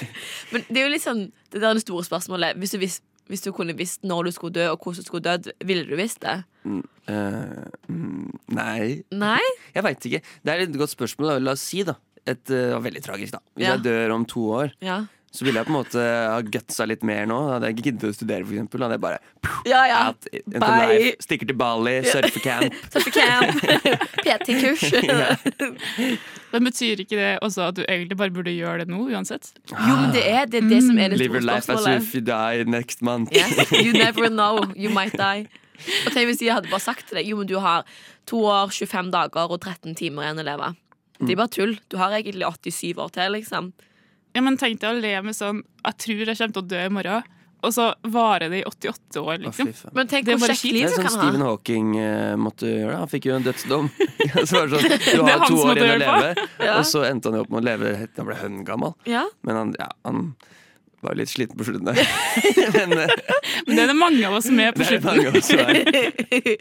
Men 0.53 0.65
det 0.69 0.77
er 0.83 0.85
jo 0.85 0.93
litt 0.93 1.05
sånn 1.07 1.23
Det 1.51 1.63
der 1.63 1.71
er 1.71 1.79
det 1.79 1.85
store 1.87 2.05
spørsmålet. 2.05 2.59
Hvis 2.61 2.75
du, 2.75 2.79
vis, 2.83 2.99
hvis 3.33 3.41
du 3.47 3.53
kunne 3.57 3.73
visst 3.79 4.05
når 4.05 4.29
du 4.29 4.33
skulle 4.37 4.53
dø, 4.59 4.67
og 4.75 4.77
hvordan 4.85 5.01
du 5.01 5.09
skulle 5.09 5.25
dødd, 5.25 5.49
ville 5.65 5.87
du 5.89 5.97
visst 5.97 6.21
det? 6.27 6.37
Mm, 6.69 6.83
eh, 7.09 7.65
mm, 7.89 8.39
nei. 8.59 9.03
Nei? 9.17 9.41
Jeg 9.75 9.87
veit 9.89 10.09
ikke. 10.11 10.21
Det 10.45 10.53
er 10.53 10.65
et 10.67 10.77
godt 10.77 10.93
spørsmål. 10.93 11.39
La 11.41 11.57
oss 11.57 11.65
si, 11.65 11.81
da. 11.89 11.97
Et, 12.27 12.43
uh, 12.53 12.77
veldig 12.83 13.01
tragisk, 13.07 13.33
da. 13.39 13.41
Hvis 13.55 13.65
Ja. 13.69 13.77
jeg 13.79 13.85
dør 13.87 14.15
om 14.19 14.25
to 14.29 14.45
år, 14.61 14.73
Ja. 14.83 15.05
Så 15.37 15.45
ville 15.45 15.61
jeg 15.61 15.69
på 15.69 15.73
en 15.75 15.77
måte 15.77 16.03
ha 16.33 16.39
gutsa 16.41 16.87
litt 16.89 17.03
mer 17.05 17.27
nå. 17.29 17.37
Hadde 17.53 17.69
jeg 17.69 17.77
ikke 17.77 17.85
giddet 17.91 18.07
å 18.09 18.15
studere, 18.17 18.47
for 18.49 18.57
eksempel. 18.57 18.85
Hadde 18.87 18.97
jeg 18.97 19.03
bare 19.05 19.19
Ja, 19.69 19.83
ja. 19.91 19.99
out 20.09 20.29
Bye. 20.57 20.87
life. 20.97 21.17
Stikker 21.27 21.51
til 21.51 21.59
Bali, 21.61 21.93
Ja. 21.99 22.15
surfecamp. 22.15 22.79
Surfecamp. 22.95 23.61
PT-kurs. 24.25 24.87
Ja. 25.05 25.37
Men 26.53 26.65
betyr 26.71 27.03
ikke 27.03 27.19
det 27.19 27.31
også 27.45 27.67
at 27.69 27.77
du 27.77 27.83
egentlig 27.85 28.17
bare 28.17 28.33
burde 28.33 28.53
gjøre 28.55 28.85
det 28.85 28.89
nå, 28.93 29.03
uansett? 29.13 29.51
Jo, 29.73 29.77
men 30.01 30.13
det 30.15 30.23
er 30.31 30.47
det, 30.49 30.63
er 30.65 30.69
det 30.71 30.81
som 30.87 30.99
er 31.03 31.13
det 31.13 31.19
Live 31.21 31.37
your 31.37 31.45
life 31.45 31.69
as 31.75 31.87
if 31.91 32.15
you 32.15 32.23
die 32.25 32.65
next 32.65 33.03
month. 33.05 33.33
Yes, 33.35 33.71
you 33.73 33.93
never 33.93 34.31
know. 34.39 34.63
You 34.75 34.91
might 34.95 35.17
die. 35.19 35.49
Og 36.07 36.15
tenk 36.15 36.31
hvis 36.31 36.41
de 36.41 36.49
hadde 36.55 36.71
bare 36.73 36.81
sagt 36.81 37.09
til 37.11 37.19
deg 37.19 37.27
Jo, 37.29 37.37
men 37.43 37.51
du 37.51 37.59
har 37.61 37.85
to 38.27 38.41
år, 38.49 38.73
25 38.73 39.11
dager 39.13 39.53
og 39.53 39.61
13 39.61 39.93
timer 39.99 40.25
igjen 40.31 40.41
å 40.41 40.47
leve. 40.49 40.71
Det 41.21 41.33
er 41.35 41.39
bare 41.43 41.53
tull. 41.53 41.77
Du 41.93 41.99
har 42.01 42.13
egentlig 42.17 42.45
87 42.49 42.97
år 43.01 43.13
til, 43.15 43.31
liksom. 43.37 43.69
Ja, 44.35 44.43
men 44.45 44.59
tenk 44.61 44.83
deg 44.83 44.91
å 44.91 44.99
leve 44.99 45.23
med 45.29 45.37
sånn 45.37 45.63
Jeg 45.63 45.99
tror 46.03 46.23
jeg 46.27 46.39
kommer 46.39 46.57
til 46.57 46.63
å 46.63 46.69
dø 46.73 46.81
i 46.83 46.93
morgen, 46.93 47.29
og 47.67 47.73
så 47.73 47.87
varer 48.13 48.51
det 48.53 48.59
i 48.61 48.65
88 48.69 49.23
år, 49.23 49.39
liksom. 49.47 49.71
fy. 49.73 49.93
Men 49.97 50.11
tenk 50.11 50.27
Det 50.29 50.37
hvor 50.39 50.53
kjekt 50.53 50.67
liv 50.69 50.85
Det 50.87 50.99
er 50.99 51.09
sånn. 51.09 51.15
Stephen 51.17 51.45
Hawking 51.47 51.95
uh, 51.99 52.35
måtte 52.39 52.69
gjøre. 52.69 52.91
det. 52.93 52.99
Han 53.01 53.11
fikk 53.11 53.29
jo 53.31 53.39
en 53.39 53.47
dødsdom. 53.47 53.89
så 54.49 54.59
var 54.59 54.69
det 54.75 54.83
sånn, 54.83 55.25
du 55.25 55.31
har 55.31 55.47
to 55.47 55.63
år 55.63 55.81
igjen 55.81 55.95
å 55.95 56.03
leve. 56.03 56.47
Ja. 56.61 56.77
Og 56.77 56.85
så 56.91 57.07
endte 57.09 57.33
han 57.33 57.41
jo 57.41 57.47
opp 57.47 57.55
med 57.55 57.63
å 57.63 57.67
leve 57.71 57.95
helt 58.03 58.21
Han 58.21 58.29
ble 58.29 58.39
høngammal. 58.43 58.95
Ja. 59.09 59.25
Men 59.49 59.61
han, 59.63 59.75
ja, 59.81 59.89
han 60.07 60.23
var 61.07 61.17
litt 61.19 61.31
sliten 61.31 61.59
på 61.59 61.67
slutten 61.67 61.89
der. 61.89 62.01
Men, 62.77 62.95
eh, 62.99 63.13
Men 63.67 63.79
det 63.79 63.83
er 63.85 63.91
det 63.93 63.97
mange 63.99 64.23
av 64.29 64.37
oss 64.39 64.49
som 64.49 64.61
er 64.63 64.75
på 64.77 64.83
Det 64.83 64.99
er 64.99 65.01
slutten. 65.01 65.41
oss 65.41 65.51
som 65.51 65.63
er. 65.63 65.81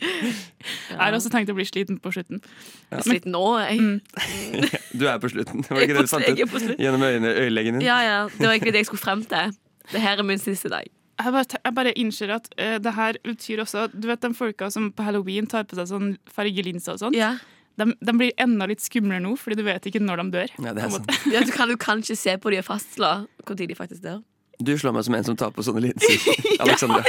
Jeg 0.90 1.00
har 1.02 1.18
også 1.18 1.32
tenkt 1.34 1.52
å 1.54 1.58
bli 1.58 1.66
sliten 1.68 2.00
på 2.02 2.14
slutten. 2.16 2.42
Ja. 2.90 3.02
Sliten 3.06 3.36
nå, 3.36 3.44
jeg. 3.62 3.82
Mm. 3.82 4.00
Du 5.00 5.06
er 5.10 5.20
på 5.22 5.30
slutten. 5.34 5.66
Var 5.68 5.82
det 5.82 5.88
ikke 5.90 5.98
det 6.00 6.06
du 6.08 6.12
fant 6.12 6.30
ut? 6.30 6.76
Gjennom 6.82 7.06
øyeleggen 7.06 7.80
din? 7.80 7.86
Ja, 7.86 8.00
ja. 8.06 8.20
Det 8.32 8.46
var 8.48 8.56
egentlig 8.56 8.74
det 8.78 8.86
jeg 8.86 8.90
skulle 8.90 9.04
frem 9.04 9.26
til. 9.30 9.54
Det 9.92 10.02
her 10.02 10.22
er 10.22 10.26
min 10.26 10.42
siste 10.42 10.72
dag. 10.74 10.88
Jeg 11.16 11.32
bare, 11.32 11.60
jeg 11.64 11.76
bare 11.78 11.92
innser 11.96 12.32
at 12.36 12.48
uh, 12.60 12.78
det 12.84 12.92
her 12.92 13.16
betyr 13.24 13.62
også 13.64 13.86
Du 13.94 14.10
vet 14.10 14.20
de 14.20 14.34
folka 14.36 14.68
som 14.74 14.90
på 14.92 15.04
halloween 15.06 15.46
tar 15.48 15.64
på 15.64 15.78
seg 15.78 15.88
sånn 15.88 16.10
fargelinser 16.28 16.98
og 16.98 17.06
sånt? 17.06 17.16
Ja. 17.16 17.36
De, 17.80 17.92
de 17.92 18.16
blir 18.16 18.32
enda 18.40 18.68
litt 18.72 18.84
skumlere 18.84 19.22
nå, 19.24 19.34
fordi 19.40 19.60
du 19.60 19.66
vet 19.68 19.88
ikke 19.90 20.02
når 20.04 20.24
de 20.24 20.26
dør. 20.38 20.54
Ja, 20.64 20.74
det 20.76 20.86
er. 20.86 20.94
Ja, 21.34 21.44
du, 21.44 21.52
kan, 21.56 21.72
du 21.72 21.80
kan 21.80 22.04
ikke 22.04 22.18
se 22.20 22.36
på 22.40 22.52
de 22.54 22.62
og 22.62 22.68
fastslå 22.68 23.12
når 23.46 23.62
de 23.62 23.78
faktisk 23.78 24.04
dør. 24.06 24.22
Du 24.64 24.72
slår 24.80 24.94
meg 24.96 25.04
som 25.08 25.16
en 25.18 25.24
som 25.28 25.36
tar 25.40 25.52
på 25.56 25.64
sånne 25.66 25.82
linser. 25.88 26.22
Alexandra. 26.64 27.02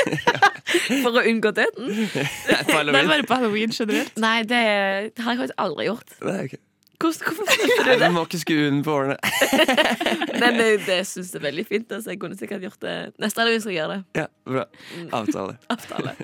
For 1.05 1.15
å 1.21 1.23
unngå 1.31 1.53
døden. 1.57 1.91
På 2.11 2.23
Det 2.23 2.57
er 2.57 2.73
halloween. 2.75 3.09
bare 3.11 3.27
på 3.27 3.35
halloween 3.39 3.73
generelt. 3.75 4.17
Nei, 4.21 4.41
det, 4.43 4.63
det 5.17 5.25
har 5.25 5.35
jeg 5.37 5.41
faktisk 5.45 5.61
aldri 5.63 5.87
gjort. 5.89 6.17
Nei, 6.27 6.39
okay. 6.49 6.61
Hvordan, 6.97 7.29
hvorfor 7.29 7.51
følte 7.53 7.77
du 7.85 7.91
det? 7.91 7.97
Du 8.09 8.15
må 8.17 8.25
ikke 8.27 8.41
skue 8.41 8.67
den 8.71 8.81
på 8.87 8.95
årene. 8.97 9.17
Men 10.41 10.57
det, 10.61 10.69
det 10.87 10.99
syns 11.09 11.33
jeg 11.35 11.41
er 11.43 11.45
veldig 11.51 11.67
fint. 11.69 11.91
Altså. 11.93 12.15
Jeg 12.15 12.21
kunne 12.23 12.39
sikkert 12.41 12.65
gjort 12.67 12.81
det 12.87 12.97
neste 13.23 13.43
halloween. 13.43 13.63
skal 13.65 13.75
jeg 13.75 13.81
gjøre 13.83 13.99
det. 13.99 14.23
Ja, 14.23 14.27
bra. 14.49 14.67
Avtale. 15.21 15.59
Avtale. 15.77 16.17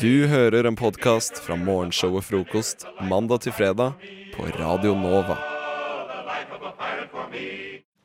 Du 0.00 0.26
hører 0.26 0.64
en 0.68 0.76
podkast 0.76 1.38
fra 1.44 1.56
morgenshow 1.58 2.16
og 2.18 2.24
Frokost 2.24 2.86
mandag 3.10 3.42
til 3.46 3.52
fredag 3.56 3.96
på 4.36 4.46
Radio 4.58 4.94
Nova. 4.94 5.36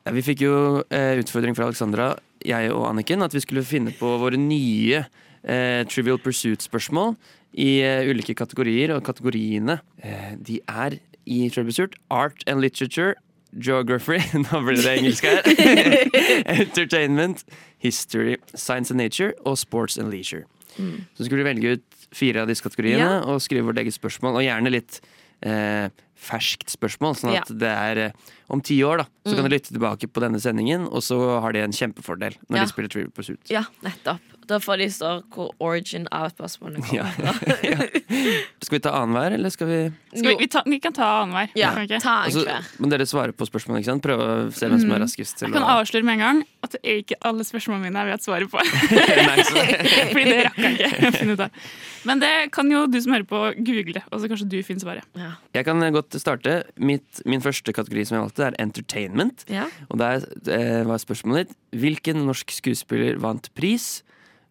Ja, 0.02 0.10
vi 0.16 0.22
fikk 0.26 0.42
jo 0.42 0.54
eh, 0.90 1.18
utfordring 1.22 1.54
fra 1.56 1.68
Alexandra, 1.68 2.12
jeg 2.42 2.72
og 2.74 2.88
Anniken, 2.88 3.22
at 3.22 3.34
vi 3.36 3.42
skulle 3.44 3.62
finne 3.66 3.92
på 3.94 4.16
våre 4.18 4.38
nye 4.40 5.04
eh, 5.04 5.82
Trivial 5.86 6.18
Pursuit-spørsmål 6.22 7.14
i 7.62 7.76
eh, 7.86 8.08
ulike 8.10 8.34
kategorier, 8.38 8.94
og 8.96 9.04
kategoriene 9.06 9.78
eh, 10.02 10.32
de 10.42 10.58
er 10.66 10.96
i 11.22 11.44
Trivial 11.52 11.70
Pursuit 11.70 11.94
art 12.10 12.42
and 12.50 12.64
literature, 12.64 13.14
geography 13.52 14.16
Nå 14.46 14.62
blir 14.64 14.80
det 14.80 14.94
engelsk 14.96 15.26
her. 15.28 15.44
Entertainment, 16.62 17.44
history, 17.84 18.38
science 18.56 18.90
and 18.90 18.98
nature 18.98 19.34
og 19.44 19.58
sports 19.60 19.98
and 20.00 20.08
leisure. 20.10 20.46
Mm. 20.80 21.02
Så 21.14 21.26
skulle 21.28 21.44
vi 21.44 21.50
velge 21.50 21.74
ut 21.76 22.06
fire 22.16 22.42
av 22.42 22.48
disse 22.50 22.64
kategoriene 22.64 23.04
Ja. 23.04 23.18
og 23.28 23.42
skrive 23.44 23.68
vårt 23.68 23.78
eget 23.84 23.94
spørsmål, 23.94 24.40
og 24.40 24.46
gjerne 24.46 24.72
litt 24.72 24.98
eh, 25.44 25.92
ferskt 26.22 26.70
spørsmål, 26.70 27.16
sånn 27.18 27.34
at 27.36 27.48
Ja. 27.50 27.54
det 27.54 27.72
er 27.72 27.98
eh, 28.06 28.12
om 28.50 28.60
ti 28.62 28.78
år, 28.86 28.98
da. 28.98 29.04
Så 29.26 29.32
Mm. 29.32 29.36
kan 29.40 29.44
du 29.50 29.50
lytte 29.56 29.72
tilbake 29.74 30.06
på 30.12 30.20
denne 30.22 30.40
sendingen, 30.40 30.86
og 30.86 31.02
så 31.02 31.40
har 31.40 31.52
de 31.52 31.60
en 31.60 31.72
kjempefordel 31.72 32.36
når 32.48 32.56
Ja. 32.56 32.64
de 32.64 32.70
spiller 32.72 32.88
Trivial 32.88 33.10
Pursuit. 33.10 33.40
Ja, 33.50 33.64
nettopp. 33.82 34.20
Da 34.52 34.58
får 34.60 34.82
de 34.82 34.88
stå 34.92 35.10
hvor 35.32 35.50
origin 35.64 36.04
av 36.12 36.28
spørsmålene 36.34 36.84
kommer 36.84 36.98
Ja. 37.00 37.32
ja. 37.72 37.86
Skal 38.62 38.76
vi 38.76 38.80
ta 38.84 38.92
annenhver, 38.98 39.32
eller 39.38 39.52
skal 39.54 39.70
vi 39.70 39.78
Skal 40.12 40.28
vi, 40.28 40.34
vi, 40.44 40.48
ta, 40.52 40.62
vi 40.68 40.78
kan 40.84 40.92
ta 40.96 41.06
annenhver. 41.22 41.48
Ja, 41.56 41.70
ikke? 41.80 42.00
ta 42.04 42.18
Altså, 42.26 42.44
må 42.82 42.90
dere 42.92 43.06
svare 43.08 43.32
på 43.32 43.46
spørsmålet, 43.48 43.80
ikke 43.82 43.90
sant? 43.94 44.04
Prøve 44.04 44.26
å 44.28 44.34
se 44.52 44.68
hvem 44.68 44.80
som 44.82 44.90
er 44.92 44.98
Mhm. 44.98 45.04
raskest. 45.06 45.38
til 45.38 45.48
Jeg 45.48 45.54
kan 45.56 45.62
å- 45.64 45.80
avsløre 45.80 46.04
med 46.04 46.12
en 46.18 46.24
gang 46.26 46.42
at 46.62 46.70
det 46.76 46.80
er 46.84 47.00
ikke 47.02 47.16
alle 47.24 47.44
spørsmålene 47.48 47.82
mine 47.88 48.02
jeg 48.04 48.12
vet 48.12 48.26
svaret 48.28 48.50
på. 48.52 48.60
Fordi 50.12 50.24
det 50.28 50.44
rakk 50.46 50.60
jeg 50.60 50.92
ikke 50.92 51.08
å 51.08 51.16
finne 51.16 51.32
ut 51.38 51.40
av. 51.46 51.50
Men 52.04 52.18
det 52.22 52.32
kan 52.52 52.70
jo 52.70 52.84
du 52.90 53.00
som 53.00 53.12
hører 53.14 53.26
på, 53.30 53.40
google, 53.64 54.02
og 54.10 54.20
så 54.20 54.28
kanskje 54.30 54.48
du 54.50 54.58
finner 54.66 54.82
svaret. 54.84 55.20
Jeg 55.54 55.64
kan 55.68 55.80
godt 55.94 56.16
starte. 56.20 56.62
Mitt, 56.82 57.22
min 57.28 57.40
første 57.44 57.72
kategori 57.74 58.06
som 58.08 58.18
jeg 58.18 58.24
valgte, 58.26 58.46
er 58.50 58.56
entertainment. 58.62 59.44
Ja. 59.52 59.68
Og 59.90 59.98
der 60.02 60.24
eh, 60.50 60.82
var 60.88 60.98
spørsmålet 61.02 61.48
ditt 61.48 61.58
Hvilken 61.72 62.26
norsk 62.26 62.50
skuespiller 62.52 63.16
vant 63.22 63.46
pris 63.56 64.02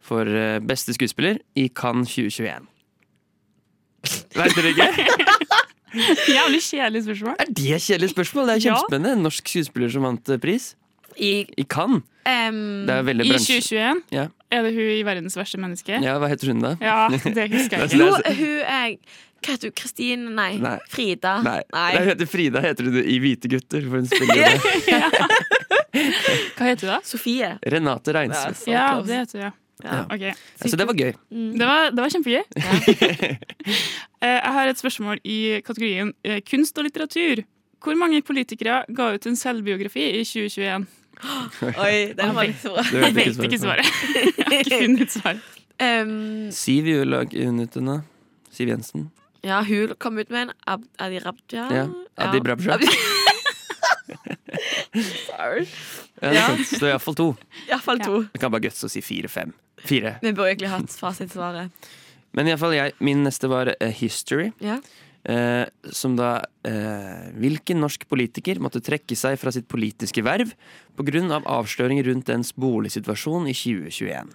for 0.01 0.27
eh, 0.27 0.59
beste 0.65 0.93
skuespiller 0.97 1.39
i 1.55 1.67
Cannes 1.69 2.09
2021? 2.15 2.67
Vet 4.35 4.55
dere 4.57 4.71
ikke? 4.73 4.87
Jævlig 6.31 6.61
kjedelig 6.63 7.01
spørsmål. 7.05 7.35
Er 7.43 7.49
det 7.51 7.71
et 7.75 7.83
kjedelig 7.83 8.09
spørsmål? 8.13 8.47
Det 8.47 8.53
er 8.55 8.61
kjempespennende. 8.69 9.11
En 9.17 9.25
norsk 9.27 9.49
skuespiller 9.51 9.91
som 9.91 10.05
vant 10.07 10.29
eh, 10.31 10.39
pris. 10.41 10.69
I, 11.19 11.31
I 11.59 11.65
Cannes. 11.67 12.01
Um, 12.21 12.85
Det 12.87 12.93
er 12.95 13.01
veldig 13.03 13.25
I 13.25 13.31
2021 13.33 14.01
Ja. 14.13 14.27
er 14.53 14.61
det 14.63 14.71
hun 14.75 14.91
i 14.93 15.01
verdens 15.03 15.33
verste 15.35 15.57
menneske. 15.59 15.97
ja, 16.05 16.13
hva 16.21 16.27
heter 16.29 16.51
hun 16.53 16.61
da? 16.61 16.75
Ja, 16.79 17.07
det 17.09 17.47
husker 17.51 17.81
jeg 17.81 17.89
er- 17.89 17.97
Jo, 17.97 18.11
hun 18.13 18.59
er 18.61 18.91
Hva 19.41 19.55
heter 19.55 19.67
hun? 19.71 19.73
Kristine? 19.81 20.29
Nei. 20.37 20.51
Nei. 20.61 20.75
Frida? 20.89 21.31
Nei, 21.43 21.57
Nei, 21.73 21.87
hun 21.97 22.11
heter 22.11 22.29
Frida 22.29 22.61
heter 22.61 22.87
hun 22.87 22.99
i 23.01 23.17
Hvite 23.23 23.49
gutter. 23.51 23.81
For 23.89 23.97
hun 23.97 24.05
spiller 24.05 24.35
det. 24.37 24.53
Hva 26.55 26.69
heter 26.69 26.85
hun 26.85 26.93
da? 26.93 26.99
Sofie. 27.09 27.49
Renate 27.73 28.13
Reinsve. 28.15 28.53
Ja, 28.71 28.85
det 29.01 29.17
heter 29.23 29.39
hun, 29.41 29.47
ja. 29.49 29.51
Ja. 29.83 30.03
okay. 30.05 30.33
Så 30.61 30.77
det 30.77 30.87
var 30.87 30.97
gøy. 30.97 31.13
Det 31.31 31.67
var, 31.67 31.89
det 31.95 32.03
var 32.05 32.15
kjempegøy. 32.17 32.43
Eh, 34.21 34.35
jeg 34.37 34.53
har 34.53 34.69
et 34.69 34.77
spørsmål 34.77 35.17
i 35.25 35.61
kategorien 35.65 36.11
eh, 36.21 36.43
kunst 36.45 36.77
og 36.77 36.85
litteratur. 36.85 37.39
Hvor 37.81 37.95
mange 37.97 38.19
politikere 38.21 38.83
ga 38.93 39.07
ut 39.15 39.25
en 39.25 39.33
selvbiografi 39.39 40.03
i 40.19 40.21
2021? 40.21 40.85
Oi, 41.85 41.95
den 42.19 42.35
var 42.37 42.45
litt 42.45 42.61
bra. 42.61 42.83
Jeg 42.93 43.15
vet 43.17 43.41
ikke 43.47 43.59
svaret. 43.63 43.89
Jeg 44.13 44.45
har 44.45 44.59
ikke 44.59 44.81
funnet 44.83 45.15
svaret. 45.15 45.57
Em, 45.81 46.13
Siv 46.53 46.85
ut. 46.93 47.81
Siv 48.53 48.69
Jensen. 48.69 49.09
ja, 49.43 49.63
hun 49.65 49.95
kom 49.97 50.21
ut 50.21 50.29
med 50.29 50.41
en 50.41 50.51
Ab 50.67 50.85
Adi 50.99 51.17
Rabja. 51.25 51.65
Ja, 51.73 51.87
Adi 52.21 52.45
Brabja. 52.45 52.77
Sorry. 55.29 55.65
Ja, 56.21 56.31
det 56.31 56.37
er 56.37 56.47
sant. 56.47 56.71
Så 56.77 56.89
iallfall 56.89 57.17
to. 57.17 57.27
Iallfall 57.69 58.01
to. 58.03 58.23
Jeg 58.33 58.43
kan 58.43 58.53
bare 58.53 58.65
gutse 58.67 58.87
og 58.87 58.93
si 58.93 59.03
fire-fem. 59.05 59.53
Fire. 59.81 60.17
Vi 60.21 60.33
burde 60.33 60.51
egentlig 60.51 60.71
hatt 60.73 60.97
fasitsvaret. 60.97 61.87
Men 62.37 62.49
iallfall 62.51 62.75
jeg. 62.75 62.95
Min 63.03 63.23
neste 63.25 63.49
var 63.51 63.73
eh, 63.73 63.95
history. 64.01 64.51
Ja. 64.63 64.79
Eh, 65.21 65.67
som 65.93 66.15
da 66.17 66.39
eh, 66.65 67.27
Hvilken 67.37 67.77
norsk 67.83 68.07
politiker 68.09 68.57
måtte 68.57 68.81
trekke 68.81 69.13
seg 69.13 69.35
fra 69.37 69.53
sitt 69.53 69.67
politiske 69.69 70.23
verv 70.25 70.53
pga. 70.97 71.21
Av 71.37 71.47
avsløringer 71.59 72.07
rundt 72.09 72.29
dens 72.31 72.53
boligsituasjon 72.57 73.49
i 73.51 73.55
2021? 73.57 74.33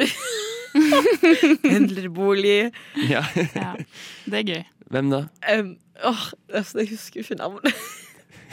Pendlerbolig. 1.66 2.70
Ja. 3.08 3.22
Ja, 3.56 3.74
det 4.26 4.42
er 4.42 4.48
gøy. 4.50 4.64
Hvem 4.92 5.10
da? 5.10 5.22
Um, 5.50 5.76
åh, 6.06 6.26
altså, 6.54 6.82
jeg 6.82 6.92
husker 6.94 7.22
ikke 7.24 7.38
navnet. 7.40 7.86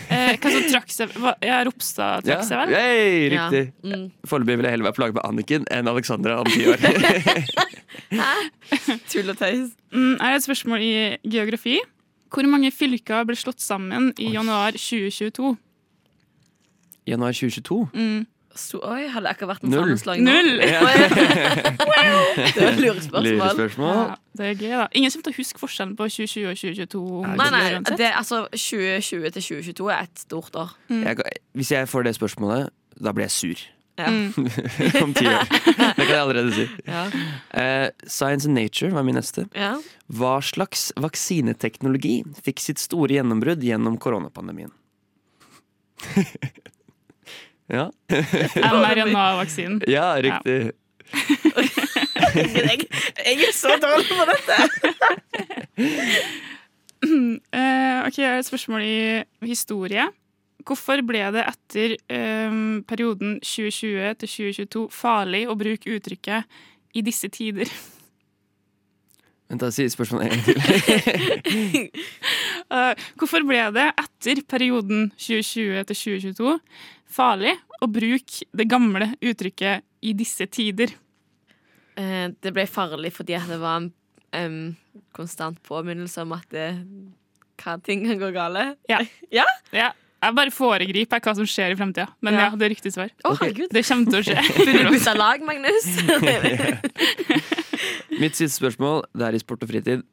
Eh, 0.09 0.35
hva 0.37 0.51
som 0.51 0.63
trakk 0.71 0.89
seg 0.93 1.07
Ja, 1.45 1.59
Ropstad 1.67 2.25
trakk 2.27 2.43
seg 2.47 2.57
vel? 2.61 2.69
Ja. 2.75 2.83
riktig. 3.33 3.63
Mm. 3.85 4.05
Foreløpig 4.29 4.55
vil 4.59 4.65
jeg 4.67 4.73
heller 4.75 4.89
være 4.89 4.97
plaget 4.99 5.15
med 5.17 5.25
Anniken 5.27 5.63
enn 5.73 5.89
Alexandra 5.91 6.33
om 6.41 6.47
ti 6.51 6.61
år. 6.69 6.79
Tull 9.11 9.27
og 9.33 9.37
tøys. 9.39 9.69
Mm, 9.93 10.15
jeg 10.17 10.25
har 10.25 10.39
et 10.39 10.47
spørsmål 10.47 10.79
i 10.85 10.93
geografi. 11.35 11.75
Hvor 12.33 12.43
mange 12.49 12.71
fylker 12.73 13.27
ble 13.29 13.35
slått 13.37 13.61
sammen 13.61 14.03
i 14.17 14.31
januar 14.33 14.71
2022? 14.73 15.53
Januar 17.07 17.31
2022? 17.35 17.89
Mm. 17.93 18.23
Så, 18.55 18.77
oi, 18.85 19.07
hadde 19.09 19.25
det 19.25 19.31
ikke 19.33 19.47
vært 19.49 19.63
en 19.65 19.71
Null. 19.73 19.79
sammenslåing 19.81 20.23
nå? 20.27 20.31
Null! 20.31 20.59
Det 20.63 22.61
var 22.61 22.67
et 22.69 22.79
lurespørsmål. 22.83 23.27
Lurespørsmål. 23.27 23.95
Ja, 23.97 24.15
det 24.37 24.45
er 24.49 24.53
gøy, 24.59 24.73
da. 24.77 24.87
Ingen 24.97 25.11
kommer 25.13 25.25
til 25.27 25.33
å 25.33 25.37
huske 25.39 25.61
forskjellen 25.61 25.95
på 25.97 26.07
2020 26.09 26.49
og 26.51 26.59
2022. 26.61 27.03
Nei, 27.33 27.47
nei, 27.55 27.61
uansett. 27.77 27.97
det, 28.01 28.09
altså 28.17 28.43
2020 28.53 29.31
til 29.37 29.45
2022 29.47 29.89
er 29.95 30.03
et 30.05 30.21
stort 30.25 30.59
år. 30.61 30.75
Jeg, 30.93 31.17
hvis 31.57 31.71
jeg 31.73 31.89
får 31.89 32.05
det 32.09 32.13
spørsmålet, 32.19 32.69
da 33.01 33.13
blir 33.17 33.25
jeg 33.29 33.35
sur. 33.39 33.63
Ja. 33.97 34.09
om 35.05 35.11
ti 35.13 35.25
år. 35.29 35.49
Det 35.49 36.05
kan 36.05 36.13
jeg 36.13 36.21
allerede 36.21 36.53
si. 36.55 36.67
Ja. 36.89 37.03
Eh, 37.61 37.89
Science 38.09 38.49
and 38.49 38.57
Nature 38.57 38.93
var 38.95 39.05
min 39.05 39.17
neste. 39.17 39.45
Ja. 39.57 39.75
Hva 40.13 40.39
slags 40.45 40.91
vaksineteknologi 40.97 42.19
fikk 42.45 42.61
sitt 42.61 42.81
store 42.81 43.17
gjennombrudd 43.19 43.61
gjennom 43.65 43.97
koronapandemien? 44.01 44.73
ja. 47.69 47.89
mRNA-vaksinen. 48.73 49.81
ja, 49.87 50.13
riktig. 50.21 50.73
Jeg, 52.33 52.79
jeg 53.25 53.47
er 53.47 53.53
så 53.53 53.77
dårlig 53.81 54.09
på 54.09 54.25
dette! 54.31 54.55
Uh, 57.03 57.99
ok, 58.07 58.17
jeg 58.17 58.29
har 58.29 58.39
et 58.41 58.49
spørsmål 58.49 58.81
i 58.81 59.23
historie. 59.47 60.07
Hvorfor 60.63 61.01
ble 61.05 61.23
det 61.35 61.43
etter 61.43 61.95
um, 62.07 62.83
perioden 62.87 63.39
2020 63.43 64.13
til 64.21 64.29
2022 64.29 64.85
farlig 64.95 65.43
å 65.51 65.57
bruke 65.59 65.97
uttrykket 65.97 66.47
'i 66.93 67.01
disse 67.03 67.27
tider'? 67.27 67.71
Vent, 69.49 69.61
da, 69.61 69.69
sier 69.73 69.89
spørsmålet 69.91 70.25
en 70.25 70.31
gang 70.33 70.43
til. 70.47 71.89
Eh, 72.73 72.95
hvorfor 73.19 73.43
ble 73.45 73.59
det 73.75 73.83
etter 74.01 74.39
perioden 74.49 75.11
2020 75.19 75.83
til 75.91 75.97
2022 76.33 76.53
farlig 77.13 77.53
å 77.83 77.87
bruke 77.91 78.45
det 78.55 78.67
gamle 78.71 79.11
uttrykket 79.21 79.83
'i 80.03 80.13
disse 80.17 80.47
tider'? 80.49 80.93
Eh, 81.95 82.29
det 82.41 82.53
ble 82.53 82.65
farlig 82.65 83.13
fordi 83.13 83.37
det 83.47 83.59
var 83.61 83.77
en 83.81 83.91
um, 84.33 84.75
konstant 85.13 85.59
påminnelse 85.63 86.21
om 86.25 86.31
at 86.33 86.47
det, 86.49 86.69
hva 87.61 87.75
ting 87.85 88.05
kan 88.07 88.17
gå 88.19 88.31
gale. 88.33 88.75
Ja. 88.89 88.99
Ja? 89.31 89.45
Ja, 89.71 89.91
jeg 90.23 90.35
bare 90.37 90.51
foregriper 90.55 91.19
hva 91.19 91.33
som 91.35 91.45
skjer 91.45 91.73
i 91.73 91.75
framtida. 91.77 92.07
Men 92.21 92.33
ja, 92.33 92.47
Ja. 92.47 92.55
det 92.55 92.65
er 92.65 92.73
riktig 92.75 92.93
svar. 92.95 93.09
Oh, 93.25 93.33
okay. 93.33 93.53
Det 93.69 93.83
kommer 93.85 94.09
til 94.11 94.19
å 94.19 94.23
skje. 94.23 94.39
Vil 94.65 94.77
du 94.87 94.91
bytte 94.95 95.13
lag, 95.17 95.41
Magnus? 95.43 95.85
Mitt 98.21 98.37
siste 98.37 98.55
spørsmål, 98.61 99.03
det 99.17 99.25
er 99.27 99.35
i 99.35 99.41
sport 99.41 99.63
og 99.65 99.69
fritid. 99.69 100.03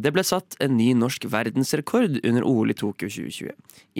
Det 0.00 0.12
ble 0.16 0.22
satt 0.24 0.56
en 0.64 0.76
ny 0.78 0.90
norsk 0.96 1.26
verdensrekord 1.28 2.18
under 2.24 2.44
OL 2.48 2.72
i 2.72 2.76
Tokyo 2.78 3.08
2020. 3.12 3.50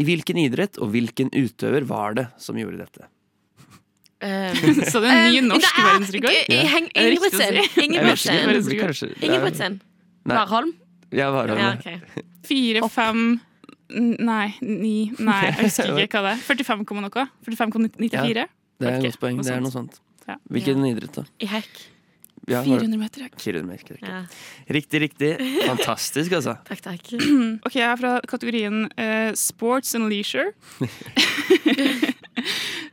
I 0.01 0.05
hvilken 0.09 0.39
idrett 0.41 0.79
og 0.81 0.93
hvilken 0.95 1.29
utøver 1.37 1.85
var 1.89 2.15
det 2.17 2.27
som 2.41 2.57
gjorde 2.61 2.81
dette? 2.81 3.09
Um, 4.21 4.81
Så 4.93 5.01
det 5.01 5.09
er 5.11 5.19
en 5.27 5.33
ny 5.33 5.39
um, 5.43 5.51
norsk 5.55 5.77
er- 5.79 5.87
verdensrekord? 5.91 6.39
Er 6.53 6.65
å 6.77 7.05
Ingebrigtsen. 7.05 7.61
Ingebrigtsen. 7.85 9.15
Ingebrigtsen. 9.25 9.79
Warholm. 10.29 10.73
Ja, 11.17 11.31
Warholm. 11.35 11.61
det 11.81 11.95
Ja, 11.95 12.01
det? 12.17 12.25
Fire, 12.47 12.83
fem 12.93 13.23
Nei, 13.91 14.53
ni 14.63 15.11
Nei, 15.19 15.39
jeg 15.49 15.57
husker 15.65 15.97
ikke 16.05 16.21
hva 16.23 16.29
det 16.29 16.35
er. 16.37 16.43
45, 16.47 16.85
noe? 17.03 17.25
45,94? 17.49 18.13
Ja, 18.15 18.45
Det 18.79 18.87
er 18.87 18.99
et 19.01 19.07
godt 19.09 19.19
poeng. 19.25 19.41
Det 19.43 19.51
er 19.51 19.57
sånt. 19.57 19.65
noe 19.67 19.75
sånt. 19.75 19.97
Ja. 20.29 20.37
Hvilken 20.55 20.85
idrett, 20.87 21.17
da? 21.17 21.25
I 21.43 21.49
hekk. 21.51 21.81
Ja, 22.51 22.61
400 22.67 22.99
meter 23.01 23.25
hekk. 23.27 23.37
400 23.41 23.69
meter, 23.71 23.95
riktig. 23.95 24.09
Ja. 24.11 24.21
Riktig, 24.77 25.01
riktig. 25.05 25.31
Fantastisk, 25.67 26.33
altså. 26.41 26.57
Takk, 26.71 26.83
takk. 26.85 27.13
Ok, 27.67 27.77
jeg 27.79 27.87
er 27.87 27.99
fra 28.01 28.13
kategorien 28.31 28.85
uh, 28.99 29.31
sports 29.39 29.95
and 29.99 30.09
leisure. 30.11 30.51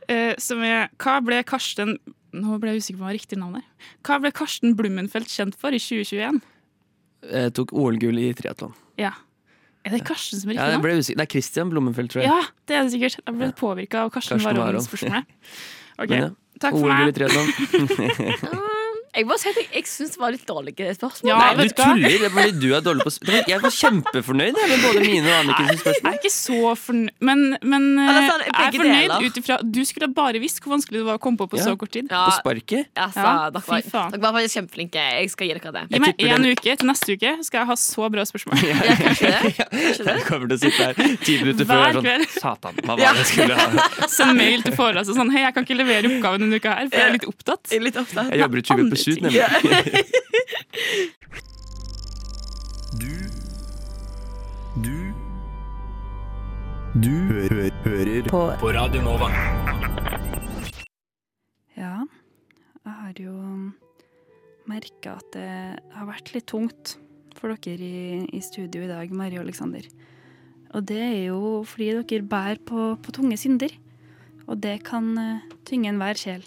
uh, 0.08 0.34
som 0.46 0.62
er 0.66 0.88
Hva 1.00 1.18
ble 1.24 1.42
Karsten 1.48 1.96
Nå 2.38 2.58
ble 2.60 2.74
jeg 2.74 2.82
usikker 2.84 2.98
på 3.00 3.06
hva 3.06 3.12
riktig 3.16 3.38
navn 3.40 3.56
er. 3.62 3.64
Hva 4.04 4.18
ble 4.20 4.28
Karsten 4.36 4.74
Blummenfelt 4.76 5.30
kjent 5.32 5.56
for 5.58 5.72
i 5.72 5.80
2021? 5.80 6.42
Jeg 7.24 7.54
tok 7.56 7.72
OL-gull 7.72 8.20
i 8.20 8.26
triatlon. 8.36 8.74
Ja. 9.00 9.14
Er 9.88 9.94
det 9.96 10.02
Karsten 10.06 10.36
som 10.42 10.52
er 10.52 10.58
riktig 10.58 10.76
navn? 10.76 10.84
Ja. 10.92 11.16
Det 11.16 11.24
er 11.24 11.30
Christian 11.32 11.72
Blommenfelt, 11.72 12.12
tror 12.12 12.26
jeg. 12.26 12.28
Ja, 12.28 12.42
det 12.68 12.76
er 12.76 12.84
det 12.84 12.92
sikkert. 12.92 13.16
Jeg 13.24 13.38
ble 13.40 13.48
påvirka 13.56 14.04
av 14.04 14.12
Karsten 14.14 14.36
Karsten 14.44 14.60
Warholm-spørsmålet. 14.60 15.24
Ok, 15.98 16.12
Men 16.12 16.20
ja, 16.20 16.26
takk 16.62 16.76
for 16.76 16.84
OL-gull 16.84 17.00
i 17.00 17.08
meg. 17.08 17.16
triatlon. 17.16 18.76
Jeg 19.18 19.26
må 19.26 19.34
si 19.40 19.48
at 19.50 19.56
jeg, 19.58 19.66
jeg 19.74 19.86
syns 19.90 20.12
det 20.14 20.20
var 20.22 20.30
litt 20.30 20.44
dårlige 20.46 20.92
spørsmål. 20.94 21.30
Nei, 21.40 21.66
du 21.66 21.72
tuller. 21.74 22.12
Det 22.12 22.26
er 22.28 22.32
fordi 22.34 22.52
du 22.62 22.66
er 22.76 22.82
dårlig 22.86 23.06
på 23.06 23.12
spørsmål. 23.16 23.48
Jeg 23.50 23.62
var 23.64 23.72
kjempefornøyd 23.74 24.58
med 24.58 24.84
både 24.84 25.00
mine 25.02 25.32
og 25.32 25.38
Annikens 25.40 25.80
spørsmål. 25.82 26.06
Jeg 26.06 26.12
er 26.12 26.20
ikke 26.20 26.32
så 26.34 26.74
fornøyd, 26.84 27.14
men, 27.28 27.42
men 27.72 27.88
ja, 27.98 28.04
Eller 28.12 28.28
sånn, 28.28 28.44
jeg 28.46 28.68
er 28.68 28.76
fornøyd 28.78 29.26
ut 29.26 29.40
ifra 29.42 29.56
Du 29.66 29.80
skulle 29.88 30.08
bare 30.14 30.42
visst 30.42 30.62
hvor 30.62 30.76
vanskelig 30.76 31.00
det 31.00 31.08
var 31.08 31.18
å 31.18 31.22
komme 31.24 31.40
på 31.40 31.48
på 31.50 31.58
Ja, 31.58 31.66
så 31.66 31.74
kort 31.80 31.92
tid. 31.96 32.06
Ja. 32.12 32.22
På 32.28 32.36
sparket. 32.36 32.92
Ja, 32.94 33.08
dere, 33.16 33.62
fy 33.64 33.72
var, 33.74 33.88
faen. 33.90 34.14
dere 34.14 34.22
var 34.22 34.36
faktisk 34.38 34.60
kjempeflinke. 34.60 35.06
Jeg 35.18 35.32
skal 35.34 35.50
gi 35.50 35.56
dere 35.58 35.74
det. 35.74 35.84
Gi 35.96 36.02
meg 36.04 36.24
én 36.28 36.48
uke. 36.52 36.76
Til 36.78 36.90
neste 36.92 37.18
uke 37.18 37.34
skal 37.48 37.62
jeg 37.62 37.70
ha 37.72 37.78
så 37.82 38.10
bra 38.14 38.26
spørsmål. 38.28 38.62
Ja, 38.68 38.94
kanskje 38.94 39.30
det? 39.32 39.52
Kanskje 39.58 40.04
det? 40.06 40.14
Jeg 40.18 40.24
kommer 40.28 40.50
til 40.50 40.56
å 40.56 40.60
sitte 40.62 40.86
her 40.86 41.16
ti 41.24 41.34
minutter 41.40 41.66
før 41.68 41.82
og 41.88 41.96
sånn 41.98 42.26
Satan, 42.38 42.76
hva 42.84 42.94
var 42.94 43.00
det 43.00 43.22
jeg 43.24 43.28
skulle 43.32 43.56
ha? 43.58 43.86
Send 44.12 44.38
mail 44.38 44.62
til 44.66 44.76
foreleseren 44.78 45.18
sånn 45.18 45.32
Hei, 45.34 45.42
jeg 45.46 45.54
kan 45.56 45.66
ikke 45.66 45.76
levere 45.78 46.10
oppgaven 46.12 46.44
denne 46.44 46.60
uka 46.60 46.74
her, 46.76 46.90
for 46.92 47.00
jeg 47.00 47.08
er 47.08 47.16
litt 47.16 47.26
opptatt. 47.28 47.72
Jeg 47.72 47.80
er 47.80 47.84
litt 47.88 47.98
opptatt. 48.00 48.30
Jeg 48.32 48.42
jobber 48.42 48.60
i 48.60 48.64
Tjuvøk 48.68 48.92
på 48.92 49.00
Sud, 49.08 49.22
nemlig. 49.24 49.40
Du 52.98 53.14
Du 54.84 54.96
Du 56.98 57.14
hø 57.30 57.42
hø 57.48 57.68
hører 57.86 58.28
på. 58.28 58.40
på 58.60 58.72
Radio 58.74 59.00
Nova. 59.06 59.28
Ja, 61.78 62.04
jeg 62.84 62.94
har 62.98 63.20
jo 63.22 63.34
merka 64.68 65.14
at 65.16 65.28
det 65.36 65.48
har 65.94 66.08
vært 66.08 66.32
litt 66.34 66.48
tungt 66.50 66.96
for 67.38 67.54
dere 67.54 67.88
i, 67.88 68.26
i 68.34 68.40
studio 68.44 68.82
i 68.84 68.90
dag, 68.90 69.12
Mari 69.14 69.38
og 69.38 69.46
Aleksander. 69.46 69.86
Og 70.74 70.84
det 70.84 71.00
er 71.00 71.22
jo 71.30 71.62
fordi 71.64 71.92
dere 72.02 72.28
bærer 72.28 72.60
på, 72.60 72.90
på 73.00 73.14
tunge 73.14 73.38
synder. 73.40 73.72
Og 74.48 74.60
det 74.60 74.82
kan 74.84 75.12
uh, 75.16 75.40
tynge 75.68 75.88
enhver 75.92 76.18
sjel. 76.18 76.44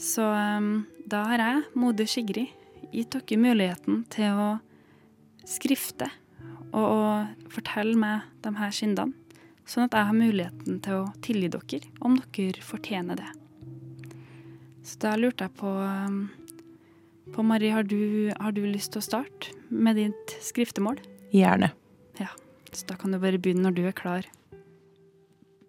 Så 0.00 0.24
em, 0.24 0.86
da 1.10 1.24
har 1.26 1.42
jeg, 1.42 1.62
moder 1.74 2.06
Sigrid, 2.06 2.50
gitt 2.94 3.14
dere 3.14 3.38
muligheten 3.40 4.04
til 4.12 4.38
å 4.38 4.50
skrifte 5.48 6.06
og, 6.70 6.84
å 6.84 7.50
fortelle 7.50 7.96
meg 7.98 8.28
de 8.44 8.52
her 8.58 8.74
syndene. 8.74 9.16
Sånn 9.66 9.86
at 9.86 9.94
jeg 9.94 10.08
har 10.08 10.16
muligheten 10.16 10.80
til 10.82 11.04
å 11.04 11.10
tilgi 11.22 11.50
dere 11.52 11.80
om 12.06 12.16
dere 12.34 12.64
fortjener 12.64 13.18
det. 13.20 13.28
Så 14.86 14.98
da 15.04 15.14
lurte 15.18 15.46
jeg 15.46 15.54
på, 15.60 15.70
um, 15.70 16.22
på 17.34 17.44
Mari, 17.46 17.70
har 17.70 17.86
du, 17.86 18.30
har 18.34 18.54
du 18.56 18.64
lyst 18.66 18.94
til 18.94 19.02
å 19.02 19.06
starte 19.06 19.54
med 19.70 19.98
ditt 20.00 20.36
skriftemål? 20.42 20.98
Gjerne. 21.34 21.70
Ja, 22.18 22.30
så 22.72 22.88
da 22.90 22.98
kan 22.98 23.14
du 23.14 23.20
bare 23.22 23.38
begynne 23.38 23.68
når 23.68 23.76
du 23.78 23.82
er 23.86 23.98
klar. 23.98 24.26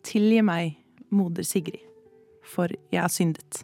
Tilgi 0.07 0.41
meg, 0.45 0.79
moder 1.13 1.45
Sigrid, 1.45 1.85
for 2.41 2.73
jeg 2.89 3.03
har 3.03 3.13
syndet. 3.13 3.61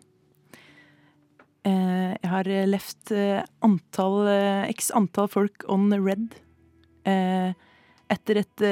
Eh, 1.67 2.13
jeg 2.21 2.31
har 2.31 2.47
eh, 2.47 3.41
antall, 3.65 4.19
eh, 4.31 4.67
x 4.71 4.91
antall 4.95 5.29
folk 5.31 5.65
on 5.71 5.89
red. 5.95 6.37
Etter 8.07 8.39
et 8.39 8.63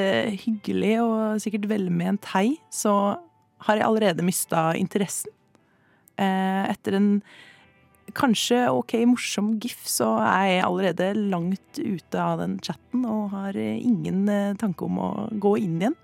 hyggelig 0.44 0.94
og 1.04 1.42
sikkert 1.44 1.68
velment 1.72 2.28
hei, 2.34 2.58
så 2.72 3.16
har 3.68 3.80
jeg 3.80 3.88
allerede 3.88 4.24
mista 4.28 4.70
interessen. 4.80 5.32
Etter 6.16 6.96
en 6.96 7.10
kanskje 8.16 8.62
ok 8.72 8.94
morsom 9.12 9.54
gif, 9.64 9.82
så 9.88 10.14
er 10.24 10.46
jeg 10.54 10.66
allerede 10.68 11.10
langt 11.32 11.80
ute 11.80 12.20
av 12.20 12.44
den 12.44 12.58
chatten 12.64 13.04
og 13.08 13.32
har 13.36 13.60
ingen 13.60 14.28
tanke 14.60 14.88
om 14.88 15.00
å 15.04 15.10
gå 15.32 15.56
inn 15.64 15.80
igjen. 15.84 15.98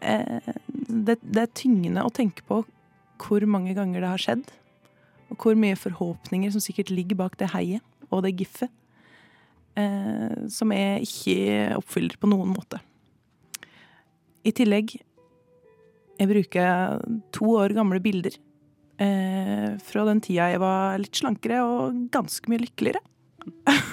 Det, 0.00 1.16
det 1.20 1.44
er 1.44 1.56
tyngende 1.56 2.04
å 2.04 2.12
tenke 2.12 2.44
på 2.48 2.62
hvor 3.20 3.48
mange 3.48 3.76
ganger 3.76 4.00
det 4.00 4.14
har 4.16 4.24
skjedd, 4.28 4.48
og 5.30 5.38
hvor 5.38 5.58
mye 5.58 5.78
forhåpninger 5.78 6.52
som 6.52 6.62
sikkert 6.62 6.92
ligger 6.92 7.18
bak 7.22 7.38
det 7.40 7.52
heiet 7.54 7.84
og 8.10 8.24
det 8.26 8.34
giffet, 8.40 8.70
eh, 9.78 10.46
som 10.50 10.72
jeg 10.74 11.06
ikke 11.06 11.76
oppfyller 11.78 12.18
på 12.20 12.30
noen 12.30 12.50
måte. 12.52 12.80
I 14.42 14.52
tillegg 14.56 14.96
jeg 16.20 16.28
bruker 16.28 17.00
to 17.32 17.52
år 17.56 17.72
gamle 17.76 18.00
bilder 18.02 18.34
eh, 19.00 19.78
fra 19.80 20.04
den 20.08 20.20
tida 20.24 20.50
jeg 20.52 20.60
var 20.60 20.98
litt 21.00 21.16
slankere 21.16 21.62
og 21.64 22.02
ganske 22.12 22.50
mye 22.52 22.64
lykkeligere. 22.66 23.00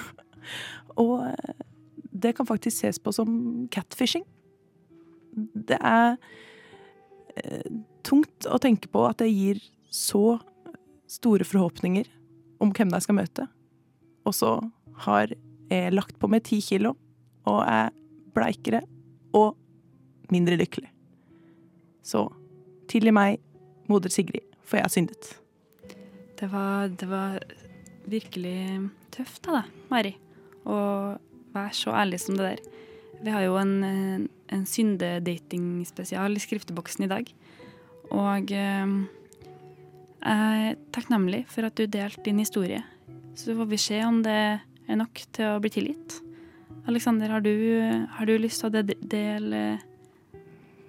og 1.04 1.24
eh, 1.30 1.62
det 2.18 2.34
kan 2.36 2.48
faktisk 2.48 2.82
ses 2.82 2.98
på 3.00 3.14
som 3.14 3.30
catfishing. 3.72 4.26
Det 5.38 5.78
er 5.78 6.18
eh, 7.38 7.68
tungt 8.04 8.48
å 8.50 8.60
tenke 8.60 8.90
på 8.92 9.06
at 9.08 9.24
jeg 9.24 9.36
gir 9.36 9.64
så 9.88 10.38
store 11.08 11.46
forhåpninger 11.48 12.08
om 12.62 12.72
hvem 12.74 12.90
de 12.92 13.00
skal 13.02 13.16
møte, 13.18 13.46
og 14.26 14.34
så 14.36 14.58
har 15.06 15.32
jeg 15.70 15.94
lagt 15.94 16.18
på 16.20 16.28
meg 16.30 16.44
ti 16.48 16.60
kilo 16.64 16.94
og 17.48 17.60
er 17.64 17.92
bleikere 18.36 18.82
og 19.36 19.56
mindre 20.32 20.58
lykkelig. 20.60 20.88
Så 22.04 22.26
tilgi 22.88 23.12
meg, 23.14 23.38
moder 23.88 24.12
Sigrid, 24.12 24.44
for 24.64 24.78
jeg 24.78 24.86
har 24.86 24.92
syndet. 24.92 25.30
Det 26.38 26.48
var, 26.52 26.88
det 26.88 27.08
var 27.10 27.38
virkelig 28.08 28.88
tøft 29.14 29.48
av 29.48 29.60
deg, 29.60 29.78
Mari, 29.90 30.14
å 30.68 30.78
være 31.54 31.74
så 31.76 31.94
ærlig 31.96 32.20
som 32.22 32.38
det 32.38 32.52
der. 32.52 32.64
Vi 33.24 33.32
har 33.34 33.42
jo 33.42 33.56
en, 33.58 34.28
en 34.54 34.66
syndedating-spesial 34.68 36.36
i 36.36 36.42
skrifteboksen 36.42 37.08
i 37.08 37.10
dag. 37.10 37.32
Og 38.14 38.52
eh, 38.54 38.92
jeg 40.18 40.70
er 40.70 40.78
takknemlig 40.94 41.44
for 41.50 41.68
at 41.68 41.76
du 41.78 41.86
delte 41.86 42.24
din 42.26 42.40
historie. 42.42 42.82
Så 43.38 43.54
får 43.54 43.68
vi 43.70 43.78
se 43.80 44.00
om 44.04 44.22
det 44.24 44.38
er 44.88 44.98
nok 44.98 45.20
til 45.32 45.52
å 45.52 45.60
bli 45.62 45.70
tilgitt. 45.70 46.18
Aleksander, 46.88 47.30
har 47.30 47.44
du, 47.44 47.52
har 48.16 48.26
du 48.26 48.34
lyst 48.40 48.64
til 48.64 48.72
å 48.72 48.82
dele 48.82 49.62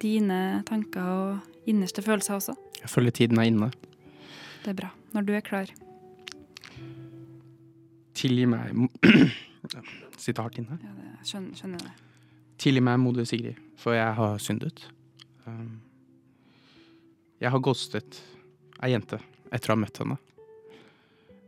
dine 0.00 0.40
tanker 0.68 1.12
og 1.12 1.68
innerste 1.68 2.02
følelser 2.02 2.38
også? 2.38 2.56
Jeg 2.80 2.90
føler 2.90 3.14
tiden 3.14 3.38
er 3.38 3.50
inne. 3.50 3.70
Det 4.64 4.72
er 4.72 4.78
bra. 4.78 4.90
Når 5.12 5.28
du 5.28 5.32
er 5.36 5.44
klar. 5.44 5.70
Tilgi 8.16 8.46
meg 8.50 8.88
Sitte 10.20 10.42
hardt 10.44 10.58
inne. 10.60 10.76
Ja, 10.82 10.90
det, 10.96 11.12
skjønner, 11.28 11.56
skjønner 11.56 11.84
det. 11.84 11.92
Tilgi 12.60 12.82
meg, 12.84 12.98
moder 13.00 13.24
Sigrid, 13.28 13.60
for 13.80 13.96
jeg 13.96 14.12
har 14.18 14.40
syndet. 14.42 14.82
Um, 15.46 15.78
jeg 17.40 17.52
har 17.54 17.62
ghostet 17.64 18.18
ei 18.84 18.94
jente 18.94 19.20
etter 19.50 19.72
å 19.72 19.76
ha 19.76 19.82
møtt 19.82 20.00
henne. 20.00 20.16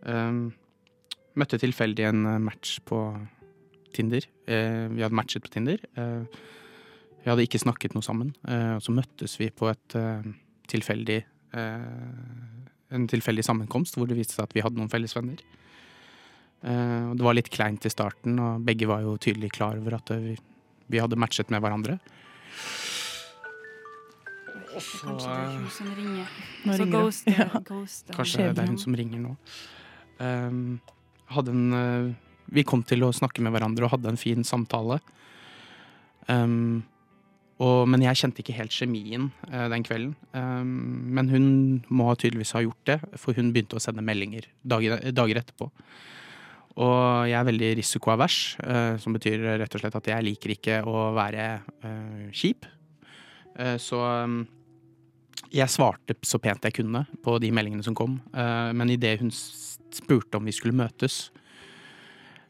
Um, 0.02 0.40
møtte 1.38 1.60
tilfeldig 1.62 2.08
en 2.08 2.26
eh, 2.26 2.40
match 2.42 2.80
på 2.88 2.98
Tinder. 3.94 4.26
Uh, 4.48 4.88
vi 4.92 5.04
hadde 5.04 5.16
matchet 5.16 5.44
på 5.44 5.52
Tinder. 5.54 5.80
Uh, 5.96 6.24
vi 7.22 7.30
hadde 7.30 7.46
ikke 7.46 7.60
snakket 7.62 7.94
noe 7.94 8.04
sammen. 8.04 8.32
Uh, 8.48 8.76
så 8.82 8.94
møttes 8.94 9.38
vi 9.40 9.52
på 9.54 9.70
et 9.70 9.98
tilfeldig 10.72 11.22
en 11.52 13.02
tilfeldig 13.12 13.42
sammenkomst 13.44 13.98
hvor 13.98 14.06
det 14.08 14.16
viste 14.16 14.32
seg 14.32 14.46
at 14.46 14.54
vi 14.56 14.62
hadde 14.64 14.78
noen 14.78 14.88
felles 14.88 15.12
venner. 15.12 15.36
Det 16.62 17.26
var 17.26 17.36
litt 17.36 17.50
kleint 17.52 17.84
i 17.84 17.92
starten, 17.92 18.38
og 18.40 18.62
begge 18.64 18.88
var 18.88 19.02
jo 19.04 19.18
tydelig 19.20 19.50
klar 19.52 19.76
over 19.76 19.98
at 19.98 20.14
vi, 20.22 20.32
vi 20.88 21.02
hadde 21.02 21.18
matchet 21.20 21.52
med 21.52 21.60
hverandre. 21.60 21.98
Kanskje 24.72 25.12
det 25.18 25.32
er 25.36 25.56
hun 25.56 25.70
som 25.72 25.88
ringer. 25.96 26.36
Nå 26.64 26.76
Så 26.76 26.84
ringer 26.84 26.92
ghost, 26.98 27.26
Ja. 27.28 27.48
ghost 27.70 28.12
Kanskje 28.14 28.46
det 28.52 28.62
er 28.62 28.70
hun 28.70 28.78
som 28.80 28.96
ringer 28.96 29.20
nå. 29.20 29.34
Um, 30.22 30.80
hadde 31.32 31.52
en, 31.52 31.66
eh, 31.74 32.14
vi 32.52 32.64
kom 32.64 32.84
til 32.86 33.04
å 33.04 33.12
snakke 33.12 33.42
med 33.42 33.52
hverandre 33.52 33.86
og 33.86 33.94
hadde 33.96 34.12
en 34.12 34.20
fin 34.20 34.44
samtale. 34.44 35.00
Um, 36.28 36.84
og, 37.62 37.86
men 37.90 38.02
jeg 38.02 38.18
kjente 38.20 38.42
ikke 38.42 38.56
helt 38.56 38.74
kjemien 38.74 39.30
uh, 39.52 39.68
den 39.72 39.84
kvelden. 39.86 40.16
Um, 40.32 41.12
men 41.14 41.28
hun 41.32 41.46
må 41.90 42.12
tydeligvis 42.14 42.54
ha 42.56 42.64
gjort 42.64 42.88
det, 42.88 42.98
for 43.20 43.36
hun 43.36 43.52
begynte 43.54 43.78
å 43.78 43.82
sende 43.82 44.04
meldinger 44.04 44.48
dager, 44.64 44.98
dager 45.12 45.42
etterpå. 45.42 45.68
Og 46.82 47.28
jeg 47.28 47.36
er 47.36 47.48
veldig 47.48 47.72
risikoavers, 47.82 48.38
uh, 48.64 48.94
som 49.02 49.12
betyr 49.16 49.42
rett 49.60 49.74
og 49.76 49.82
slett 49.82 49.98
at 49.98 50.14
jeg 50.14 50.28
liker 50.30 50.54
ikke 50.56 50.78
å 50.88 51.10
være 51.16 51.50
uh, 51.84 52.30
kjip. 52.32 52.70
Eh, 53.58 53.76
så 53.80 54.00
um, 54.24 54.42
jeg 55.52 55.68
svarte 55.68 56.16
så 56.24 56.38
pent 56.40 56.64
jeg 56.64 56.76
kunne 56.78 57.04
på 57.24 57.36
de 57.42 57.50
meldingene 57.54 57.84
som 57.84 57.96
kom, 57.96 58.20
eh, 58.32 58.70
men 58.76 58.92
idet 58.92 59.18
hun 59.20 59.32
spurte 59.32 60.38
om 60.38 60.46
vi 60.48 60.54
skulle 60.54 60.76
møtes 60.76 61.30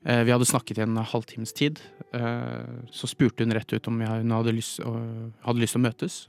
eh, 0.04 0.22
Vi 0.22 0.30
hadde 0.30 0.46
snakket 0.46 0.78
i 0.78 0.84
en 0.84 0.96
halvtimes 0.96 1.52
tid. 1.52 1.80
eh, 2.12 2.86
Så 2.90 3.10
spurte 3.10 3.42
hun 3.42 3.54
rett 3.54 3.72
ut 3.72 3.88
om 3.88 4.00
hun 4.00 4.30
hadde 4.30 4.54
lyst, 4.54 4.80
hadde 4.82 5.62
lyst 5.62 5.74
til 5.74 5.82
å 5.82 5.86
møtes. 5.88 6.26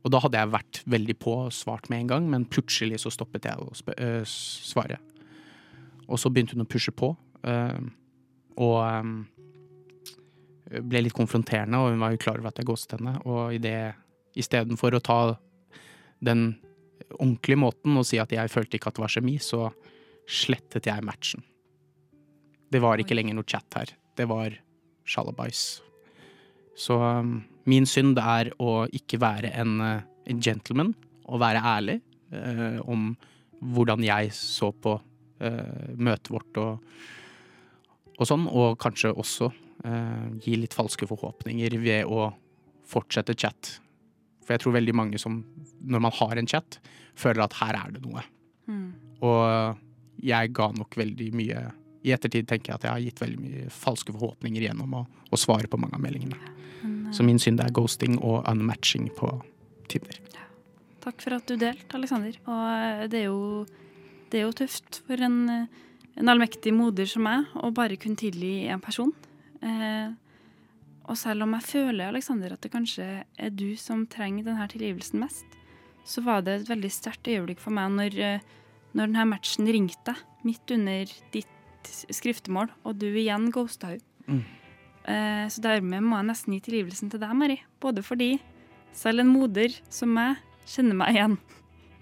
Og 0.00 0.08
da 0.10 0.18
hadde 0.22 0.38
jeg 0.38 0.54
vært 0.54 0.82
veldig 0.88 1.16
på 1.20 1.34
og 1.44 1.52
svart 1.52 1.90
med 1.90 2.00
en 2.00 2.06
gang, 2.14 2.30
men 2.30 2.46
plutselig 2.48 3.02
så 3.02 3.10
stoppet 3.12 3.44
jeg 3.44 3.58
å 3.60 3.68
svare. 4.24 4.96
Og 6.08 6.18
så 6.18 6.30
begynte 6.32 6.56
hun 6.56 6.64
å 6.64 6.70
pushe 6.70 6.90
på, 6.96 7.10
og 8.56 8.78
ble 10.70 11.02
litt 11.04 11.16
konfronterende, 11.16 11.76
og 11.76 11.92
hun 11.92 12.00
var 12.00 12.14
jo 12.14 12.22
klar 12.22 12.38
over 12.40 12.48
at 12.48 12.62
jeg 12.62 12.68
ghostet 12.70 12.96
henne. 12.96 13.18
Og 13.26 13.58
i 13.58 13.60
det 13.60 13.92
Istedenfor 14.38 14.96
å 14.96 15.02
ta 15.04 15.20
den 16.22 16.52
ordentlige 17.16 17.58
måten 17.58 17.96
og 17.98 18.06
si 18.06 18.20
at 18.22 18.32
jeg 18.34 18.52
følte 18.52 18.78
ikke 18.78 18.90
at 18.92 18.98
det 18.98 19.04
var 19.04 19.14
kjemi, 19.14 19.36
så 19.42 19.70
slettet 20.30 20.86
jeg 20.86 21.06
matchen. 21.06 21.42
Det 22.70 22.78
var 22.82 23.02
ikke 23.02 23.16
lenger 23.16 23.34
noe 23.34 23.48
chat 23.48 23.66
her. 23.74 23.94
Det 24.16 24.28
var 24.30 24.54
sjalabais. 25.08 25.80
Så 26.78 26.96
um, 27.00 27.40
min 27.68 27.88
synd 27.88 28.18
er 28.22 28.52
å 28.62 28.84
ikke 28.94 29.18
være 29.20 29.50
en, 29.58 29.80
eh, 29.84 30.04
en 30.30 30.42
gentleman 30.42 30.94
og 31.26 31.42
være 31.42 31.64
ærlig 31.66 31.98
eh, 32.32 32.78
om 32.86 33.10
hvordan 33.60 34.04
jeg 34.06 34.30
så 34.36 34.70
på 34.72 34.94
eh, 35.44 35.96
møtet 36.00 36.30
vårt 36.32 36.60
og, 36.62 36.94
og 38.16 38.28
sånn, 38.28 38.46
og 38.48 38.78
kanskje 38.80 39.12
også 39.12 39.50
eh, 39.50 40.26
gi 40.40 40.56
litt 40.62 40.76
falske 40.76 41.08
forhåpninger 41.10 41.76
ved 41.82 42.08
å 42.08 42.30
fortsette 42.90 43.36
chat. 43.38 43.76
For 44.50 44.56
jeg 44.56 44.64
tror 44.64 44.72
veldig 44.74 44.92
mange 44.98 45.18
som, 45.22 45.44
når 45.86 46.00
man 46.02 46.14
har 46.16 46.40
en 46.40 46.48
chat, 46.50 46.80
føler 47.14 47.44
at 47.44 47.52
her 47.60 47.76
er 47.78 47.92
det 47.94 48.00
noe. 48.02 48.24
Mm. 48.66 48.88
Og 49.22 49.76
jeg 50.26 50.50
ga 50.58 50.66
nok 50.74 50.96
veldig 50.98 51.28
mye 51.38 51.60
I 52.02 52.14
ettertid 52.16 52.48
tenker 52.48 52.72
jeg 52.72 52.80
at 52.80 52.84
jeg 52.88 52.90
har 52.90 53.02
gitt 53.04 53.20
veldig 53.22 53.38
mye 53.44 53.68
falske 53.70 54.10
forhåpninger 54.14 54.64
gjennom 54.64 54.94
å, 54.96 55.02
å 55.06 55.38
svare 55.38 55.68
på 55.70 55.78
mange 55.78 55.94
av 55.98 56.02
meldingene. 56.02 56.38
Eh, 56.80 57.12
Så 57.14 57.22
min 57.22 57.38
synd 57.38 57.62
er 57.62 57.70
ghosting 57.76 58.16
og 58.18 58.48
unmatching 58.48 59.06
på 59.14 59.28
Tinder. 59.92 60.18
Takk 61.04 61.22
for 61.22 61.36
at 61.36 61.46
du 61.46 61.54
delte, 61.60 61.92
Aleksander. 61.94 62.40
Og 62.48 62.64
eh, 62.72 63.04
det 63.12 63.20
er 63.20 63.28
jo, 63.28 63.66
det 64.32 64.40
er 64.40 64.46
jo 64.48 64.56
tøft 64.62 65.02
for 65.04 65.22
en, 65.28 65.38
en 66.16 66.32
allmektig 66.32 66.72
moder 66.74 67.06
som 67.06 67.28
meg 67.28 67.52
å 67.54 67.70
bare 67.76 68.00
kunne 68.00 68.18
tilgi 68.18 68.66
en 68.72 68.82
person. 68.82 69.12
Eh, 69.62 70.08
og 71.10 71.18
selv 71.18 71.42
om 71.42 71.56
jeg 71.56 71.66
føler, 71.66 72.08
Alexander, 72.12 72.54
at 72.54 72.62
det 72.62 72.70
kanskje 72.70 73.06
er 73.26 73.50
du 73.50 73.72
som 73.80 74.04
trenger 74.06 74.46
denne 74.46 74.66
tilgivelsen 74.70 75.18
mest, 75.22 75.56
så 76.06 76.22
var 76.22 76.44
det 76.46 76.54
et 76.60 76.70
veldig 76.70 76.90
sterkt 76.94 77.28
øyeblikk 77.28 77.60
for 77.62 77.74
meg 77.74 77.90
når, 77.96 78.18
eh, 78.18 78.44
når 78.94 79.10
denne 79.10 79.26
matchen 79.32 79.66
ringte 79.66 80.14
midt 80.46 80.70
under 80.70 81.10
ditt 81.34 81.90
skriftemål, 82.14 82.70
og 82.84 82.98
du 83.00 83.08
igjen 83.10 83.50
ghosta 83.50 83.94
henne. 83.94 84.06
Mm. 84.30 84.44
Eh, 85.10 85.46
Så 85.50 85.60
dermed 85.64 86.02
må 86.06 86.16
jeg 86.20 86.28
nesten 86.30 86.54
gi 86.54 86.60
tilgivelsen 86.60 87.10
til 87.10 87.20
deg, 87.20 87.34
Mari. 87.34 87.58
Både 87.80 88.02
fordi 88.06 88.38
selv 88.92 89.20
en 89.20 89.32
moder 89.32 89.74
som 89.90 90.12
meg 90.14 90.38
kjenner 90.66 90.94
meg 90.94 91.16
igjen 91.16 91.38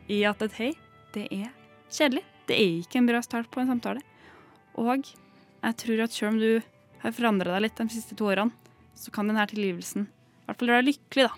i 0.09 0.23
at 0.29 0.43
et 0.43 0.53
hei, 0.61 0.73
det 1.15 1.29
er 1.33 1.51
kjedelig. 1.89 2.25
Det 2.49 2.57
er 2.57 2.81
ikke 2.83 2.99
en 3.01 3.09
bra 3.09 3.21
start 3.25 3.51
på 3.51 3.61
en 3.61 3.69
samtale. 3.73 4.03
Og 4.77 5.05
jeg 5.63 5.77
tror 5.77 6.05
at 6.05 6.13
selv 6.13 6.35
om 6.35 6.39
du 6.39 6.63
har 7.03 7.13
forandra 7.13 7.55
deg 7.57 7.63
litt 7.63 7.77
de 7.81 7.89
siste 7.89 8.17
to 8.17 8.29
årene, 8.29 8.53
så 8.99 9.13
kan 9.15 9.29
denne 9.31 9.45
tilgivelsen 9.51 10.09
i 10.09 10.49
hvert 10.49 10.59
fall 10.59 10.71
gjøre 10.73 10.83
deg 10.83 10.89
lykkelig, 10.93 11.29
da. 11.29 11.33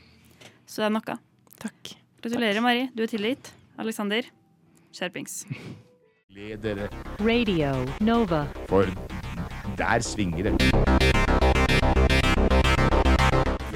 Så 0.70 0.82
det 0.82 0.86
er 0.86 0.92
noe. 0.94 1.16
Takk. 1.60 1.90
Gratulerer, 2.22 2.60
Mari. 2.64 2.84
Du 2.94 3.02
er 3.04 3.10
tilgitt. 3.10 3.50
Alexander, 3.80 4.22
skjerpings. 4.94 5.42
Ledere. 6.30 6.88
Radio 7.20 7.72
Nova. 8.00 8.46
for 8.68 8.86
der 9.76 10.00
svinger 10.00 10.42
det. 10.42 10.52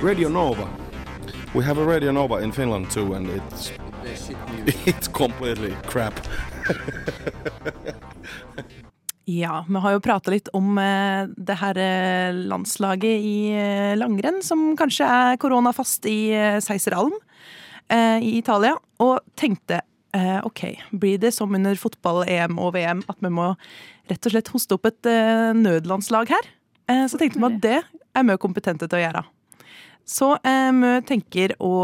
Radio 0.04 0.28
Nova. 0.28 0.68
We 1.54 1.64
have 1.64 1.78
a 1.78 1.84
Radio 1.84 2.12
Nova 2.12 2.36
in 2.38 2.52
Finland 2.52 2.90
too, 2.90 3.14
and 3.14 3.28
it's 3.28 3.72
it's 4.86 5.08
completely 5.08 5.74
crap. 5.86 6.14
Ja, 9.24 9.62
vi 9.68 9.80
har 9.80 9.94
jo 9.94 10.02
prata 10.04 10.32
litt 10.34 10.50
om 10.52 10.76
eh, 10.76 11.24
det 11.32 11.56
her 11.56 11.78
eh, 11.80 12.36
landslaget 12.50 13.24
i 13.24 13.36
eh, 13.56 13.94
langrenn, 13.96 14.42
som 14.44 14.74
kanskje 14.76 15.08
er 15.08 15.38
koronafast 15.40 16.04
i 16.10 16.18
Seiseralm 16.64 17.16
i 17.94 18.38
Italia, 18.38 18.78
og 19.04 19.18
tenkte 19.36 19.82
OK, 20.48 20.62
blir 20.96 21.18
det 21.20 21.34
som 21.36 21.52
under 21.52 21.76
fotball-EM 21.76 22.56
og 22.56 22.70
VM 22.78 23.02
at 23.12 23.18
vi 23.20 23.28
må 23.34 23.50
rett 24.08 24.24
og 24.24 24.32
slett 24.32 24.48
hoste 24.54 24.78
opp 24.78 24.88
et 24.88 25.08
nødlandslag 25.58 26.32
her? 26.32 26.48
Så 27.10 27.20
tenkte 27.20 27.42
vi 27.42 27.50
at 27.50 27.58
det 27.60 27.74
er 27.84 28.24
vi 28.24 28.38
kompetente 28.40 28.88
til 28.88 29.02
å 29.02 29.02
gjøre. 29.02 29.22
Så 30.08 30.30
vi 30.40 30.94
tenker 31.10 31.52
å, 31.60 31.74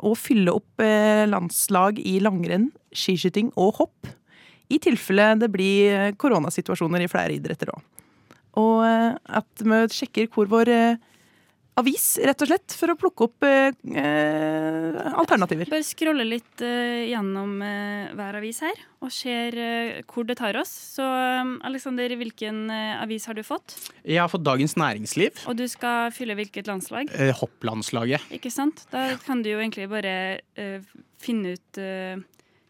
å 0.00 0.14
fylle 0.16 0.56
opp 0.56 0.86
landslag 1.28 2.00
i 2.00 2.16
langrenn, 2.24 2.70
skiskyting 2.96 3.52
og 3.60 3.82
hopp. 3.82 4.14
I 4.68 4.78
tilfelle 4.82 5.30
det 5.40 5.48
blir 5.52 5.92
eh, 5.94 6.14
koronasituasjoner 6.20 7.04
i 7.06 7.10
flere 7.10 7.36
idretter 7.38 7.72
òg. 7.72 7.84
Og 8.58 8.82
eh, 8.84 9.14
at 9.40 9.64
vi 9.64 9.84
sjekker 9.94 10.28
hvor 10.34 10.50
vår 10.50 10.72
eh, 10.74 11.06
avis, 11.78 12.06
rett 12.26 12.42
og 12.42 12.48
slett, 12.50 12.74
for 12.74 12.90
å 12.90 12.96
plukke 12.98 13.26
opp 13.28 13.44
eh, 13.46 14.96
alternativer. 15.14 15.68
Bare 15.70 15.86
scrolle 15.86 16.24
litt 16.26 16.62
eh, 16.64 17.04
gjennom 17.12 17.52
eh, 17.62 18.08
hver 18.18 18.38
avis 18.40 18.60
her, 18.66 18.80
og 19.04 19.12
ser 19.14 19.54
eh, 19.62 20.00
hvor 20.10 20.26
det 20.28 20.38
tar 20.40 20.58
oss. 20.58 20.72
Så 20.98 21.06
Aleksander, 21.06 21.68
Alexander, 21.70 22.16
hvilken 22.18 22.64
eh, 22.74 22.96
avis 23.02 23.28
har 23.30 23.38
du 23.38 23.44
fått? 23.46 23.76
Jeg 24.02 24.18
har 24.20 24.30
fått 24.32 24.46
Dagens 24.46 24.74
Næringsliv. 24.80 25.44
Og 25.50 25.58
du 25.60 25.66
skal 25.70 26.10
fylle 26.14 26.34
hvilket 26.38 26.66
landslag? 26.70 27.12
Eh, 27.14 27.30
hopplandslaget. 27.38 28.26
Ikke 28.34 28.50
sant? 28.52 28.82
Da 28.90 29.12
kan 29.24 29.44
du 29.46 29.52
jo 29.52 29.60
egentlig 29.62 29.86
bare 29.92 30.16
eh, 30.58 30.82
finne 31.22 31.54
ut 31.54 31.80
eh, 31.82 32.18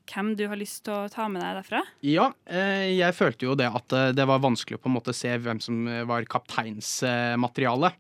hvem 0.08 0.34
du 0.38 0.46
har 0.50 0.58
lyst 0.58 0.84
til 0.86 0.94
å 0.94 1.10
ta 1.12 1.28
med 1.30 1.42
deg 1.44 1.58
derfra. 1.60 1.82
Ja, 2.06 2.30
eh, 2.48 2.94
jeg 2.96 3.16
følte 3.16 3.48
jo 3.48 3.56
det 3.58 3.68
at 3.68 3.94
eh, 3.96 4.10
det 4.16 4.26
var 4.28 4.42
vanskelig 4.44 4.78
å 4.78 4.82
på 4.84 4.90
en 4.90 4.96
måte 4.96 5.14
se 5.16 5.34
hvem 5.36 5.60
som 5.64 5.86
eh, 5.88 6.06
var 6.08 6.26
kapteinsmateriale. 6.30 7.92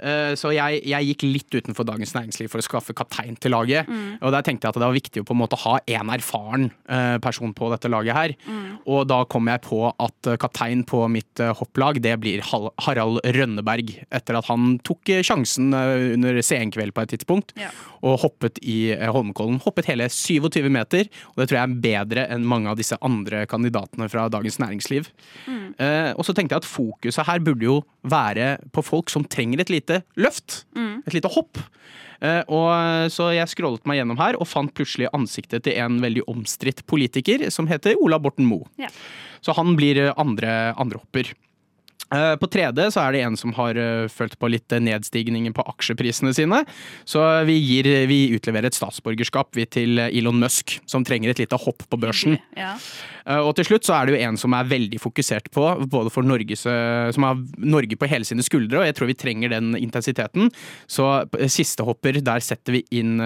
Eh, 0.00 0.34
Så 0.36 0.50
jeg, 0.52 0.82
jeg 0.84 1.06
gikk 1.10 1.22
litt 1.24 1.54
utenfor 1.56 1.86
Dagens 1.88 2.12
Næringsliv 2.16 2.50
for 2.52 2.60
å 2.60 2.66
skaffe 2.66 2.94
kaptein 2.96 3.36
til 3.40 3.54
laget. 3.54 3.88
Mm. 3.88 4.18
Og 4.20 4.32
der 4.34 4.44
tenkte 4.44 4.66
jeg 4.66 4.74
at 4.74 4.78
det 4.80 4.84
var 4.84 4.96
viktig 4.96 5.22
å 5.22 5.26
på 5.28 5.34
en 5.36 5.40
måte 5.40 5.58
ha 5.62 5.78
en 5.96 6.10
erfaren 6.12 6.66
eh, 6.88 7.16
person 7.24 7.54
på 7.56 7.70
dette 7.72 7.88
laget 7.92 8.16
her. 8.16 8.34
Mm. 8.46 8.66
Og 8.92 9.06
da 9.08 9.22
kom 9.24 9.48
jeg 9.48 9.62
på 9.64 9.80
at 9.90 10.30
eh, 10.32 10.36
kaptein 10.42 10.84
på 10.88 11.00
mitt 11.12 11.40
hopplag, 11.60 12.00
det 12.04 12.14
blir 12.20 12.42
Harald 12.44 13.22
Rønneberg. 13.24 13.94
Etter 14.12 14.36
at 14.40 14.50
han 14.50 14.76
tok 14.86 15.12
sjansen 15.24 15.72
under 15.76 16.40
CN-kveld 16.44 16.92
på 16.96 17.04
et 17.04 17.14
tidspunkt 17.14 17.54
Ja. 17.60 17.70
og 18.02 18.20
hoppet 18.24 18.58
i 18.62 18.92
Holmenkollen. 19.00 19.60
Hoppet 19.64 19.88
hele 19.90 20.08
27 20.12 20.68
meter, 20.72 21.08
og 21.32 21.40
det 21.40 21.48
tror 21.48 21.58
jeg 21.60 21.66
er 21.70 21.80
bedre 21.86 22.26
enn 22.34 22.44
mange 22.46 22.68
av 22.70 22.76
disse 22.78 22.96
andre 23.04 23.44
kandidatene 23.48 24.08
fra 24.12 24.26
Dagens 24.32 24.58
Næringsliv. 24.60 25.08
Mm. 25.46 25.74
Og 26.18 26.24
så 26.26 26.34
tenkte 26.36 26.56
jeg 26.56 26.64
at 26.64 26.68
fokuset 26.68 27.26
her 27.28 27.42
burde 27.44 27.64
jo 27.68 27.76
være 28.06 28.56
på 28.74 28.84
folk 28.86 29.10
som 29.12 29.24
trenger 29.24 29.62
et 29.64 29.70
lite 29.72 29.85
løft. 30.18 30.64
Mm. 30.76 31.02
Et 31.06 31.16
lite 31.18 31.30
hopp. 31.32 31.60
Eh, 32.24 32.42
og 32.48 33.10
Så 33.12 33.28
jeg 33.36 33.50
scrollet 33.52 33.84
meg 33.88 34.00
gjennom 34.00 34.20
her 34.20 34.38
og 34.40 34.48
fant 34.48 34.72
plutselig 34.72 35.10
ansiktet 35.16 35.66
til 35.66 35.76
en 35.82 36.00
veldig 36.00 36.24
omstridt 36.32 36.84
politiker 36.88 37.48
som 37.52 37.68
heter 37.70 37.98
Ola 38.00 38.18
Borten 38.22 38.48
Moe. 38.48 38.68
Ja. 38.80 38.88
Så 39.44 39.54
han 39.56 39.76
blir 39.78 40.00
eh, 40.00 40.14
andre, 40.16 40.72
andre 40.80 41.02
hopper. 41.02 41.30
Eh, 41.30 41.45
På 42.40 42.48
3D 42.50 42.86
så 42.94 43.02
er 43.06 43.12
det 43.16 43.20
en 43.26 43.36
som 43.38 43.52
har 43.56 43.78
eh, 43.80 44.06
følt 44.12 44.36
på 44.40 44.48
litt 44.52 44.72
eh, 44.74 44.82
nedstigningen 44.82 45.54
på 45.56 45.64
aksjeprisene 45.72 46.32
sine. 46.36 46.62
Så 47.08 47.22
vi, 47.48 47.56
gir, 47.60 47.88
vi 48.10 48.18
utleverer 48.36 48.70
et 48.70 48.78
statsborgerskap 48.78 49.56
vi 49.58 49.64
til 49.66 49.98
eh, 50.02 50.12
Elon 50.16 50.38
Musk, 50.42 50.76
som 50.88 51.04
trenger 51.06 51.32
et 51.34 51.42
lite 51.42 51.58
hopp 51.62 51.84
på 51.90 51.98
børsen. 52.02 52.38
Ja. 52.56 52.74
Eh, 53.26 53.40
Og 53.42 53.52
til 53.58 53.66
slutt 53.70 53.86
så 53.88 53.96
er 53.98 54.06
det 54.10 54.16
jo 54.16 54.22
en 54.28 54.38
som 54.40 54.54
er 54.56 54.68
veldig 54.70 55.00
fokusert 55.02 55.50
på, 55.54 55.66
både 55.90 56.12
for 56.14 56.26
Norges, 56.26 56.66
eh, 56.70 57.10
som 57.16 57.26
har 57.26 57.40
Norge 57.58 57.98
på 57.98 58.08
hele 58.10 58.28
sine 58.28 58.44
skuldre, 58.46 58.80
og 58.80 58.88
jeg 58.88 58.96
tror 58.98 59.10
vi 59.10 59.18
trenger 59.18 59.54
den 59.56 59.74
intensiteten. 59.80 60.50
Så 60.86 61.08
eh, 61.26 61.46
siste 61.52 61.86
hopper, 61.86 62.20
der 62.22 62.44
setter 62.44 62.78
vi 62.78 62.84
inn 62.96 63.16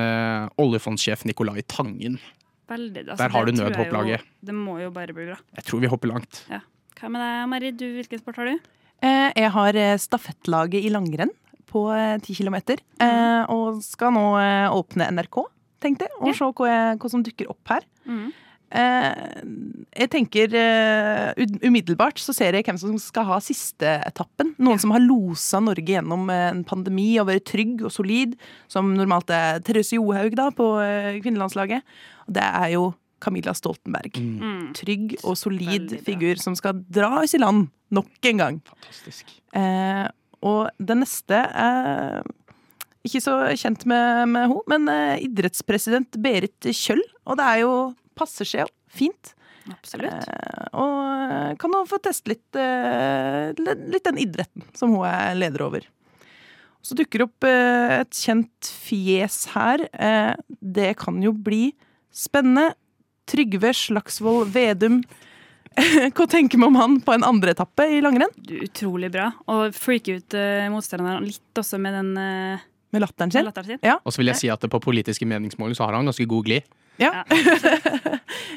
oljefondsjef 0.60 1.24
Nicolai 1.28 1.62
Tangen. 1.68 2.18
Veldig. 2.70 3.02
Altså, 3.08 3.22
Der 3.24 3.32
har 3.34 3.46
du 3.46 3.52
nødhopplaget. 3.58 4.26
Det 4.46 4.54
må 4.54 4.76
jo 4.80 4.90
bare 4.94 5.14
bli 5.14 5.26
bra. 5.32 5.38
Jeg 5.58 5.66
tror 5.66 5.80
vi 5.82 5.90
hopper 5.90 6.12
langt. 6.12 6.44
Ja. 6.50 6.60
Hva 7.00 7.08
med 7.10 7.22
deg, 7.24 7.48
Mari? 7.50 7.70
Du, 7.74 7.86
hvilken 7.96 8.20
sport 8.20 8.38
har 8.40 8.50
du? 8.50 8.68
Eh, 9.02 9.30
Jeg 9.36 9.50
har 9.54 9.76
eh, 9.76 9.96
stafettlaget 10.00 10.84
i 10.84 10.90
langrenn 10.92 11.32
på 11.70 11.86
eh, 11.94 12.18
10 12.20 12.34
km. 12.40 12.56
eh, 13.00 13.42
Og 13.48 13.80
skal 13.86 14.12
nå 14.12 14.26
åpne 14.76 15.08
NRK, 15.14 15.42
tenkte 15.80 16.06
jeg, 16.08 16.16
og 16.20 16.34
se 16.36 16.44
hva, 16.44 16.68
jeg, 16.68 16.98
hva 17.00 17.10
som 17.10 17.22
dukker 17.24 17.50
opp 17.50 17.74
her. 17.76 17.86
Mm. 18.06 18.30
Jeg 18.70 20.06
tenker 20.12 20.52
Umiddelbart 21.66 22.20
så 22.22 22.30
ser 22.36 22.54
jeg 22.54 22.62
hvem 22.68 22.76
som 22.78 22.92
skal 23.02 23.26
ha 23.26 23.38
siste 23.42 23.96
etappen. 24.06 24.52
Noen 24.62 24.78
som 24.78 24.92
har 24.94 25.02
losa 25.02 25.58
Norge 25.58 25.90
gjennom 25.96 26.28
en 26.30 26.60
pandemi 26.68 27.08
og 27.18 27.26
vært 27.32 27.48
trygg 27.50 27.82
og 27.82 27.90
solid. 27.90 28.36
Som 28.70 28.92
normalt 28.94 29.32
er 29.34 29.58
Therese 29.66 29.96
Johaug 29.98 30.36
da, 30.38 30.50
på 30.54 30.68
kvinnelandslaget. 31.24 31.82
Og 32.28 32.36
det 32.38 32.46
er 32.46 32.68
jo 32.76 32.84
Camilla 33.22 33.54
Stoltenberg. 33.56 34.16
Mm. 34.20 34.70
Trygg 34.76 35.16
og 35.22 35.36
solid 35.38 35.98
figur 36.06 36.40
som 36.40 36.56
skal 36.58 36.80
dra 36.88 37.12
oss 37.22 37.36
i 37.36 37.42
land 37.42 37.68
nok 37.94 38.30
en 38.30 38.42
gang. 38.42 38.60
Fantastisk. 38.70 39.34
Eh, 39.56 40.06
og 40.46 40.70
den 40.78 41.02
neste 41.04 41.42
er 41.44 42.22
ikke 43.06 43.22
så 43.24 43.34
kjent 43.56 43.86
med, 43.88 44.28
med 44.32 44.48
henne, 44.48 44.64
men 44.70 44.88
eh, 44.92 45.26
idrettspresident 45.26 46.18
Berit 46.20 46.70
Kjøll. 46.76 47.02
Og 47.26 47.38
det 47.40 47.46
er 47.46 47.62
jo 47.64 47.74
passer 48.18 48.48
seg 48.48 48.66
jo 48.66 48.72
fint. 48.90 49.34
Absolutt. 49.70 50.28
Eh, 50.28 50.66
og 50.80 50.98
eh, 51.30 51.54
kan 51.60 51.76
hun 51.76 51.88
få 51.88 52.00
teste 52.02 52.34
litt, 52.34 52.58
eh, 52.58 53.52
litt 53.56 54.06
den 54.06 54.20
idretten 54.20 54.66
som 54.76 54.94
hun 54.96 55.06
er 55.08 55.38
leder 55.38 55.66
over. 55.68 55.88
Så 56.80 56.96
dukker 56.96 57.26
opp 57.26 57.44
eh, 57.48 58.00
et 58.00 58.16
kjent 58.16 58.70
fjes 58.86 59.42
her. 59.54 59.84
Eh, 59.92 60.34
det 60.60 60.94
kan 61.00 61.20
jo 61.24 61.34
bli 61.36 61.70
spennende. 62.12 62.72
Trygve 63.30 63.72
Slagsvold 63.76 64.50
Vedum. 64.54 65.00
Hva 66.16 66.26
tenker 66.26 66.58
vi 66.58 66.66
om 66.66 66.78
han 66.78 66.98
på 67.04 67.14
en 67.14 67.24
andre 67.26 67.54
etappe 67.54 67.86
i 67.86 68.00
langrenn? 68.02 68.32
Utrolig 68.60 69.12
bra. 69.14 69.30
Og 69.50 69.76
freake 69.76 70.18
ut 70.18 70.36
uh, 70.36 70.66
motstanderen 70.72 71.24
litt 71.28 71.62
også 71.62 71.78
med 71.82 71.94
den 71.94 72.10
uh, 72.18 72.66
Med 72.90 73.04
latteren 73.04 73.30
sin? 73.30 73.44
Med 73.44 73.52
latteren 73.52 73.70
sin. 73.70 73.82
Ja. 73.86 74.00
Og 74.02 74.14
så 74.14 74.22
vil 74.22 74.32
jeg 74.32 74.42
si 74.42 74.50
at 74.50 74.66
på 74.66 74.82
politiske 74.82 75.28
meningsmålinger 75.30 75.78
så 75.78 75.86
har 75.86 75.98
han 75.98 76.10
ganske 76.10 76.26
god 76.30 76.50
glid. 76.50 76.66
Ja. 77.00 77.24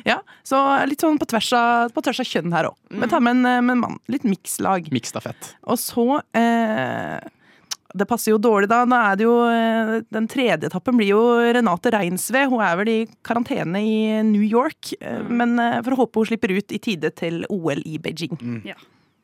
ja. 0.03 0.17
Så 0.43 0.59
litt 0.89 1.03
sånn 1.03 1.19
på 1.21 1.27
tvers 1.31 1.47
av, 1.55 1.93
på 1.95 2.03
tvers 2.03 2.19
av 2.19 2.27
kjønn 2.27 2.55
her 2.55 2.67
òg. 2.67 2.75
Men 2.91 3.11
ta 3.11 3.21
med 3.23 3.37
en, 3.37 3.45
eh, 3.47 3.61
med 3.63 3.77
en 3.77 3.83
mann. 3.85 4.01
Litt 4.11 4.25
mikslag. 4.27 4.89
Mikstafett. 4.91 5.53
Og 5.63 5.79
så 5.79 6.19
eh, 6.35 7.23
Det 7.93 8.07
passer 8.09 8.33
jo 8.33 8.39
dårlig, 8.41 8.67
da. 8.71 8.81
Nå 8.89 8.97
er 8.97 9.17
det 9.19 9.25
jo 9.27 9.35
eh, 9.45 9.99
Den 10.13 10.25
tredje 10.31 10.69
etappen 10.69 10.97
blir 10.97 11.11
jo 11.11 11.21
Renate 11.53 11.91
Reinsve. 11.93 12.47
Hun 12.49 12.63
er 12.65 12.79
vel 12.79 12.89
i 12.89 12.97
karantene 13.25 13.83
i 13.85 13.97
New 14.25 14.41
York. 14.41 14.95
Mm. 15.01 15.29
Men 15.29 15.53
eh, 15.61 15.77
for 15.85 15.95
å 15.95 15.99
håpe 16.03 16.23
hun 16.23 16.31
slipper 16.31 16.55
ut 16.57 16.73
i 16.73 16.81
tide 16.81 17.13
til 17.19 17.43
OL 17.53 17.83
i 17.85 17.99
Beijing. 18.01 18.33
Ja. 18.65 18.79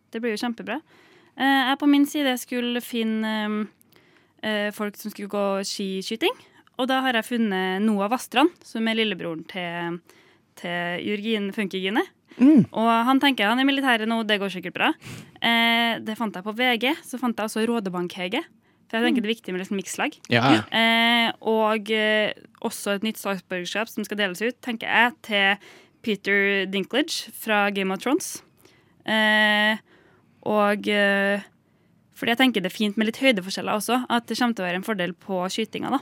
Det 0.09 0.21
blir 0.21 0.33
jo 0.33 0.41
kjempebra. 0.41 0.79
Jeg 1.39 1.65
jeg 1.69 1.79
på 1.79 1.87
min 1.87 2.05
side 2.09 2.31
skulle 2.41 2.81
finne 2.83 3.33
eh, 4.43 4.69
folk 4.75 4.97
som 4.99 5.13
skulle 5.13 5.31
gå 5.31 5.45
skiskyting. 5.65 6.33
Og 6.79 6.87
da 6.89 7.01
har 7.05 7.17
jeg 7.17 7.27
funnet 7.27 7.83
Noah 7.83 8.09
Vastrand, 8.11 8.53
som 8.63 8.87
er 8.87 8.97
lillebroren 8.97 9.43
til, 9.47 9.99
til 10.59 11.05
Jørgine 11.09 11.53
Funkygine. 11.55 12.05
Og 12.39 12.89
han 13.07 13.19
tenker 13.21 13.49
han 13.49 13.59
er 13.59 13.65
i 13.65 13.69
militæret 13.69 14.09
nå, 14.09 14.21
det 14.27 14.39
går 14.41 14.51
sikkert 14.53 14.77
bra. 14.77 14.93
Eh, 15.41 15.99
det 16.03 16.15
fant 16.19 16.35
jeg 16.35 16.45
på 16.45 16.55
VG. 16.55 16.93
Så 17.03 17.19
fant 17.21 17.35
jeg 17.35 17.49
også 17.49 17.65
Rådebankhege. 17.67 18.43
For 18.89 18.97
jeg 18.97 19.05
tenker 19.05 19.21
det 19.21 19.29
er 19.29 19.35
viktig 19.35 19.53
med 19.53 19.61
liksom 19.61 19.77
mikslag. 19.77 20.17
Ja. 20.33 20.43
Eh, 20.73 21.29
og 21.45 21.91
eh, 21.93 22.33
også 22.65 22.97
et 22.97 23.05
nytt 23.05 23.21
statsborgerskap 23.21 23.91
som 23.91 24.07
skal 24.07 24.17
deles 24.17 24.41
ut, 24.41 24.57
tenker 24.65 24.89
jeg, 24.89 25.13
til 25.27 25.69
Peter 26.05 26.65
Dinklage 26.71 27.29
fra 27.37 27.67
Game 27.75 27.93
of 27.93 28.01
Thrones. 28.01 28.39
Eh, 29.05 29.77
og 30.49 30.89
eh, 30.89 31.45
fordi 32.17 32.33
jeg 32.33 32.41
tenker 32.41 32.65
det 32.65 32.71
er 32.71 32.75
fint 32.75 32.97
med 32.97 33.11
litt 33.11 33.21
høydeforskjeller 33.21 33.77
også. 33.77 34.01
At 34.09 34.25
det 34.27 34.39
kommer 34.39 34.57
til 34.57 34.65
å 34.65 34.69
være 34.69 34.81
en 34.81 34.87
fordel 34.87 35.13
på 35.13 35.43
skytinga. 35.53 35.93
da. 35.93 36.01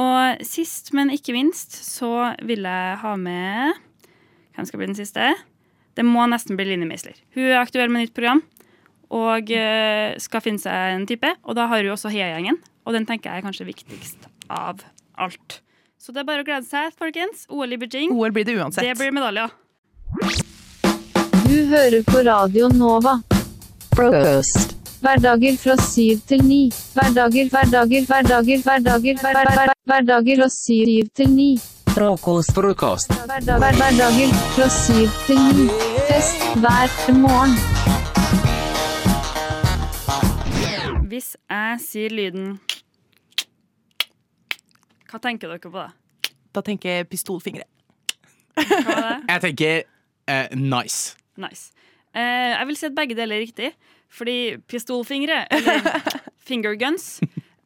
Og 0.00 0.46
sist, 0.48 0.94
men 0.96 1.12
ikke 1.12 1.34
minst, 1.36 1.76
så 1.84 2.32
vil 2.46 2.64
jeg 2.64 2.98
ha 3.02 3.14
med 3.20 3.84
Hvem 4.56 4.66
skal 4.66 4.80
bli 4.80 4.88
den 4.88 4.98
siste? 4.98 5.26
Det 5.94 6.06
må 6.06 6.24
nesten 6.30 6.56
bli 6.58 6.64
Line 6.66 6.86
Meisler. 6.88 7.18
Hun 7.36 7.44
er 7.44 7.60
aktuell 7.60 7.92
med 7.92 8.06
nytt 8.06 8.14
program 8.16 8.40
og 9.14 9.52
eh, 9.54 10.16
skal 10.20 10.44
finne 10.44 10.60
seg 10.62 10.96
en 10.96 11.06
type. 11.08 11.30
Og 11.44 11.56
da 11.58 11.68
har 11.70 11.84
hun 11.84 11.94
også 11.94 12.12
Heia-gjengen, 12.12 12.60
og 12.84 12.96
den 12.96 13.08
tenker 13.08 13.32
jeg 13.32 13.42
er 13.42 13.46
kanskje 13.46 13.68
viktigst 13.68 14.28
av 14.52 14.84
alt. 15.18 15.60
Så 15.98 16.14
det 16.14 16.22
er 16.22 16.28
bare 16.28 16.44
å 16.44 16.46
glede 16.46 16.66
seg, 16.68 16.92
folkens. 16.98 17.46
OL 17.50 17.74
i 17.74 17.80
Beijing. 17.80 18.14
OL 18.14 18.32
blir 18.32 18.46
det 18.46 18.54
uansett. 18.56 18.86
Det 18.86 18.94
blir 19.00 19.12
medaljer. 19.12 19.50
Du 21.48 21.56
hører 21.72 22.02
på 22.06 22.22
Radio 22.28 22.68
Nova. 22.72 23.18
Frokost. 23.96 24.76
Hverdager 25.02 25.58
fra 25.58 25.76
syv 25.82 26.22
til 26.30 26.44
ni. 26.46 26.60
Hverdager, 26.94 27.50
hverdager, 27.50 28.06
hverdager, 28.06 28.62
hverdager, 28.62 29.20
hver, 29.22 29.42
hver, 29.42 29.52
hver, 29.58 29.74
hverdager 29.90 30.42
fra 30.42 30.48
syv 30.54 31.10
til 31.18 31.34
ni. 31.34 31.50
Frokost. 31.94 32.54
Frokost. 32.54 33.14
Hverdager 33.26 34.34
fra 34.54 34.70
syv 34.80 35.20
til 35.26 35.44
ni. 35.58 35.68
Fest 36.08 36.50
hver 36.62 37.14
morgen. 37.18 37.87
Hvis 41.08 41.36
jeg 41.48 41.80
sier 41.80 42.12
lyden 42.12 42.56
Hva 45.08 45.20
tenker 45.24 45.48
dere 45.48 45.62
på 45.62 45.72
da? 45.72 45.86
Da 46.52 46.62
tenker 46.64 46.98
jeg 46.98 47.06
pistolfingre. 47.08 47.64
Hva 48.58 48.64
er 48.64 49.04
det? 49.06 49.16
Jeg 49.32 49.42
tenker 49.44 49.74
eh, 50.28 50.56
nice. 50.58 51.14
Nice. 51.38 51.70
Eh, 52.16 52.50
jeg 52.56 52.66
vil 52.68 52.78
si 52.80 52.86
at 52.88 52.96
begge 52.96 53.16
deler 53.16 53.38
er 53.38 53.44
riktig. 53.44 53.70
Fordi 54.10 54.56
pistolfingre, 54.68 55.44
eller 55.54 55.86
finger 56.48 56.74
guns, 56.80 57.20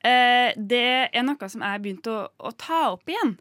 eh, 0.05 0.53
det 0.59 0.85
er 1.09 1.25
noe 1.25 1.49
som 1.49 1.63
jeg 1.63 1.77
har 1.77 1.83
begynt 1.83 2.11
å, 2.11 2.19
å 2.37 2.53
ta 2.59 2.83
opp 2.93 3.09
igjen. 3.09 3.37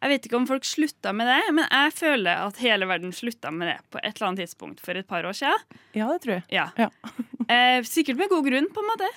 Jeg 0.00 0.14
vet 0.14 0.26
ikke 0.26 0.40
om 0.40 0.48
folk 0.48 0.66
slutta 0.66 1.12
med 1.16 1.28
det, 1.28 1.40
men 1.54 1.68
jeg 1.68 1.96
føler 2.00 2.44
at 2.48 2.60
hele 2.64 2.88
verden 2.88 3.12
slutta 3.14 3.52
med 3.54 3.68
det 3.68 3.78
på 3.92 4.00
et 4.00 4.14
eller 4.14 4.30
annet 4.30 4.46
tidspunkt 4.46 4.80
for 4.82 4.96
et 4.96 5.08
par 5.08 5.28
år 5.28 5.36
siden. 5.36 5.66
Ja, 5.92 6.08
det 6.08 6.22
tror 6.24 6.38
jeg. 6.38 6.46
Ja. 6.56 6.70
Eh, 7.46 7.80
sikkert 7.88 8.20
med 8.20 8.32
god 8.32 8.48
grunn, 8.48 8.72
på 8.72 8.80
en 8.82 8.90
måte. 8.94 9.12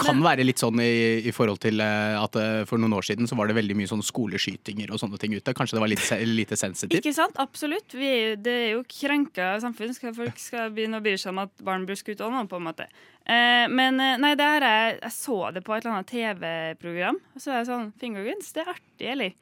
Kan 0.00 0.22
være 0.24 0.44
litt 0.46 0.60
sånn 0.62 0.80
i, 0.82 1.26
i 1.28 1.32
forhold 1.34 1.60
til 1.62 1.82
eh, 1.84 2.16
at 2.16 2.38
eh, 2.40 2.62
for 2.68 2.80
noen 2.80 2.96
år 2.96 3.06
siden 3.08 3.28
så 3.28 3.36
var 3.38 3.50
det 3.50 3.56
veldig 3.58 3.76
mye 3.78 3.90
sånn 3.90 4.04
skoleskytinger 4.04 4.92
og 4.94 5.00
sånne 5.02 5.20
ting 5.20 5.34
ute. 5.36 5.54
Kanskje 5.56 5.76
det 5.76 5.82
var 5.84 5.92
litt 5.92 6.06
lite 6.30 6.58
sensitivt? 6.58 7.00
Ikke 7.00 7.16
sant? 7.16 7.36
Absolutt. 7.42 7.96
Vi 7.96 8.12
det 8.40 8.54
er 8.62 8.70
jo 8.76 8.84
krenka 8.88 9.54
samfunn. 9.62 9.94
Skal 9.96 10.14
folk 10.16 10.40
skal 10.40 10.72
begynne 10.74 11.00
å 11.00 11.04
bry 11.04 11.16
seg 11.20 11.34
om 11.34 11.44
at 11.44 11.66
barn 11.66 11.86
blir 11.88 11.98
skutt 11.98 12.22
og 12.24 12.32
noe, 12.34 12.46
på 12.50 12.60
en 12.60 12.66
måte. 12.68 12.88
Eh, 13.26 13.66
men 13.72 14.00
eh, 14.00 14.16
nei, 14.22 14.32
det 14.38 14.46
her 14.46 14.66
er, 14.68 14.96
jeg 15.00 15.14
så 15.16 15.38
det 15.54 15.64
på 15.66 15.74
et 15.74 15.84
eller 15.84 15.98
annet 15.98 16.12
TV-program. 16.12 17.20
Og 17.34 17.42
så 17.42 17.52
er 17.52 17.60
jeg 17.60 17.70
sånn 17.72 17.92
Fingerguns, 18.00 18.52
det 18.54 18.64
er 18.64 18.72
artig, 18.76 19.10
eller? 19.16 19.36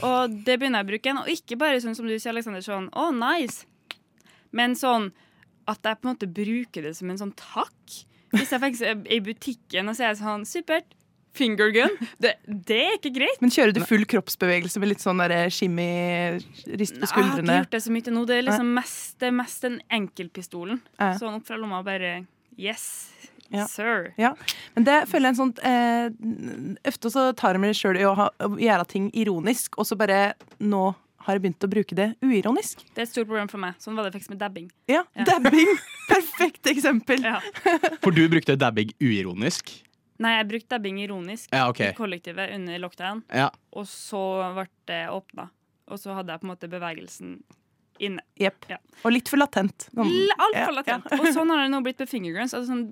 Og 0.00 0.38
det 0.46 0.56
begynner 0.56 0.80
jeg 0.80 0.86
å 0.86 0.90
bruke 0.92 1.08
igjen. 1.10 1.22
Og 1.24 1.32
ikke 1.34 1.60
bare 1.60 1.82
sånn 1.82 1.96
som 1.98 2.08
du 2.08 2.14
sier, 2.14 2.32
Alexander, 2.32 2.64
sånn 2.64 2.88
å, 2.96 3.10
nice. 3.16 3.66
Men 4.54 4.78
sånn 4.78 5.10
at 5.70 5.80
jeg 5.84 6.00
på 6.00 6.06
en 6.06 6.12
måte 6.12 6.30
bruker 6.30 6.86
det 6.86 6.94
som 6.98 7.10
en 7.10 7.20
sånn 7.20 7.34
takk. 7.38 7.98
Hvis 8.34 8.52
jeg 8.54 8.60
faktisk 8.62 8.82
er 8.90 9.00
i 9.14 9.20
butikken 9.24 9.88
og 9.92 9.96
sier 9.98 10.14
sånn 10.18 10.44
supert, 10.48 10.86
fingergun, 11.34 11.90
det, 12.22 12.36
det 12.46 12.76
er 12.84 12.92
ikke 12.98 13.10
greit. 13.16 13.40
Men 13.42 13.50
kjører 13.50 13.72
du 13.74 13.80
full 13.88 14.04
kroppsbevegelse 14.06 14.78
med 14.82 14.92
litt 14.92 15.02
sånn 15.02 15.18
der 15.18 15.48
shimmy, 15.50 15.86
rist 16.78 17.00
på 17.02 17.08
skuldrene? 17.10 17.42
Jeg 17.42 17.42
har 17.42 17.42
ikke 17.42 17.56
gjort 17.64 17.74
det 17.74 17.82
så 17.82 17.94
mye 17.96 18.06
til 18.06 18.14
nå. 18.14 18.22
Det 18.30 18.36
er 18.38 18.46
liksom 18.46 18.70
mest, 18.76 19.16
det 19.18 19.26
er 19.30 19.34
mest 19.40 19.66
den 19.66 19.80
enkeltpistolen. 19.98 20.78
Sånn 21.18 21.40
opp 21.40 21.48
fra 21.50 21.58
lomma 21.58 21.82
og 21.82 21.88
bare 21.90 22.12
Yes, 22.54 23.10
Ja. 23.50 23.66
sir. 23.66 24.12
Ja, 24.16 24.30
men 24.76 24.84
det 24.86 25.08
føler 25.10 25.28
jeg 25.28 25.34
en 25.34 25.40
sånn 25.40 25.50
eh, 25.66 26.86
Ofte 26.88 27.10
så 27.12 27.24
tar 27.36 27.54
jeg 27.58 27.60
meg 27.64 27.74
sjøl 27.76 27.98
i 27.98 28.06
å 28.06 28.14
gjøre 28.62 28.86
ting 28.88 29.10
ironisk, 29.12 29.74
og 29.76 29.86
så 29.90 29.98
bare 29.98 30.34
nå 30.62 30.94
har 31.24 31.38
begynt 31.40 31.64
å 31.64 31.68
bruke 31.72 31.96
det 31.96 32.10
uironisk. 32.22 32.82
Det 32.94 33.00
er 33.02 33.06
et 33.06 33.10
stort 33.12 33.26
problem 33.30 33.48
for 33.48 33.62
meg. 33.62 33.78
Sånn 33.80 33.96
var 33.96 34.04
det 34.06 34.12
faktisk 34.16 34.34
med 34.34 34.40
dabbing. 34.42 34.68
Ja, 34.90 35.02
dabbing! 35.26 35.70
Perfekt 36.12 36.68
eksempel. 36.68 37.24
For 38.04 38.12
du 38.12 38.22
brukte 38.28 38.56
dabbing 38.60 38.92
uironisk? 39.00 39.72
Nei, 40.22 40.36
jeg 40.36 40.46
brukte 40.52 40.76
dabbing 40.76 41.00
ironisk 41.02 41.50
Ja, 41.50 41.64
ok. 41.72 41.80
i 41.88 41.92
kollektivet 41.96 42.52
under 42.54 42.78
lockdown, 42.78 43.24
Ja. 43.34 43.48
og 43.74 43.88
så 43.90 44.20
ble 44.54 44.68
det 44.86 45.00
åpna. 45.10 45.48
Og 45.90 45.98
så 46.00 46.14
hadde 46.14 46.32
jeg 46.32 46.40
på 46.40 46.46
en 46.46 46.52
måte 46.52 46.68
bevegelsen 46.70 47.32
inne. 48.00 48.22
Yep. 48.40 48.68
Ja. 48.70 48.78
Og 49.04 49.12
litt 49.12 49.28
for 49.28 49.36
latent. 49.42 49.88
Altfor 49.96 50.54
Ja, 50.54 50.70
latent. 50.70 51.10
ja. 51.10 51.18
Og 51.18 51.26
sånn 51.34 51.50
har 51.50 51.64
det 51.64 51.72
nå 51.74 51.82
blitt 51.84 51.98
med 51.98 52.08
fingerguns. 52.08 52.54
Altså 52.54 52.70
sånn, 52.70 52.86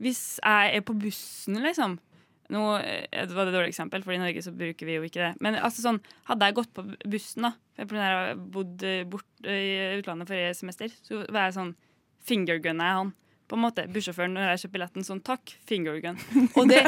hvis 0.00 0.38
jeg 0.44 0.76
er 0.76 0.84
på 0.86 0.94
bussen, 1.00 1.58
liksom 1.64 1.98
Nå 2.50 2.64
eh, 2.78 3.06
det 3.14 3.36
var 3.36 3.46
det 3.46 3.54
et 3.54 3.58
dårlig 3.58 3.72
eksempel, 3.72 4.04
for 4.06 4.14
i 4.14 4.20
Norge 4.22 4.42
så 4.44 4.54
bruker 4.54 4.88
vi 4.88 4.98
jo 4.98 5.06
ikke 5.06 5.22
det. 5.22 5.32
Men 5.44 5.58
altså 5.60 5.84
sånn, 5.84 6.00
hadde 6.30 6.48
jeg 6.48 6.58
gått 6.60 6.74
på 6.76 6.86
bussen, 7.06 7.48
da 7.48 7.54
for 7.86 7.96
jeg 7.96 8.16
har 8.18 8.42
bodd 8.52 8.84
bort 9.08 9.48
eh, 9.48 9.62
i 9.62 10.00
utlandet 10.00 10.28
forrige 10.28 10.56
semester, 10.58 10.92
så 11.06 11.24
var 11.30 11.48
jeg 11.48 11.56
sånn 11.56 11.72
Fingergunner 12.28 12.84
jeg 12.84 12.98
han. 12.98 13.12
På 13.50 13.56
en 13.58 13.64
måte, 13.64 13.82
Bussjåføren 13.90 14.36
når 14.36 14.52
jeg 14.52 14.60
kjøper 14.62 14.74
billetten 14.76 15.06
sånn 15.06 15.22
Takk, 15.26 15.54
fingergun. 15.66 16.20
Og 16.54 16.68
det 16.70 16.84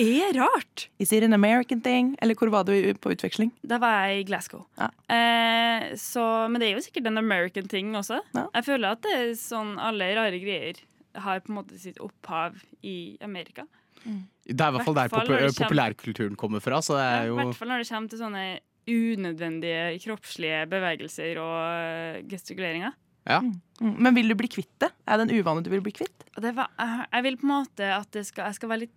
er 0.00 0.30
rart. 0.38 0.86
Is 1.02 1.12
it 1.12 1.26
an 1.26 1.36
American 1.36 1.82
thing? 1.84 2.14
Eller 2.22 2.38
hvor 2.38 2.48
var 2.54 2.64
du 2.64 2.72
på 2.96 3.12
utveksling? 3.12 3.50
Da 3.60 3.76
var 3.82 4.06
jeg 4.06 4.22
i 4.22 4.28
Glasgow. 4.30 4.64
Eh, 4.80 5.90
så, 6.00 6.24
men 6.48 6.62
det 6.62 6.70
er 6.70 6.78
jo 6.78 6.84
sikkert 6.86 7.10
en 7.10 7.20
American 7.20 7.68
thing 7.68 7.92
også. 7.98 8.22
Jeg 8.32 8.64
føler 8.70 8.94
at 8.94 9.02
det 9.04 9.16
er 9.18 9.34
sånn 9.36 9.76
alle 9.82 10.08
rare 10.16 10.40
greier 10.40 10.80
har 11.18 11.42
på 11.42 11.52
en 11.52 11.58
måte 11.58 11.76
sitt 11.82 12.00
opphav 12.00 12.56
i 12.86 13.18
Amerika. 13.24 13.66
Det 14.04 14.56
er 14.60 14.70
i 14.70 14.76
hvert 14.78 14.84
fall 14.86 14.94
der 14.96 15.08
kommer- 15.12 15.52
populærkulturen 15.58 16.36
kommer 16.40 16.60
fra. 16.64 16.78
Så 16.84 16.96
det 16.96 17.04
er 17.04 17.26
jo 17.28 17.38
I 17.38 17.44
hvert 17.44 17.58
fall 17.58 17.68
når 17.68 17.84
det 17.84 17.88
kommer 17.92 18.08
til 18.14 18.18
sånne 18.22 18.44
unødvendige 18.88 19.98
kroppslige 20.04 20.62
bevegelser 20.70 21.40
og 21.42 21.58
eh, 21.68 22.22
gestikuleringer. 22.30 22.94
Ja. 23.28 23.40
Mm, 23.42 23.96
Men 24.00 24.14
vil 24.16 24.30
du 24.32 24.34
bli 24.38 24.48
kvitt 24.48 24.70
det? 24.80 24.88
Er 25.06 25.18
det 25.20 25.28
en 25.28 25.34
uvane 25.36 25.62
du 25.62 25.68
vil 25.72 25.82
bli 25.84 25.92
kvitt? 25.92 26.24
Det 26.40 26.54
var, 26.56 26.70
jeg, 26.78 27.22
vil 27.26 27.36
på 27.36 27.44
en 27.44 27.52
måte 27.52 27.90
at 27.92 28.08
det 28.16 28.24
skal, 28.26 28.48
jeg 28.48 28.54
skal 28.60 28.72
være 28.72 28.84
litt 28.86 28.94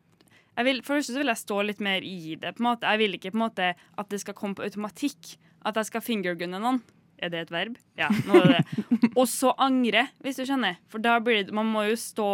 jeg 0.52 0.66
vil, 0.68 0.82
For 0.84 0.94
det 0.94 1.00
første 1.02 1.14
så 1.16 1.20
vil 1.22 1.32
jeg 1.32 1.40
stå 1.40 1.58
litt 1.64 1.80
mer 1.80 2.04
i 2.04 2.36
det. 2.36 2.50
på 2.58 2.60
en 2.64 2.68
måte. 2.68 2.84
Jeg 2.92 3.00
vil 3.00 3.14
ikke 3.16 3.32
på 3.32 3.38
en 3.40 3.44
måte 3.46 3.68
at 3.72 4.10
det 4.12 4.20
skal 4.20 4.36
komme 4.36 4.56
på 4.60 4.66
automatikk. 4.68 5.38
At 5.66 5.78
jeg 5.80 5.88
skal 5.88 6.04
fingergunne 6.04 6.60
noen. 6.60 6.82
Er 7.24 7.30
det 7.32 7.40
et 7.46 7.52
verb? 7.54 7.78
Ja, 7.96 8.10
nå 8.28 8.36
er 8.42 8.48
det 8.50 8.60
det. 8.66 9.12
Og 9.16 9.28
så 9.32 9.54
angre, 9.62 10.08
hvis 10.26 10.42
du 10.42 10.44
skjønner. 10.44 10.76
For 10.92 11.00
da 11.00 11.20
blir 11.24 11.46
det, 11.46 11.54
man 11.56 11.70
må 11.72 11.86
jo 11.88 11.96
stå, 11.96 12.28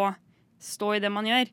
stå 0.60 0.96
i 0.96 1.02
det 1.04 1.12
man 1.14 1.28
gjør. 1.30 1.52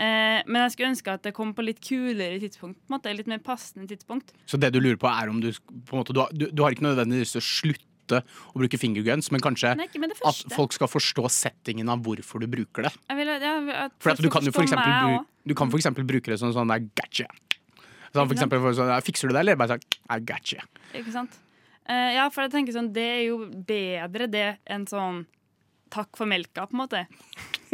Eh, 0.00 0.40
men 0.48 0.62
jeg 0.64 0.72
skulle 0.72 0.90
ønske 0.94 1.12
at 1.12 1.26
det 1.26 1.34
kom 1.36 1.50
på 1.52 1.64
litt 1.66 1.80
kulere 1.84 2.38
tidspunkt. 2.40 2.78
på 2.80 2.88
en 2.88 2.96
måte, 2.96 3.12
Litt 3.16 3.26
mer 3.28 3.42
passende 3.44 3.84
tidspunkt. 3.90 4.32
Så 4.48 4.56
det 4.56 4.70
du 4.72 4.80
lurer 4.80 4.96
på, 4.96 5.10
er 5.12 5.28
om 5.28 5.40
du 5.42 5.50
på 5.52 5.92
en 5.96 6.00
måte, 6.00 6.14
du, 6.16 6.20
har, 6.22 6.30
du, 6.32 6.46
du 6.48 6.62
har 6.64 6.72
ikke 6.72 6.86
nødvendigvis 6.88 7.36
å 7.36 7.42
slutte 7.44 8.22
å 8.24 8.58
bruke 8.58 8.78
fingerguns, 8.80 9.28
men 9.30 9.42
kanskje 9.44 9.74
Nei, 9.78 9.86
at 9.86 10.40
folk 10.56 10.72
skal 10.74 10.88
forstå 10.90 11.28
settingen 11.30 11.92
av 11.92 12.00
hvorfor 12.02 12.40
du 12.42 12.48
bruker 12.50 12.88
det. 12.88 12.94
Vil, 13.14 13.28
ja, 13.28 13.84
For 14.02 14.14
at 14.14 14.22
du 14.24 14.30
kan 14.32 14.42
jo 14.42 14.50
for 14.56 14.64
eksempel, 14.64 14.88
meg 14.88 15.20
bru- 15.20 15.52
du 15.52 15.54
kan 15.54 15.70
for 15.70 15.78
eksempel 15.78 16.08
bruke 16.08 16.32
det 16.32 16.40
som 16.40 16.50
sånn 16.56 16.72
der 16.72 16.80
gotcha. 16.96 17.28
Sånn 18.10 18.26
for 18.26 18.34
eksempel 18.34 18.58
for 18.64 18.74
sånn, 18.74 18.90
Fikser 19.06 19.30
du 19.30 19.36
det, 19.36 19.44
eller 19.44 19.60
bare 19.60 19.76
sånn 19.76 19.84
I 20.10 20.18
gotcha. 20.26 20.64
Ikke 20.98 21.12
sant? 21.14 21.36
Eh, 21.86 22.16
ja, 22.16 22.24
for 22.32 22.42
jeg 22.48 22.50
tenker 22.56 22.74
sånn, 22.74 22.90
det 22.96 23.06
er 23.20 23.22
jo 23.28 23.38
bedre 23.46 24.26
det 24.32 24.48
enn 24.66 24.88
sånn 24.90 25.22
takk 25.90 26.16
for 26.18 26.26
melka, 26.26 26.66
på 26.66 26.74
en 26.74 26.82
måte. 26.82 27.04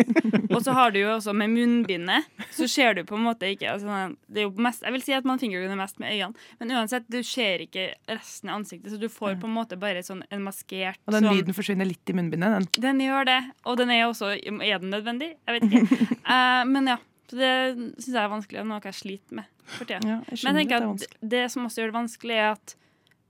og 0.55 0.61
så 0.65 0.75
har 0.77 0.93
du 0.95 0.99
jo 1.01 1.09
også 1.15 1.33
med 1.37 1.53
munnbindet, 1.53 2.29
så 2.55 2.69
ser 2.71 2.97
du 2.97 3.03
på 3.09 3.17
en 3.19 3.25
måte 3.27 3.49
ikke 3.55 3.71
altså, 3.73 4.11
det 4.29 4.43
er 4.43 4.47
jo 4.47 4.53
mest, 4.67 4.85
Jeg 4.87 4.95
vil 4.95 5.05
si 5.05 5.17
at 5.17 5.27
man 5.29 5.41
fingergunner 5.41 5.79
mest 5.79 6.01
med 6.03 6.15
øynene, 6.15 6.47
men 6.61 6.75
uansett, 6.77 7.09
du 7.13 7.19
ser 7.27 7.65
ikke 7.65 7.89
resten 8.11 8.53
av 8.53 8.61
ansiktet, 8.61 8.93
så 8.93 9.01
du 9.01 9.09
får 9.13 9.39
på 9.41 9.49
en 9.49 9.57
måte 9.57 9.79
bare 9.81 10.05
sånn 10.07 10.23
en 10.31 10.45
maskert 10.45 11.01
Og 11.07 11.17
den 11.17 11.27
sånn, 11.27 11.41
lyden 11.41 11.57
forsvinner 11.57 11.89
litt 11.89 12.13
i 12.13 12.17
munnbindet. 12.17 12.57
Den. 12.57 12.71
Den 12.87 13.05
gjør 13.07 13.29
det, 13.29 13.41
og 13.65 13.81
den 13.81 13.93
er 13.95 14.07
også 14.07 14.35
Er 14.37 14.81
den 14.83 14.93
nødvendig? 14.93 15.35
Jeg 15.47 15.59
vet 15.59 15.69
ikke. 15.71 16.09
uh, 16.23 16.63
men 16.75 16.95
ja. 16.95 17.01
Så 17.27 17.39
det 17.41 17.53
syns 17.75 18.13
jeg 18.13 18.23
er 18.23 18.31
vanskelig, 18.31 18.61
og 18.63 18.69
noe 18.71 18.85
jeg 18.85 18.95
sliter 18.95 19.41
med 19.41 19.49
for 19.67 19.89
tida. 19.89 19.99
Ja, 20.07 20.21
jeg 20.31 20.45
men 20.47 20.61
jeg 20.61 20.69
tenker 20.69 20.85
at 20.93 21.01
det 21.03 21.31
det 21.33 21.47
som 21.51 21.67
også 21.67 21.83
gjør 21.83 21.91
det 21.91 21.97
vanskelig, 21.97 22.37
er 22.39 22.53
at 22.53 22.77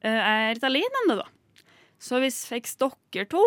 uh, 0.05 0.11
jeg 0.11 0.51
er 0.51 0.61
italiener 0.61 1.03
ennå, 1.05 1.17
da. 1.23 1.62
Så 2.03 2.21
hvis 2.21 2.43
fikk 2.49 2.69
dere 2.77 3.29
to, 3.33 3.45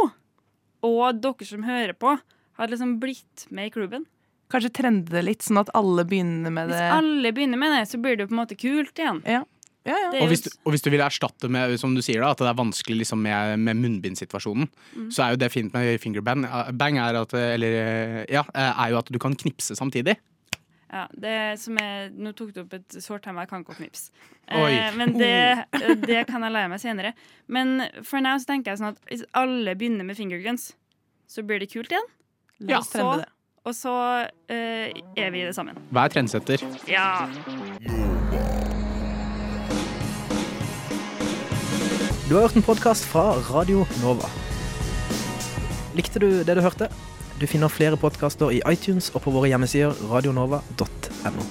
og 0.90 1.22
dere 1.22 1.46
som 1.46 1.68
hører 1.68 1.94
på, 1.94 2.16
har 2.60 2.72
liksom 2.72 2.97
blitt 3.01 3.47
med 3.49 3.70
i 3.70 3.74
klubben 3.74 4.05
Kanskje 4.49 4.72
trende 4.80 5.14
det 5.14 5.22
litt, 5.28 5.43
sånn 5.45 5.60
at 5.62 5.70
alle 5.78 6.01
begynner 6.10 6.49
med 6.49 6.72
det? 6.72 6.78
Hvis 6.80 6.93
alle 6.95 7.32
begynner 7.38 7.60
med 7.62 7.70
det, 7.76 7.84
så 7.91 7.99
blir 8.01 8.16
det 8.18 8.24
jo 8.26 8.30
på 8.32 8.34
en 8.34 8.39
måte 8.39 8.55
kult 8.57 8.97
igjen. 8.97 9.20
Ja. 9.30 9.43
Ja, 9.88 9.93
ja. 9.95 10.07
Og 10.24 10.32
hvis, 10.32 10.41
du, 10.41 10.49
og 10.66 10.74
hvis 10.74 10.82
du 10.84 10.89
vil 10.89 11.03
erstatte 11.05 11.47
med 11.53 11.76
som 11.80 11.93
du 11.95 12.01
sier 12.03 12.24
da, 12.26 12.32
at 12.34 12.41
det 12.41 12.49
er 12.49 12.57
vanskelig 12.57 12.97
liksom 13.03 13.22
med, 13.24 13.53
med 13.62 13.78
munnbindsituasjonen, 13.80 14.68
Mm. 14.97 15.05
så 15.14 15.24
er 15.28 15.36
jo 15.36 15.39
det 15.43 15.51
fint 15.53 15.72
med 15.78 16.01
fingerbang. 16.01 16.43
Bang 16.82 16.97
er, 16.97 17.20
at, 17.22 17.34
eller, 17.38 17.78
ja, 18.26 18.43
er 18.57 18.89
jo 18.91 18.97
at 19.03 19.14
du 19.14 19.20
kan 19.22 19.38
knipse 19.38 19.78
samtidig. 19.78 20.18
Ja, 20.89 21.05
det 21.14 21.38
som 21.62 21.78
er, 21.78 22.10
Nå 22.10 22.34
tok 22.34 22.49
du 22.55 22.64
opp 22.64 22.74
et 22.74 22.97
sårt 23.05 23.22
tema, 23.30 23.45
jeg 23.45 23.51
kan 23.53 23.62
ikke 23.62 23.78
å 23.78 23.80
knipse. 23.84 24.10
Eh, 24.49 24.89
men 24.97 25.14
det, 25.14 25.70
det 26.10 26.24
kan 26.26 26.41
jeg 26.41 26.57
lære 26.57 26.74
meg 26.74 26.82
senere. 26.82 27.14
Men 27.45 27.84
for 28.01 28.18
nå 28.26 28.34
så 28.41 28.49
tenker 28.49 28.74
jeg 28.74 28.82
sånn 28.82 28.95
at 28.95 29.03
hvis 29.14 29.28
alle 29.38 29.78
begynner 29.78 30.10
med 30.10 30.18
fingerguns, 30.18 30.72
så 31.30 31.45
blir 31.45 31.62
det 31.62 31.70
kult 31.70 31.93
igjen. 31.93 32.10
La 32.60 32.80
oss 32.80 32.88
Og 32.88 32.91
så- 32.91 32.97
trende 32.99 33.18
det. 33.24 33.30
Og 33.66 33.76
så 33.76 33.93
eh, 34.49 34.91
er 35.18 35.30
vi 35.32 35.41
det 35.45 35.53
sammen. 35.55 35.76
Vær 35.91 36.07
trendsetter. 36.10 36.64
Ja. 36.88 37.28
Du 42.30 42.36
har 42.36 42.41
hørt 42.47 42.55
en 42.55 42.64
podkast 42.66 43.05
fra 43.10 43.32
Radio 43.49 43.86
Nova. 44.03 44.30
Likte 45.97 46.20
du 46.22 46.43
det 46.45 46.55
du 46.55 46.62
hørte? 46.62 46.88
Du 47.39 47.45
finner 47.47 47.68
flere 47.72 47.97
podkaster 47.97 48.51
i 48.53 48.62
iTunes 48.72 49.10
og 49.16 49.22
på 49.26 49.32
våre 49.34 49.49
hjemmesider 49.51 49.95
radionova.no. 50.12 51.45